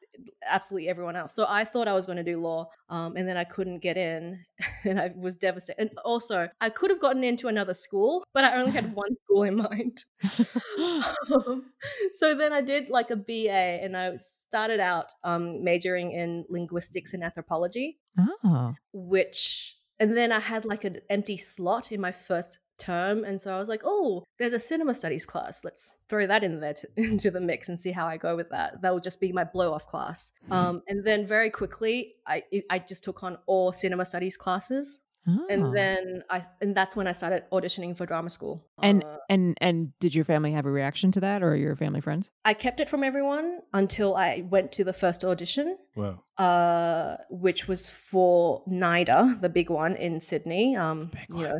absolutely 0.47 0.89
everyone 0.89 1.17
else. 1.17 1.35
So 1.35 1.47
I 1.49 1.65
thought 1.65 1.89
I 1.89 1.93
was 1.93 2.07
going 2.07 2.17
to 2.17 2.25
do 2.25 2.41
law, 2.41 2.69
um, 2.89 3.17
and 3.17 3.29
then 3.29 3.37
I 3.37 3.45
couldn't 3.45 3.81
get 3.81 3.97
in, 3.97 4.45
and 4.85 5.01
I 5.01 5.13
was 5.17 5.37
devastated. 5.37 5.81
And 5.81 5.91
also, 6.05 6.49
I 6.61 6.71
could 6.71 6.91
have 6.91 7.01
gotten 7.01 7.25
into 7.25 7.49
another 7.49 7.75
school, 7.75 8.25
but 8.33 8.45
I 8.45 8.59
only 8.59 8.73
had 8.73 8.95
one 8.95 9.17
school 9.25 9.43
in 9.43 9.57
mind. 9.57 10.05
um, 11.35 11.67
so 12.15 12.35
then 12.35 12.53
I 12.53 12.61
did 12.61 12.89
like 12.91 13.11
a 13.11 13.17
BA, 13.17 13.51
and 13.51 13.97
I 13.97 14.17
started 14.17 14.81
out 14.81 15.13
um, 15.25 15.63
majoring 15.63 16.13
in 16.13 16.45
linguistics 16.49 17.15
and 17.15 17.23
anthropology, 17.23 17.99
oh. 18.19 18.75
which, 18.93 19.76
and 19.99 20.17
then 20.17 20.33
I 20.33 20.41
had 20.41 20.65
like 20.65 20.85
an 20.85 21.01
empty 21.09 21.37
slot 21.37 21.93
in 21.93 22.01
my 22.01 22.13
first 22.13 22.59
term 22.79 23.25
and 23.25 23.41
so 23.41 23.57
i 23.57 23.59
was 23.59 23.71
like 23.71 23.81
oh 23.85 24.23
there's 24.39 24.53
a 24.53 24.59
cinema 24.59 24.93
studies 24.93 25.25
class. 25.25 25.65
Let's 25.65 25.97
throw 26.09 26.27
that 26.27 26.45
in 26.45 26.61
there 26.61 26.75
to, 26.75 26.89
into 26.97 27.31
the 27.31 27.41
mix 27.41 27.69
and 27.71 27.81
see 27.81 27.91
how 27.91 28.07
i 28.07 28.17
go 28.17 28.37
with 28.37 28.51
that. 28.51 28.83
That 28.83 28.93
will 28.93 29.01
just 29.01 29.21
be 29.21 29.33
my 29.33 29.45
blow 29.45 29.73
off 29.73 29.87
class 29.87 30.33
um, 30.51 30.83
and 30.87 31.05
then 31.05 31.27
very 31.27 31.51
quickly 31.51 32.15
i 32.27 32.43
i 32.71 32.79
just 32.79 33.05
took 33.05 33.23
on 33.23 33.39
all 33.47 33.73
cinema 33.73 34.05
studies 34.05 34.37
classes 34.37 34.99
Oh. 35.29 35.45
and 35.51 35.77
then 35.77 36.23
i 36.31 36.41
and 36.61 36.75
that's 36.75 36.95
when 36.95 37.07
i 37.09 37.13
started 37.13 37.43
auditioning 37.51 37.97
for 37.97 38.07
drama 38.07 38.31
school 38.31 38.65
and 38.81 39.03
Uh, 39.05 39.17
and 39.29 39.57
and 39.61 39.93
did 39.99 40.15
your 40.15 40.25
family 40.25 40.53
have 40.53 40.67
a 40.67 40.71
reaction 40.71 41.11
to 41.13 41.21
that, 41.21 41.43
or 41.43 41.57
your 41.57 41.75
family 41.75 42.01
friends? 42.01 42.31
i 42.45 42.55
kept 42.55 42.79
it 42.79 42.89
from 42.89 43.03
everyone 43.03 43.59
until 43.73 44.15
i 44.15 44.45
went 44.49 44.71
to 44.73 44.85
the 44.85 44.93
first 44.93 45.25
audition 45.25 45.77
Whoa. 45.95 46.21
uh, 46.39 47.17
which 47.31 47.67
was 47.67 47.91
for 47.91 48.63
NIDA, 48.69 49.41
the 49.41 49.49
big 49.49 49.71
one 49.71 49.97
in 49.97 50.21
Sydney. 50.21 50.77
Um, 50.77 51.07
Big 51.07 51.27
you 51.31 51.43
know, 51.49 51.59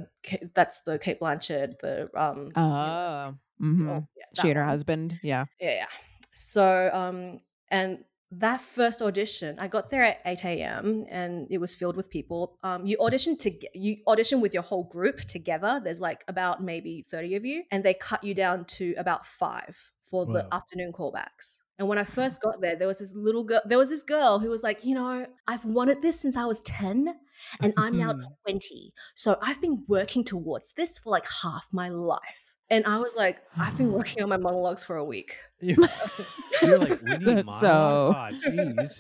that's 0.55 0.83
the 0.83 0.99
Cate 0.99 1.19
Blanchett, 1.21 1.79
the 1.81 2.09
um, 2.15 2.39
you 2.47 2.53
know, 2.63 3.33
Oh. 3.33 3.35
hmm 3.59 3.89
oh, 3.89 4.07
yeah, 4.17 4.43
She 4.43 4.49
and 4.51 4.57
her 4.59 4.63
one. 4.63 4.69
husband. 4.71 5.19
Yeah. 5.23 5.47
Yeah, 5.61 5.71
yeah. 5.83 5.87
So, 6.33 6.91
um, 6.93 7.41
and 7.71 8.05
that 8.33 8.61
first 8.61 9.03
audition, 9.03 9.59
I 9.59 9.69
got 9.69 9.91
there 9.91 10.03
at 10.03 10.21
8 10.25 10.45
a.m. 10.45 11.07
and 11.09 11.47
it 11.51 11.59
was 11.59 11.75
filled 11.75 11.97
with 11.97 12.11
people. 12.11 12.59
Um, 12.63 12.85
you 12.87 12.99
audition 12.99 13.37
to 13.39 13.79
you 13.79 13.99
audition 14.07 14.41
with 14.41 14.53
your 14.53 14.65
whole 14.65 14.85
group 14.85 15.21
together. 15.23 15.81
There's 15.83 16.01
like 16.01 16.25
about 16.27 16.63
maybe 16.63 17.03
30 17.03 17.37
of 17.37 17.45
you, 17.45 17.65
and 17.71 17.85
they 17.85 17.95
cut 17.95 18.25
you 18.25 18.35
down 18.35 18.65
to 18.77 18.95
about 18.99 19.27
five 19.27 19.93
for 20.03 20.27
the 20.27 20.47
afternoon 20.53 20.93
callbacks. 20.93 21.59
And 21.79 21.89
when 21.89 21.99
I 21.99 22.05
first 22.05 22.41
got 22.41 22.61
there, 22.61 22.75
there 22.75 22.89
was 22.89 23.01
this 23.01 23.15
little 23.15 23.45
girl. 23.45 23.61
There 23.65 23.79
was 23.79 23.91
this 23.91 24.03
girl 24.03 24.39
who 24.39 24.49
was 24.49 24.63
like, 24.63 24.85
you 24.85 24.95
know, 24.95 25.27
I've 25.47 25.65
wanted 25.65 26.03
this 26.03 26.19
since 26.21 26.37
I 26.37 26.47
was 26.47 26.63
10, 26.63 27.15
and 27.61 27.75
I'm 27.77 27.99
now 27.99 28.15
20. 28.49 28.93
So 29.15 29.37
I've 29.43 29.61
been 29.61 29.85
working 29.87 30.25
towards 30.25 30.73
this 30.73 30.99
for 30.99 31.11
like 31.11 31.27
half 31.43 31.69
my 31.73 31.89
life. 31.89 32.55
And 32.69 32.85
I 32.87 32.99
was 32.99 33.15
like, 33.15 33.39
I've 33.59 33.77
been 33.79 33.93
working 33.93 34.23
on 34.23 34.29
my 34.29 34.37
monologues 34.37 34.83
for 34.83 34.97
a 34.97 35.05
week. 35.05 35.37
You- 35.61 35.87
You're 36.63 36.79
like, 36.79 37.03
we 37.03 37.17
need 37.35 37.51
so-? 37.61 38.15
Oh, 38.17 38.29
jeez. 38.47 38.99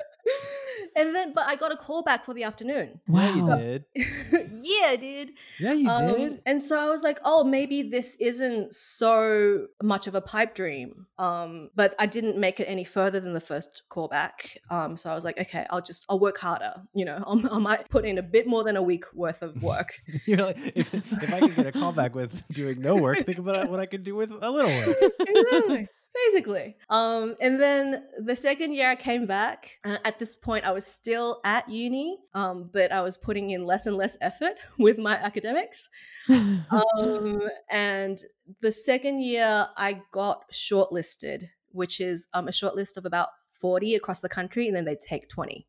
and 0.95 1.15
then, 1.15 1.33
but 1.35 1.47
I 1.47 1.57
got 1.57 1.73
a 1.73 1.77
call 1.77 2.03
back 2.03 2.25
for 2.25 2.35
the 2.35 2.45
afternoon. 2.45 3.01
Yeah, 3.09 3.35
you 3.35 3.47
Wow. 3.47 3.57
did. 3.57 3.85
yeah, 3.95 4.87
I 4.89 4.97
did. 4.97 5.31
Yeah, 5.59 5.73
you 5.73 5.89
Um, 5.89 6.07
did. 6.17 6.43
And 6.47 6.61
so 6.63 6.79
I 6.81 6.91
was 6.91 7.03
like, 7.03 7.19
oh, 7.25 7.45
maybe 7.45 7.83
this 7.83 8.17
isn't 8.21 8.75
so 8.75 9.67
much 9.83 10.07
of 10.07 10.15
a 10.15 10.21
pipe 10.21 10.55
dream. 10.55 11.07
Um, 11.19 11.71
but 11.75 11.95
I 11.99 12.05
didn't 12.07 12.37
make 12.39 12.61
it 12.61 12.65
any 12.65 12.85
further 12.85 13.21
than 13.21 13.33
the 13.33 13.41
first 13.41 13.83
callback. 13.91 14.57
Um, 14.71 14.97
so 14.99 15.11
I 15.11 15.15
was 15.15 15.25
like, 15.25 15.39
okay, 15.39 15.67
I'll 15.71 15.81
just 15.81 16.05
I'll 16.11 16.19
work 16.21 16.39
harder. 16.39 16.75
You 16.95 17.05
know, 17.07 17.23
I'll, 17.27 17.55
I 17.55 17.59
might 17.59 17.89
put 17.89 18.05
in 18.05 18.19
a 18.19 18.23
bit 18.23 18.47
more 18.47 18.65
than 18.65 18.77
a 18.77 18.83
week 18.83 19.05
worth 19.15 19.41
of 19.43 19.63
work. 19.63 19.95
You're 20.27 20.39
like, 20.39 20.59
if, 20.75 20.93
if 20.95 21.33
I 21.35 21.41
could 21.41 21.57
get 21.57 21.67
a 21.69 21.73
callback 21.73 22.13
with 22.13 22.47
doing 22.49 22.81
no 22.81 22.97
work, 22.97 23.25
think 23.25 23.39
about 23.39 23.71
what 23.71 23.81
I 23.81 23.87
could 23.87 24.05
do 24.05 24.15
with 24.17 24.31
a 24.31 24.51
little 24.51 24.71
work. 24.87 24.97
exactly. 25.21 25.87
Basically. 26.15 26.77
Um, 26.89 27.37
and 27.41 27.61
then 27.61 28.05
the 28.19 28.35
second 28.37 28.75
year 28.75 28.91
I 28.91 28.97
came 28.97 29.27
back, 29.27 29.79
uh, 29.85 29.99
at 30.05 30.19
this 30.19 30.35
point 30.35 30.65
I 30.65 30.73
was 30.73 30.87
still 30.87 31.41
at 31.45 31.69
uni, 31.69 32.19
um, 32.35 32.71
but 32.73 32.91
I 32.91 33.03
was 33.03 33.17
putting 33.17 33.51
in 33.51 33.65
less 33.65 33.87
and 33.87 33.97
less 33.97 34.17
effort 34.21 34.55
with 34.79 34.99
my 34.99 35.17
academics. 35.17 35.89
um, 36.29 37.41
and 37.71 38.19
the 38.61 38.73
second 38.73 39.21
year 39.21 39.69
I 39.77 40.01
got 40.11 40.45
shortlisted, 40.53 41.45
which 41.73 42.01
is 42.01 42.29
um, 42.33 42.49
a 42.49 42.53
shortlist 42.53 42.97
of 42.97 43.05
about 43.05 43.29
40 43.61 43.95
across 43.95 44.21
the 44.21 44.29
country, 44.29 44.67
and 44.69 44.77
then 44.77 44.85
they 44.85 44.97
take 44.97 45.29
20. 45.29 45.67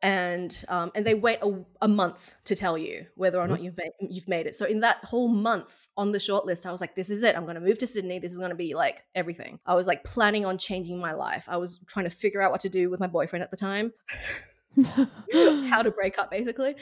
And 0.00 0.64
um, 0.68 0.92
and 0.94 1.04
they 1.04 1.14
wait 1.14 1.40
a, 1.42 1.64
a 1.82 1.88
month 1.88 2.36
to 2.44 2.54
tell 2.54 2.78
you 2.78 3.06
whether 3.16 3.40
or 3.40 3.48
not 3.48 3.60
you've 3.60 3.76
made, 3.76 3.90
you've 4.00 4.28
made 4.28 4.46
it. 4.46 4.54
So 4.54 4.64
in 4.64 4.80
that 4.80 5.04
whole 5.04 5.26
month 5.26 5.88
on 5.96 6.12
the 6.12 6.18
shortlist, 6.18 6.66
I 6.66 6.70
was 6.70 6.80
like, 6.80 6.94
"This 6.94 7.10
is 7.10 7.24
it. 7.24 7.36
I'm 7.36 7.44
going 7.44 7.56
to 7.56 7.60
move 7.60 7.78
to 7.80 7.86
Sydney. 7.86 8.20
This 8.20 8.30
is 8.30 8.38
going 8.38 8.50
to 8.50 8.56
be 8.56 8.74
like 8.74 9.02
everything." 9.16 9.58
I 9.66 9.74
was 9.74 9.88
like 9.88 10.04
planning 10.04 10.46
on 10.46 10.56
changing 10.56 11.00
my 11.00 11.14
life. 11.14 11.48
I 11.48 11.56
was 11.56 11.80
trying 11.88 12.04
to 12.04 12.10
figure 12.10 12.40
out 12.40 12.52
what 12.52 12.60
to 12.60 12.68
do 12.68 12.90
with 12.90 13.00
my 13.00 13.08
boyfriend 13.08 13.42
at 13.42 13.50
the 13.50 13.56
time. 13.56 13.92
how 15.70 15.82
to 15.82 15.90
break 15.90 16.18
up 16.18 16.30
basically 16.30 16.76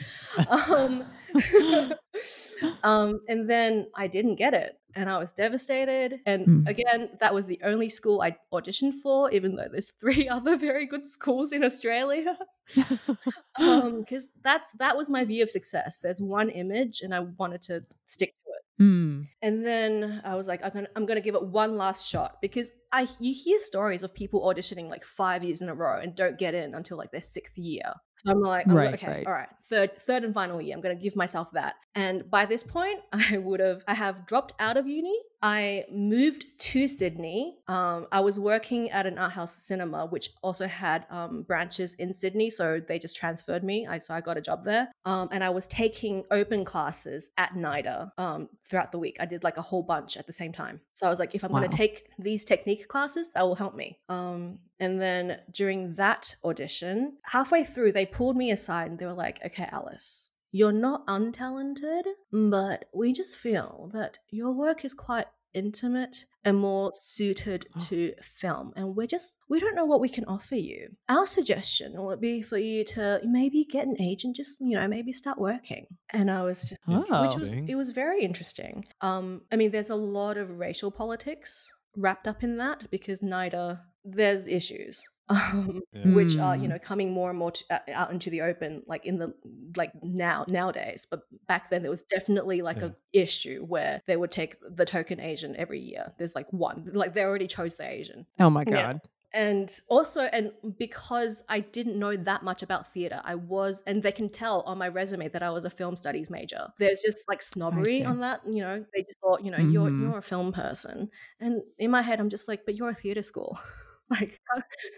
um, 0.69 1.03
um 2.83 3.19
and 3.27 3.49
then 3.49 3.87
i 3.95 4.05
didn't 4.05 4.35
get 4.35 4.53
it 4.53 4.77
and 4.97 5.09
i 5.09 5.17
was 5.17 5.31
devastated 5.31 6.19
and 6.25 6.45
Mm. 6.47 6.67
again 6.67 7.09
that 7.21 7.33
was 7.33 7.45
the 7.47 7.59
only 7.63 7.89
school 7.89 8.21
i 8.21 8.35
auditioned 8.53 8.95
for 9.03 9.31
even 9.31 9.55
though 9.55 9.69
there's 9.71 9.91
three 10.01 10.27
other 10.27 10.57
very 10.57 10.85
good 10.85 11.05
schools 11.05 11.51
in 11.51 11.63
australia 11.63 12.37
um 13.59 13.99
because 13.99 14.33
that's 14.43 14.71
that 14.73 14.95
was 14.97 15.09
my 15.09 15.23
view 15.25 15.43
of 15.43 15.49
success 15.49 15.99
there's 15.99 16.21
one 16.21 16.49
image 16.49 17.01
and 17.01 17.13
i 17.13 17.19
wanted 17.19 17.61
to 17.61 17.83
stick 18.05 18.29
to 18.45 18.51
it 18.51 18.63
Hmm. 18.79 19.23
and 19.41 19.65
then 19.65 20.21
I 20.23 20.35
was 20.35 20.47
like, 20.47 20.61
I'm 20.63 20.69
gonna, 20.69 20.87
I'm 20.95 21.07
gonna 21.07 21.19
give 21.27 21.33
it 21.33 21.41
one 21.41 21.77
last 21.77 22.07
shot 22.07 22.37
because 22.43 22.69
I 22.91 23.07
you 23.19 23.33
hear 23.33 23.57
stories 23.57 24.03
of 24.03 24.13
people 24.13 24.41
auditioning 24.41 24.87
like 24.87 25.03
five 25.03 25.43
years 25.43 25.63
in 25.63 25.69
a 25.69 25.73
row 25.73 25.99
and 25.99 26.13
don't 26.15 26.37
get 26.37 26.53
in 26.53 26.75
until 26.75 26.95
like 26.95 27.09
their 27.11 27.25
sixth 27.35 27.57
year. 27.57 27.91
So 28.17 28.31
I'm 28.31 28.39
like, 28.39 28.67
I'm 28.67 28.75
like, 28.75 28.85
Right, 28.85 28.93
okay, 28.93 29.07
right. 29.07 29.25
all 29.27 29.33
right, 29.33 29.49
third, 29.63 29.97
third 29.99 30.23
and 30.25 30.31
final 30.31 30.61
year. 30.61 30.75
I'm 30.75 30.81
gonna 30.81 30.93
give 31.07 31.15
myself 31.15 31.49
that. 31.53 31.73
And 31.97 32.29
by 32.29 32.45
this 32.45 32.63
point, 32.63 33.01
I 33.11 33.39
would 33.39 33.59
have, 33.59 33.83
I 33.87 33.95
have 33.95 34.27
dropped 34.27 34.53
out 34.59 34.77
of 34.77 34.87
uni. 34.87 35.17
I 35.41 35.85
moved 35.91 36.59
to 36.59 36.87
Sydney. 36.87 37.57
Um, 37.67 38.05
I 38.11 38.19
was 38.19 38.39
working 38.39 38.89
at 38.91 39.07
an 39.07 39.17
art 39.17 39.31
house 39.31 39.55
cinema, 39.55 40.05
which 40.05 40.29
also 40.43 40.67
had 40.67 41.05
um, 41.09 41.41
branches 41.41 41.95
in 41.95 42.13
Sydney, 42.13 42.49
so 42.51 42.79
they 42.79 42.99
just 42.99 43.15
transferred 43.15 43.63
me. 43.63 43.87
I 43.87 43.97
so 43.97 44.13
I 44.13 44.21
got 44.21 44.37
a 44.37 44.41
job 44.41 44.63
there. 44.63 44.91
Um, 45.05 45.29
and 45.31 45.43
I 45.43 45.49
was 45.49 45.65
taking 45.67 46.23
open 46.29 46.65
classes 46.65 47.31
at 47.37 47.55
NIDA 47.55 48.11
um, 48.19 48.49
throughout 48.63 48.91
the 48.91 48.99
week. 48.99 49.17
I 49.19 49.25
did 49.25 49.43
like 49.43 49.57
a 49.57 49.61
whole 49.63 49.83
bunch 49.83 50.17
at 50.17 50.27
the 50.27 50.33
same 50.33 50.53
time. 50.53 50.81
So 50.93 51.07
I 51.07 51.09
was 51.09 51.19
like, 51.19 51.33
if 51.33 51.43
I'm 51.43 51.51
going 51.51 51.67
to 51.67 51.77
take 51.77 52.09
these 52.19 52.45
technique 52.45 52.87
classes, 52.87 53.31
that 53.31 53.43
will 53.43 53.55
help 53.55 53.75
me. 53.75 53.99
Um, 54.07 54.59
and 54.79 55.01
then 55.01 55.39
during 55.51 55.95
that 55.95 56.35
audition, 56.43 57.17
halfway 57.23 57.63
through, 57.63 57.91
they 57.91 58.05
pulled 58.05 58.37
me 58.37 58.51
aside 58.51 58.91
and 58.91 58.99
they 58.99 59.05
were 59.05 59.13
like, 59.13 59.39
okay, 59.43 59.67
Alice, 59.71 60.31
you're 60.51 60.71
not 60.71 61.05
untalented, 61.07 62.03
but 62.31 62.85
we 62.93 63.13
just 63.13 63.35
feel 63.37 63.89
that 63.93 64.19
your 64.29 64.51
work 64.51 64.83
is 64.85 64.93
quite 64.93 65.27
intimate 65.53 66.25
and 66.45 66.57
more 66.57 66.91
suited 66.93 67.65
Oh. 67.75 67.79
to 67.79 68.13
film 68.21 68.73
and 68.75 68.95
we're 68.95 69.07
just 69.07 69.37
we 69.49 69.59
don't 69.59 69.75
know 69.75 69.85
what 69.85 69.99
we 70.01 70.07
can 70.09 70.23
offer 70.25 70.55
you 70.55 70.89
our 71.09 71.25
suggestion 71.25 71.93
would 72.03 72.21
be 72.21 72.41
for 72.43 72.57
you 72.59 72.83
to 72.85 73.19
maybe 73.23 73.65
get 73.65 73.87
an 73.87 73.99
agent 73.99 74.35
just 74.35 74.61
you 74.61 74.75
know 74.77 74.87
maybe 74.87 75.11
start 75.13 75.39
working 75.39 75.87
and 76.11 76.29
i 76.29 76.43
was 76.43 76.69
just 76.69 76.81
Oh. 76.87 76.99
which 77.27 77.39
was, 77.39 77.53
it 77.53 77.75
was 77.75 77.89
very 77.89 78.23
interesting 78.23 78.85
um 79.01 79.41
i 79.51 79.55
mean 79.55 79.71
there's 79.71 79.89
a 79.89 79.95
lot 79.95 80.37
of 80.37 80.59
racial 80.59 80.91
politics 80.91 81.71
wrapped 81.95 82.27
up 82.27 82.43
in 82.43 82.57
that 82.57 82.91
because 82.91 83.23
NIDA 83.23 83.79
there's 84.15 84.47
issues 84.47 85.07
um, 85.29 85.81
Yeah. 85.91 86.11
which 86.15 86.37
are 86.39 86.55
you 86.55 86.67
Mm. 86.67 86.69
know 86.69 86.79
coming 86.79 87.11
more 87.11 87.29
and 87.29 87.37
more 87.37 87.51
to, 87.51 87.63
uh, 87.69 87.79
out 87.91 88.11
into 88.11 88.29
the 88.29 88.41
open 88.41 88.83
like 88.87 89.05
in 89.05 89.17
the 89.19 89.33
like 89.75 89.91
now 90.01 90.45
nowadays 90.47 91.05
but 91.09 91.23
back 91.47 91.69
then 91.69 91.81
there 91.81 91.91
was 91.91 92.03
definitely 92.03 92.61
like 92.61 92.81
a 92.81 92.95
issue 93.13 93.65
where 93.65 94.01
they 94.07 94.15
would 94.15 94.31
take 94.31 94.55
the 94.69 94.85
token 94.85 95.19
asian 95.19 95.55
every 95.57 95.79
year 95.81 96.13
there's 96.17 96.35
like 96.35 96.47
one 96.53 96.89
like 96.93 97.11
they 97.13 97.23
already 97.23 97.47
chose 97.47 97.75
the 97.75 97.85
asian 97.85 98.25
Oh 98.39 98.49
my 98.49 98.63
Yeah. 98.65 98.93
god. 98.93 99.01
and 99.33 99.81
also 99.89 100.21
and 100.23 100.53
because 100.77 101.43
i 101.49 101.59
didn't 101.59 101.99
know 101.99 102.15
that 102.15 102.43
much 102.43 102.63
about 102.63 102.91
theater 102.93 103.19
i 103.25 103.35
was 103.35 103.83
and 103.85 104.01
they 104.01 104.11
can 104.13 104.29
tell 104.29 104.61
on 104.61 104.77
my 104.77 104.87
resume 104.87 105.27
that 105.27 105.43
i 105.43 105.49
was 105.49 105.65
a 105.65 105.69
film 105.69 105.95
studies 105.97 106.29
major 106.29 106.69
there's 106.79 107.01
just 107.05 107.27
like 107.27 107.41
snobbery 107.41 108.05
on 108.05 108.19
that 108.21 108.39
you 108.47 108.61
know 108.61 108.85
they 108.95 109.01
just 109.03 109.19
thought 109.19 109.43
you 109.43 109.51
know 109.51 109.59
you're 109.59 109.91
Mhm. 109.91 109.99
you're 109.99 110.17
a 110.17 110.21
film 110.21 110.53
person 110.53 111.09
and 111.41 111.61
in 111.77 111.91
my 111.91 112.01
head 112.01 112.21
i'm 112.21 112.29
just 112.29 112.47
like 112.47 112.65
but 112.65 112.75
you're 112.75 112.89
a 112.89 112.95
theater 112.95 113.21
school 113.21 113.59
like 114.09 114.39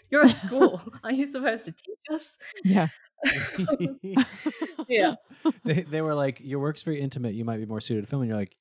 you're 0.10 0.24
a 0.24 0.30
school 0.44 0.82
are 1.04 1.12
you 1.12 1.26
supposed 1.28 1.66
to 1.66 1.72
teach 1.72 1.98
us 2.14 2.38
Yeah. 2.64 2.88
Yeah. 4.88 5.16
They, 5.64 5.82
they 5.82 6.02
were 6.02 6.16
like, 6.16 6.40
your 6.42 6.60
work's 6.60 6.82
very 6.84 7.00
intimate. 7.02 7.34
You 7.34 7.46
might 7.46 7.58
be 7.58 7.66
more 7.66 7.82
suited 7.82 8.02
to 8.02 8.08
film. 8.08 8.22
And 8.24 8.30
you're 8.30 8.38
like, 8.38 8.56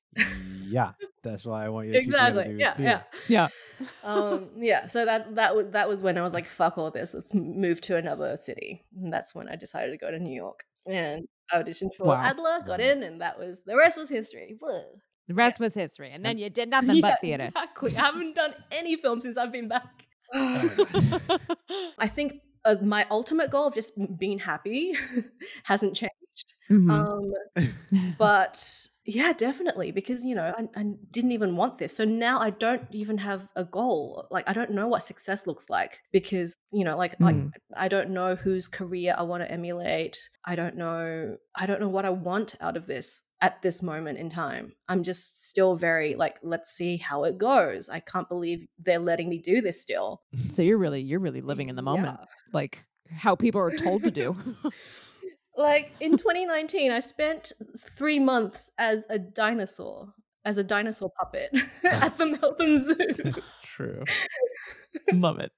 yeah, 0.67 0.91
that's 1.23 1.45
why 1.45 1.65
I 1.65 1.69
want 1.69 1.87
you 1.87 1.93
to 1.93 1.99
teach 2.01 2.09
me 2.11 2.17
how 2.17 2.29
to 2.29 2.43
do 2.43 2.57
yeah 2.57 2.73
theater." 2.75 3.05
yeah 3.29 3.47
Yeah. 3.79 3.85
um 4.03 4.49
yeah 4.57 4.87
so 4.87 5.05
that 5.05 5.35
that 5.35 5.55
was 5.55 5.67
that 5.71 5.87
was 5.87 6.01
when 6.01 6.17
i 6.17 6.21
was 6.21 6.33
like 6.33 6.45
fuck 6.45 6.77
all 6.77 6.91
this 6.91 7.13
let's 7.13 7.33
move 7.33 7.79
to 7.81 7.95
another 7.95 8.35
city 8.37 8.83
and 9.01 9.11
that's 9.13 9.33
when 9.33 9.47
i 9.49 9.55
decided 9.55 9.91
to 9.91 9.97
go 9.97 10.11
to 10.11 10.19
new 10.19 10.33
york 10.35 10.63
and 10.85 11.27
I 11.51 11.61
auditioned 11.61 11.93
for 11.95 12.07
Wow. 12.07 12.21
adler 12.21 12.59
got 12.65 12.79
in 12.81 13.03
and 13.03 13.21
that 13.21 13.39
was 13.39 13.61
the 13.63 13.75
rest 13.77 13.97
was 13.97 14.09
history 14.09 14.55
Blah. 14.59 14.81
The 15.27 15.35
rest 15.35 15.59
was 15.59 15.75
history. 15.75 16.11
And 16.11 16.25
then 16.25 16.39
you 16.39 16.49
did 16.49 16.69
nothing 16.69 16.95
Yeah, 16.95 17.01
but 17.01 17.21
theater. 17.21 17.45
exactly 17.45 17.95
i 17.95 18.01
haven't 18.01 18.35
done 18.35 18.53
any 18.71 18.95
film 18.97 19.21
since 19.21 19.37
i've 19.37 19.51
been 19.51 19.67
back 19.67 20.05
i 21.99 22.07
think 22.07 22.41
uh, 22.65 22.75
my 22.81 23.05
ultimate 23.09 23.49
goal 23.51 23.67
of 23.67 23.73
just 23.73 23.93
being 24.17 24.39
happy 24.39 24.93
hasn't 25.63 25.95
changed 25.95 26.13
Mhm. 26.69 26.89
um 26.91 27.33
but 28.17 28.87
yeah 29.05 29.33
definitely 29.33 29.91
because 29.91 30.23
you 30.23 30.35
know 30.35 30.53
I, 30.55 30.67
I 30.79 30.83
didn't 31.11 31.31
even 31.31 31.55
want 31.55 31.79
this 31.79 31.95
so 31.95 32.05
now 32.05 32.39
i 32.39 32.51
don't 32.51 32.83
even 32.91 33.17
have 33.17 33.47
a 33.55 33.65
goal 33.65 34.27
like 34.29 34.47
i 34.47 34.53
don't 34.53 34.71
know 34.71 34.87
what 34.87 35.01
success 35.01 35.47
looks 35.47 35.69
like 35.69 35.99
because 36.11 36.55
you 36.71 36.83
know 36.85 36.95
like 36.95 37.19
like 37.19 37.35
Mm. 37.35 37.51
i 37.75 37.87
don't 37.87 38.11
know 38.11 38.35
whose 38.35 38.67
career 38.67 39.15
i 39.17 39.23
want 39.23 39.41
to 39.43 39.51
emulate 39.51 40.29
i 40.45 40.55
don't 40.55 40.75
know 40.77 41.37
i 41.55 41.65
don't 41.65 41.81
know 41.81 41.89
what 41.89 42.05
i 42.05 42.09
want 42.11 42.55
out 42.61 42.77
of 42.77 42.85
this 42.85 43.23
at 43.41 43.61
this 43.61 43.81
moment 43.81 44.17
in 44.17 44.29
time 44.29 44.73
i'm 44.87 45.03
just 45.03 45.47
still 45.47 45.75
very 45.75 46.15
like 46.15 46.37
let's 46.43 46.71
see 46.71 46.97
how 46.97 47.23
it 47.23 47.37
goes 47.37 47.89
i 47.89 47.99
can't 47.99 48.27
believe 48.27 48.67
they're 48.79 48.99
letting 48.99 49.29
me 49.29 49.37
do 49.37 49.61
this 49.61 49.81
still 49.81 50.21
so 50.49 50.61
you're 50.61 50.77
really 50.77 51.01
you're 51.01 51.19
really 51.19 51.41
living 51.41 51.69
in 51.69 51.75
the 51.75 51.81
moment. 51.81 52.17
Yeah. 52.19 52.25
Like 52.53 52.85
how 53.11 53.35
people 53.35 53.59
are 53.61 53.75
told 53.75 54.03
to 54.03 54.11
do. 54.11 54.35
like 55.57 55.93
in 55.99 56.11
2019 56.11 56.91
i 56.91 56.99
spent 56.99 57.51
three 57.77 58.19
months 58.19 58.71
as 58.77 59.05
a 59.09 59.19
dinosaur 59.19 60.13
as 60.45 60.57
a 60.57 60.63
dinosaur 60.63 61.11
puppet 61.19 61.49
at 61.83 62.13
the 62.13 62.25
melbourne 62.25 62.79
zoo 62.79 62.95
That's 63.23 63.55
true. 63.61 64.03
Love 65.13 65.39
it. 65.39 65.51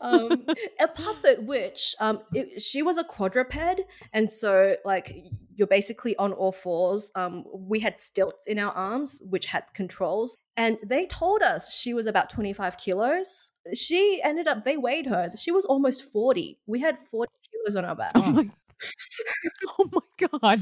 um, 0.00 0.44
a 0.80 0.88
puppet 0.88 1.42
which 1.44 1.94
um, 2.00 2.20
it, 2.32 2.60
she 2.60 2.82
was 2.82 2.98
a 2.98 3.04
quadruped 3.04 3.80
and 4.12 4.30
so 4.30 4.76
like 4.84 5.14
you're 5.58 5.66
basically 5.66 6.16
on 6.16 6.32
all 6.32 6.52
fours 6.52 7.10
um, 7.14 7.44
we 7.52 7.80
had 7.80 7.98
stilts 7.98 8.46
in 8.46 8.58
our 8.58 8.72
arms 8.72 9.20
which 9.28 9.46
had 9.46 9.64
controls 9.74 10.36
and 10.56 10.78
they 10.84 11.06
told 11.06 11.42
us 11.42 11.74
she 11.74 11.92
was 11.92 12.06
about 12.06 12.30
25 12.30 12.78
kilos 12.78 13.50
she 13.74 14.20
ended 14.24 14.46
up 14.48 14.64
they 14.64 14.76
weighed 14.76 15.06
her 15.06 15.30
she 15.36 15.50
was 15.50 15.64
almost 15.64 16.10
40 16.10 16.58
we 16.66 16.80
had 16.80 16.96
40 17.10 17.30
kilos 17.50 17.76
on 17.76 17.84
our 17.84 17.96
back 17.96 18.12
Oh 18.14 18.32
my, 18.32 18.48
oh 19.78 19.88
my 19.92 20.28
god. 20.28 20.60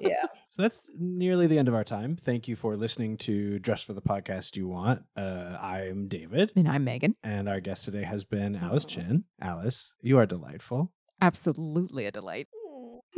yeah 0.00 0.24
So 0.50 0.62
that's 0.62 0.82
nearly 0.98 1.46
the 1.46 1.58
end 1.58 1.68
of 1.68 1.74
our 1.74 1.84
time. 1.84 2.16
Thank 2.16 2.48
you 2.48 2.56
for 2.56 2.76
listening 2.76 3.16
to 3.18 3.58
Dress 3.60 3.82
for 3.82 3.92
the 3.92 4.02
Podcast 4.02 4.56
You 4.56 4.66
Want. 4.68 5.02
Uh, 5.16 5.56
I'm 5.60 6.08
David, 6.08 6.52
And 6.56 6.68
I'm 6.68 6.82
Megan. 6.84 7.14
and 7.22 7.48
our 7.48 7.60
guest 7.60 7.84
today 7.84 8.02
has 8.02 8.24
been 8.24 8.56
Alice 8.56 8.84
Qin. 8.84 9.22
Alice, 9.40 9.94
you 10.02 10.18
are 10.18 10.26
delightful. 10.26 10.92
Absolutely 11.20 12.06
a 12.06 12.10
delight. 12.10 12.48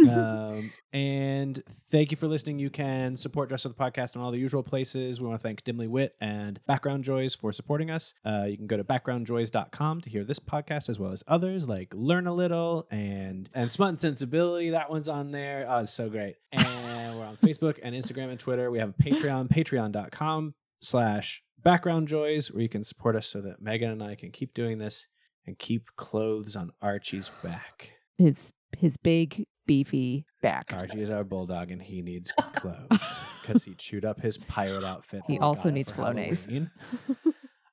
Um, 0.08 0.72
and 0.92 1.62
thank 1.90 2.10
you 2.10 2.16
for 2.16 2.26
listening. 2.26 2.58
You 2.58 2.70
can 2.70 3.16
support 3.16 3.48
Dress 3.48 3.64
with 3.64 3.76
the 3.76 3.82
Podcast 3.82 4.16
on 4.16 4.22
all 4.22 4.30
the 4.30 4.38
usual 4.38 4.62
places. 4.62 5.20
We 5.20 5.26
want 5.26 5.40
to 5.40 5.42
thank 5.42 5.62
DimlyWit 5.62 6.10
and 6.20 6.58
Background 6.66 7.04
Joys 7.04 7.34
for 7.34 7.52
supporting 7.52 7.90
us. 7.90 8.14
Uh, 8.24 8.44
you 8.48 8.56
can 8.56 8.66
go 8.66 8.76
to 8.76 8.84
backgroundjoys.com 8.84 10.00
to 10.00 10.10
hear 10.10 10.24
this 10.24 10.38
podcast 10.38 10.88
as 10.88 10.98
well 10.98 11.12
as 11.12 11.22
others 11.28 11.68
like 11.68 11.92
Learn 11.94 12.26
a 12.26 12.32
Little 12.34 12.86
and 12.90 13.48
and 13.54 13.70
Smut 13.70 13.90
and 13.90 14.00
Sensibility. 14.00 14.70
That 14.70 14.90
one's 14.90 15.08
on 15.08 15.32
there. 15.32 15.66
Oh, 15.68 15.78
it's 15.80 15.92
so 15.92 16.08
great. 16.08 16.36
And 16.52 17.16
we're 17.18 17.26
on 17.26 17.36
Facebook 17.42 17.78
and 17.82 17.94
Instagram 17.94 18.30
and 18.30 18.40
Twitter. 18.40 18.70
We 18.70 18.78
have 18.78 18.90
a 18.90 19.02
Patreon, 19.02 19.48
patreon.com 19.48 20.54
slash 20.80 21.42
background 21.62 22.08
joys 22.08 22.50
where 22.50 22.62
you 22.62 22.68
can 22.68 22.84
support 22.84 23.16
us 23.16 23.26
so 23.26 23.40
that 23.42 23.60
Megan 23.60 23.90
and 23.90 24.02
I 24.02 24.14
can 24.14 24.30
keep 24.30 24.54
doing 24.54 24.78
this 24.78 25.06
and 25.46 25.58
keep 25.58 25.88
clothes 25.96 26.56
on 26.56 26.72
Archie's 26.80 27.30
back. 27.42 27.92
His 28.18 28.52
his 28.78 28.96
big 28.96 29.46
beefy 29.70 30.24
back. 30.42 30.72
Archie 30.76 31.00
is 31.00 31.12
our 31.12 31.22
bulldog 31.22 31.70
and 31.70 31.80
he 31.80 32.02
needs 32.02 32.32
clothes 32.54 33.20
because 33.42 33.64
he 33.64 33.72
chewed 33.74 34.04
up 34.04 34.20
his 34.20 34.36
pirate 34.36 34.82
outfit. 34.82 35.22
He 35.28 35.38
also 35.38 35.70
needs 35.70 35.92
for 35.92 36.02
Flonase. 36.02 36.68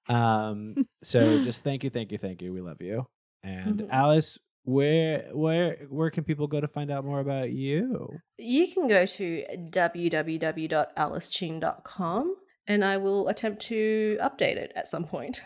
Um, 0.09 0.87
so 1.03 1.43
just 1.49 1.63
thank 1.63 1.83
you, 1.83 1.89
thank 1.89 2.11
you, 2.13 2.17
thank 2.17 2.41
you. 2.41 2.53
We 2.53 2.61
love 2.61 2.81
you. 2.81 3.05
And 3.43 3.81
Mhm. 3.81 3.89
Alice, 3.91 4.39
where 4.63 5.29
where 5.33 5.85
where 5.89 6.09
can 6.09 6.23
people 6.23 6.47
go 6.47 6.61
to 6.61 6.67
find 6.67 6.89
out 6.91 7.03
more 7.03 7.19
about 7.19 7.51
you? 7.51 8.17
You 8.37 8.67
can 8.73 8.87
go 8.87 9.05
to 9.05 9.43
www.aliceqin.com 9.71 12.35
and 12.67 12.85
I 12.85 12.97
will 12.97 13.27
attempt 13.27 13.61
to 13.63 14.17
update 14.21 14.55
it 14.57 14.71
at 14.75 14.87
some 14.87 15.03
point. 15.05 15.41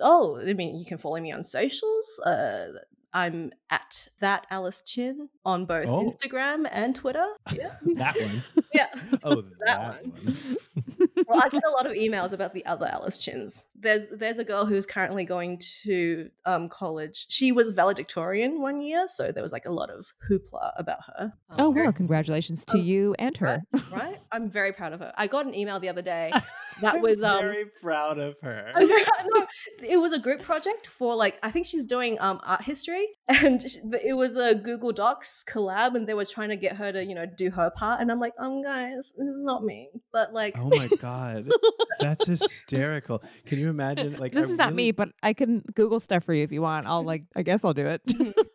Oh, 0.00 0.38
I 0.40 0.52
mean, 0.54 0.76
you 0.78 0.84
can 0.84 0.98
follow 0.98 1.20
me 1.20 1.32
on 1.32 1.42
socials. 1.42 2.20
Uh, 2.26 2.66
I'm 3.14 3.52
at 3.70 4.08
that 4.20 4.44
Alice 4.50 4.82
Qin 4.84 5.28
on 5.44 5.66
both 5.66 5.86
Oh. 5.88 6.04
Instagram 6.04 6.66
and 6.70 6.94
Twitter. 6.96 7.24
Yeah, 7.52 7.76
That 7.94 8.16
one. 8.16 8.44
yeah. 8.74 8.88
Oh, 9.22 9.42
That 9.42 9.52
that, 9.66 10.02
one. 10.04 10.12
one. 10.12 10.56
well, 11.28 11.42
I 11.44 11.48
get 11.48 11.62
a 11.64 11.70
lot 11.70 11.86
of 11.86 11.92
emails 11.92 12.32
about 12.32 12.54
the 12.54 12.66
other 12.66 12.86
Alice 12.86 13.18
Qins. 13.18 13.64
There's 13.78 14.08
there's 14.10 14.38
a 14.40 14.44
girl 14.44 14.66
who's 14.66 14.84
currently 14.84 15.24
going 15.24 15.60
to 15.84 16.28
um, 16.44 16.68
college. 16.68 17.26
She 17.28 17.52
was 17.52 17.70
valedictorian 17.70 18.60
one 18.60 18.80
year, 18.80 19.06
so 19.06 19.30
there 19.30 19.42
was 19.44 19.52
like 19.52 19.66
a 19.66 19.70
lot 19.72 19.90
of 19.90 20.12
hoopla 20.28 20.72
about 20.76 20.98
her. 21.06 21.32
Oh 21.58 21.70
Very 21.72 21.86
well, 21.86 21.92
congratulations 21.92 22.64
to 22.66 22.78
Um, 22.78 22.84
you 22.84 23.14
and 23.18 23.36
her. 23.36 23.62
right? 23.92 24.20
I'm 24.32 24.50
very 24.50 24.72
proud 24.72 24.92
of 24.92 25.00
her. 25.00 25.12
I 25.16 25.28
got 25.28 25.46
an 25.46 25.54
email 25.54 25.78
the 25.78 25.88
other 25.88 26.02
day 26.02 26.32
that 26.80 26.96
I'm 26.96 27.02
was 27.02 27.22
um 27.22 27.40
very 27.40 27.66
proud 27.80 28.18
of 28.18 28.36
her. 28.42 28.72
No, 29.26 29.46
it 29.82 29.96
was 29.96 30.12
a 30.12 30.18
group 30.18 30.42
project 30.42 30.86
for 30.86 31.14
like 31.16 31.38
I 31.42 31.50
think 31.50 31.66
she's 31.66 31.84
doing 31.84 32.20
um 32.20 32.40
art 32.44 32.62
history 32.62 33.06
and 33.28 33.62
sh- 33.62 33.76
it 34.04 34.14
was 34.14 34.36
a 34.36 34.54
Google 34.54 34.92
Docs 34.92 35.44
collab 35.48 35.94
and 35.94 36.06
they 36.06 36.14
were 36.14 36.24
trying 36.24 36.50
to 36.50 36.56
get 36.56 36.76
her 36.76 36.92
to 36.92 37.04
you 37.04 37.14
know 37.14 37.26
do 37.26 37.50
her 37.50 37.70
part 37.70 38.00
and 38.00 38.10
I'm 38.12 38.20
like 38.20 38.34
um 38.38 38.62
guys 38.62 39.12
this 39.16 39.28
is 39.28 39.42
not 39.42 39.64
me 39.64 39.88
but 40.12 40.32
like 40.32 40.56
Oh 40.58 40.68
my 40.68 40.88
god, 41.00 41.48
that's 42.00 42.26
hysterical! 42.34 43.22
Can 43.46 43.58
you 43.58 43.70
imagine? 43.70 44.16
Like, 44.18 44.32
this 44.32 44.48
I 44.48 44.52
is 44.52 44.58
not 44.58 44.74
me, 44.74 44.92
but 44.92 45.10
I 45.22 45.32
can 45.32 45.62
Google 45.74 46.00
stuff 46.00 46.24
for 46.24 46.34
you 46.34 46.42
if 46.44 46.52
you 46.52 46.62
want. 46.62 46.86
I'll 46.86 47.02
like 47.02 47.24
I 47.34 47.42
guess 47.42 47.64
I'll 47.64 47.74
do 47.74 47.86
it. 47.86 48.02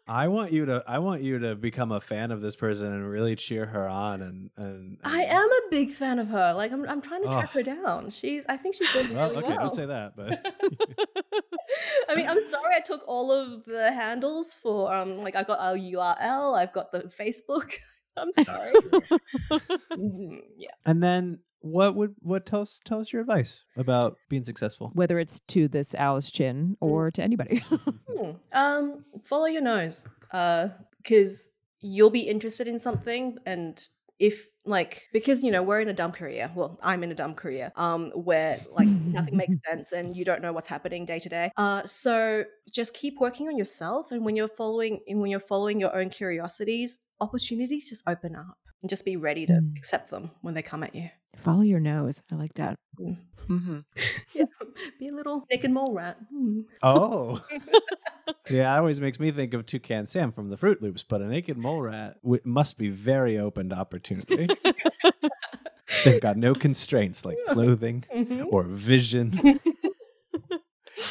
I 0.09 0.27
want 0.27 0.51
you 0.51 0.65
to. 0.65 0.83
I 0.87 0.97
want 0.99 1.21
you 1.21 1.37
to 1.39 1.55
become 1.55 1.91
a 1.91 2.01
fan 2.01 2.31
of 2.31 2.41
this 2.41 2.55
person 2.55 2.91
and 2.91 3.07
really 3.07 3.35
cheer 3.35 3.67
her 3.67 3.87
on. 3.87 4.23
And 4.23 4.49
and, 4.57 4.97
I 5.03 5.21
am 5.21 5.47
a 5.47 5.61
big 5.69 5.91
fan 5.91 6.17
of 6.17 6.29
her 6.29 6.53
like 6.53 6.71
I'm 6.71 6.87
I'm 6.89 7.01
trying 7.01 7.21
to 7.23 7.29
track 7.29 7.49
Ugh. 7.49 7.53
her 7.53 7.63
down 7.63 8.09
she's 8.09 8.43
I 8.49 8.57
think 8.57 8.73
she's 8.73 8.91
doing 8.91 9.13
Well, 9.13 9.29
really 9.29 9.43
okay, 9.43 9.49
well. 9.49 9.59
don't 9.59 9.75
say 9.75 9.85
that, 9.85 10.15
but 10.15 10.43
I 12.09 12.15
mean, 12.15 12.27
I'm 12.27 12.43
sorry 12.43 12.73
I 12.75 12.79
took 12.79 13.07
all 13.07 13.31
of 13.31 13.65
the 13.65 13.91
handles 13.93 14.55
for 14.55 14.91
um 14.93 15.19
like 15.19 15.35
I 15.35 15.43
got 15.43 15.59
our 15.59 15.75
URL, 15.75 16.57
I've 16.57 16.73
got 16.73 16.91
the 16.91 17.01
Facebook. 17.03 17.71
I'm 18.17 18.33
sorry. 18.33 18.73
Mhm, 19.93 20.41
yeah. 20.57 20.71
and 20.85 21.01
then 21.03 21.39
what 21.61 21.95
would 21.95 22.15
what 22.19 22.45
tell 22.45 22.61
us 22.61 22.79
tell 22.83 22.99
us 22.99 23.11
your 23.11 23.21
advice 23.21 23.63
about 23.77 24.17
being 24.29 24.43
successful? 24.43 24.91
Whether 24.93 25.19
it's 25.19 25.39
to 25.41 25.67
this 25.67 25.93
Alice 25.95 26.31
Qin 26.31 26.75
or 26.79 27.11
to 27.11 27.23
anybody. 27.23 27.63
Hmm. 28.19 28.31
Um, 28.51 29.05
follow 29.23 29.45
your 29.45 29.61
nose. 29.61 30.05
Uh, 30.33 30.67
because 30.97 31.51
you'll 31.79 32.09
be 32.09 32.21
interested 32.21 32.67
in 32.67 32.79
something, 32.79 33.37
and 33.45 33.81
if 34.19 34.47
like 34.65 35.07
because 35.13 35.43
you 35.43 35.51
know 35.51 35.63
we're 35.63 35.79
in 35.79 35.87
a 35.87 35.93
dumb 35.93 36.11
career. 36.11 36.51
Well, 36.53 36.77
I'm 36.83 37.03
in 37.03 37.11
a 37.11 37.15
dumb 37.15 37.33
career. 37.33 37.71
Um, 37.75 38.11
where 38.11 38.59
like 38.71 38.87
nothing 38.87 39.37
makes 39.37 39.55
sense, 39.67 39.93
and 39.93 40.15
you 40.15 40.25
don't 40.25 40.41
know 40.41 40.53
what's 40.53 40.67
happening 40.67 41.05
day 41.05 41.19
to 41.19 41.29
day. 41.29 41.51
Uh, 41.57 41.85
so 41.85 42.43
just 42.71 42.93
keep 42.93 43.19
working 43.19 43.47
on 43.47 43.57
yourself, 43.57 44.11
and 44.11 44.25
when 44.25 44.35
you're 44.35 44.47
following, 44.47 44.99
and 45.07 45.21
when 45.21 45.31
you're 45.31 45.39
following 45.39 45.79
your 45.79 45.95
own 45.95 46.09
curiosities, 46.09 46.99
opportunities 47.19 47.89
just 47.89 48.03
open 48.07 48.35
up, 48.35 48.57
and 48.81 48.89
just 48.89 49.05
be 49.05 49.15
ready 49.17 49.45
to 49.45 49.53
Mm. 49.53 49.75
accept 49.77 50.09
them 50.09 50.31
when 50.41 50.53
they 50.53 50.61
come 50.61 50.83
at 50.83 50.95
you. 50.95 51.09
Follow 51.35 51.61
your 51.61 51.79
nose. 51.79 52.21
I 52.31 52.35
like 52.35 52.53
that. 52.55 52.75
Mm. 52.99 53.17
Mm-hmm. 53.47 53.79
Yeah, 54.33 54.45
be 54.99 55.07
a 55.07 55.13
little 55.13 55.45
naked 55.51 55.71
mole 55.71 55.93
rat. 55.93 56.17
Mm. 56.33 56.63
Oh, 56.83 57.43
yeah, 58.49 58.73
it 58.75 58.77
always 58.77 59.01
makes 59.01 59.19
me 59.19 59.31
think 59.31 59.53
of 59.53 59.65
Toucan 59.65 60.05
Sam 60.07 60.31
from 60.31 60.49
the 60.49 60.55
Froot 60.57 60.81
Loops, 60.81 61.03
but 61.03 61.21
a 61.21 61.25
naked 61.27 61.57
mole 61.57 61.81
rat 61.81 62.17
w- 62.23 62.41
must 62.45 62.77
be 62.77 62.89
very 62.89 63.37
open 63.37 63.69
to 63.69 63.75
opportunity. 63.75 64.47
They've 66.05 66.21
got 66.21 66.37
no 66.37 66.53
constraints 66.53 67.25
like 67.25 67.37
clothing 67.47 68.05
Mhm. 68.15 68.45
or 68.51 68.63
vision. 68.63 69.59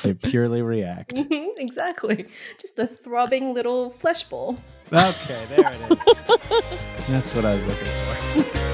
they 0.02 0.14
purely 0.14 0.62
react. 0.62 1.14
Mhm, 1.16 1.50
exactly. 1.58 2.26
Just 2.60 2.78
a 2.78 2.86
throbbing 2.86 3.52
little 3.54 3.90
flesh 3.90 4.22
ball. 4.24 4.58
Okay, 4.90 5.46
there 5.50 5.72
it 5.74 5.92
is. 5.92 6.04
That's 7.08 7.34
what 7.34 7.44
I 7.44 7.54
was 7.54 7.66
looking 7.66 7.84
for. 7.84 8.68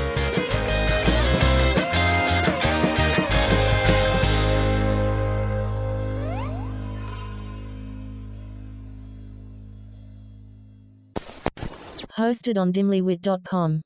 Hosted 12.17 12.57
on 12.57 12.73
dimlywit.com. 12.73 13.83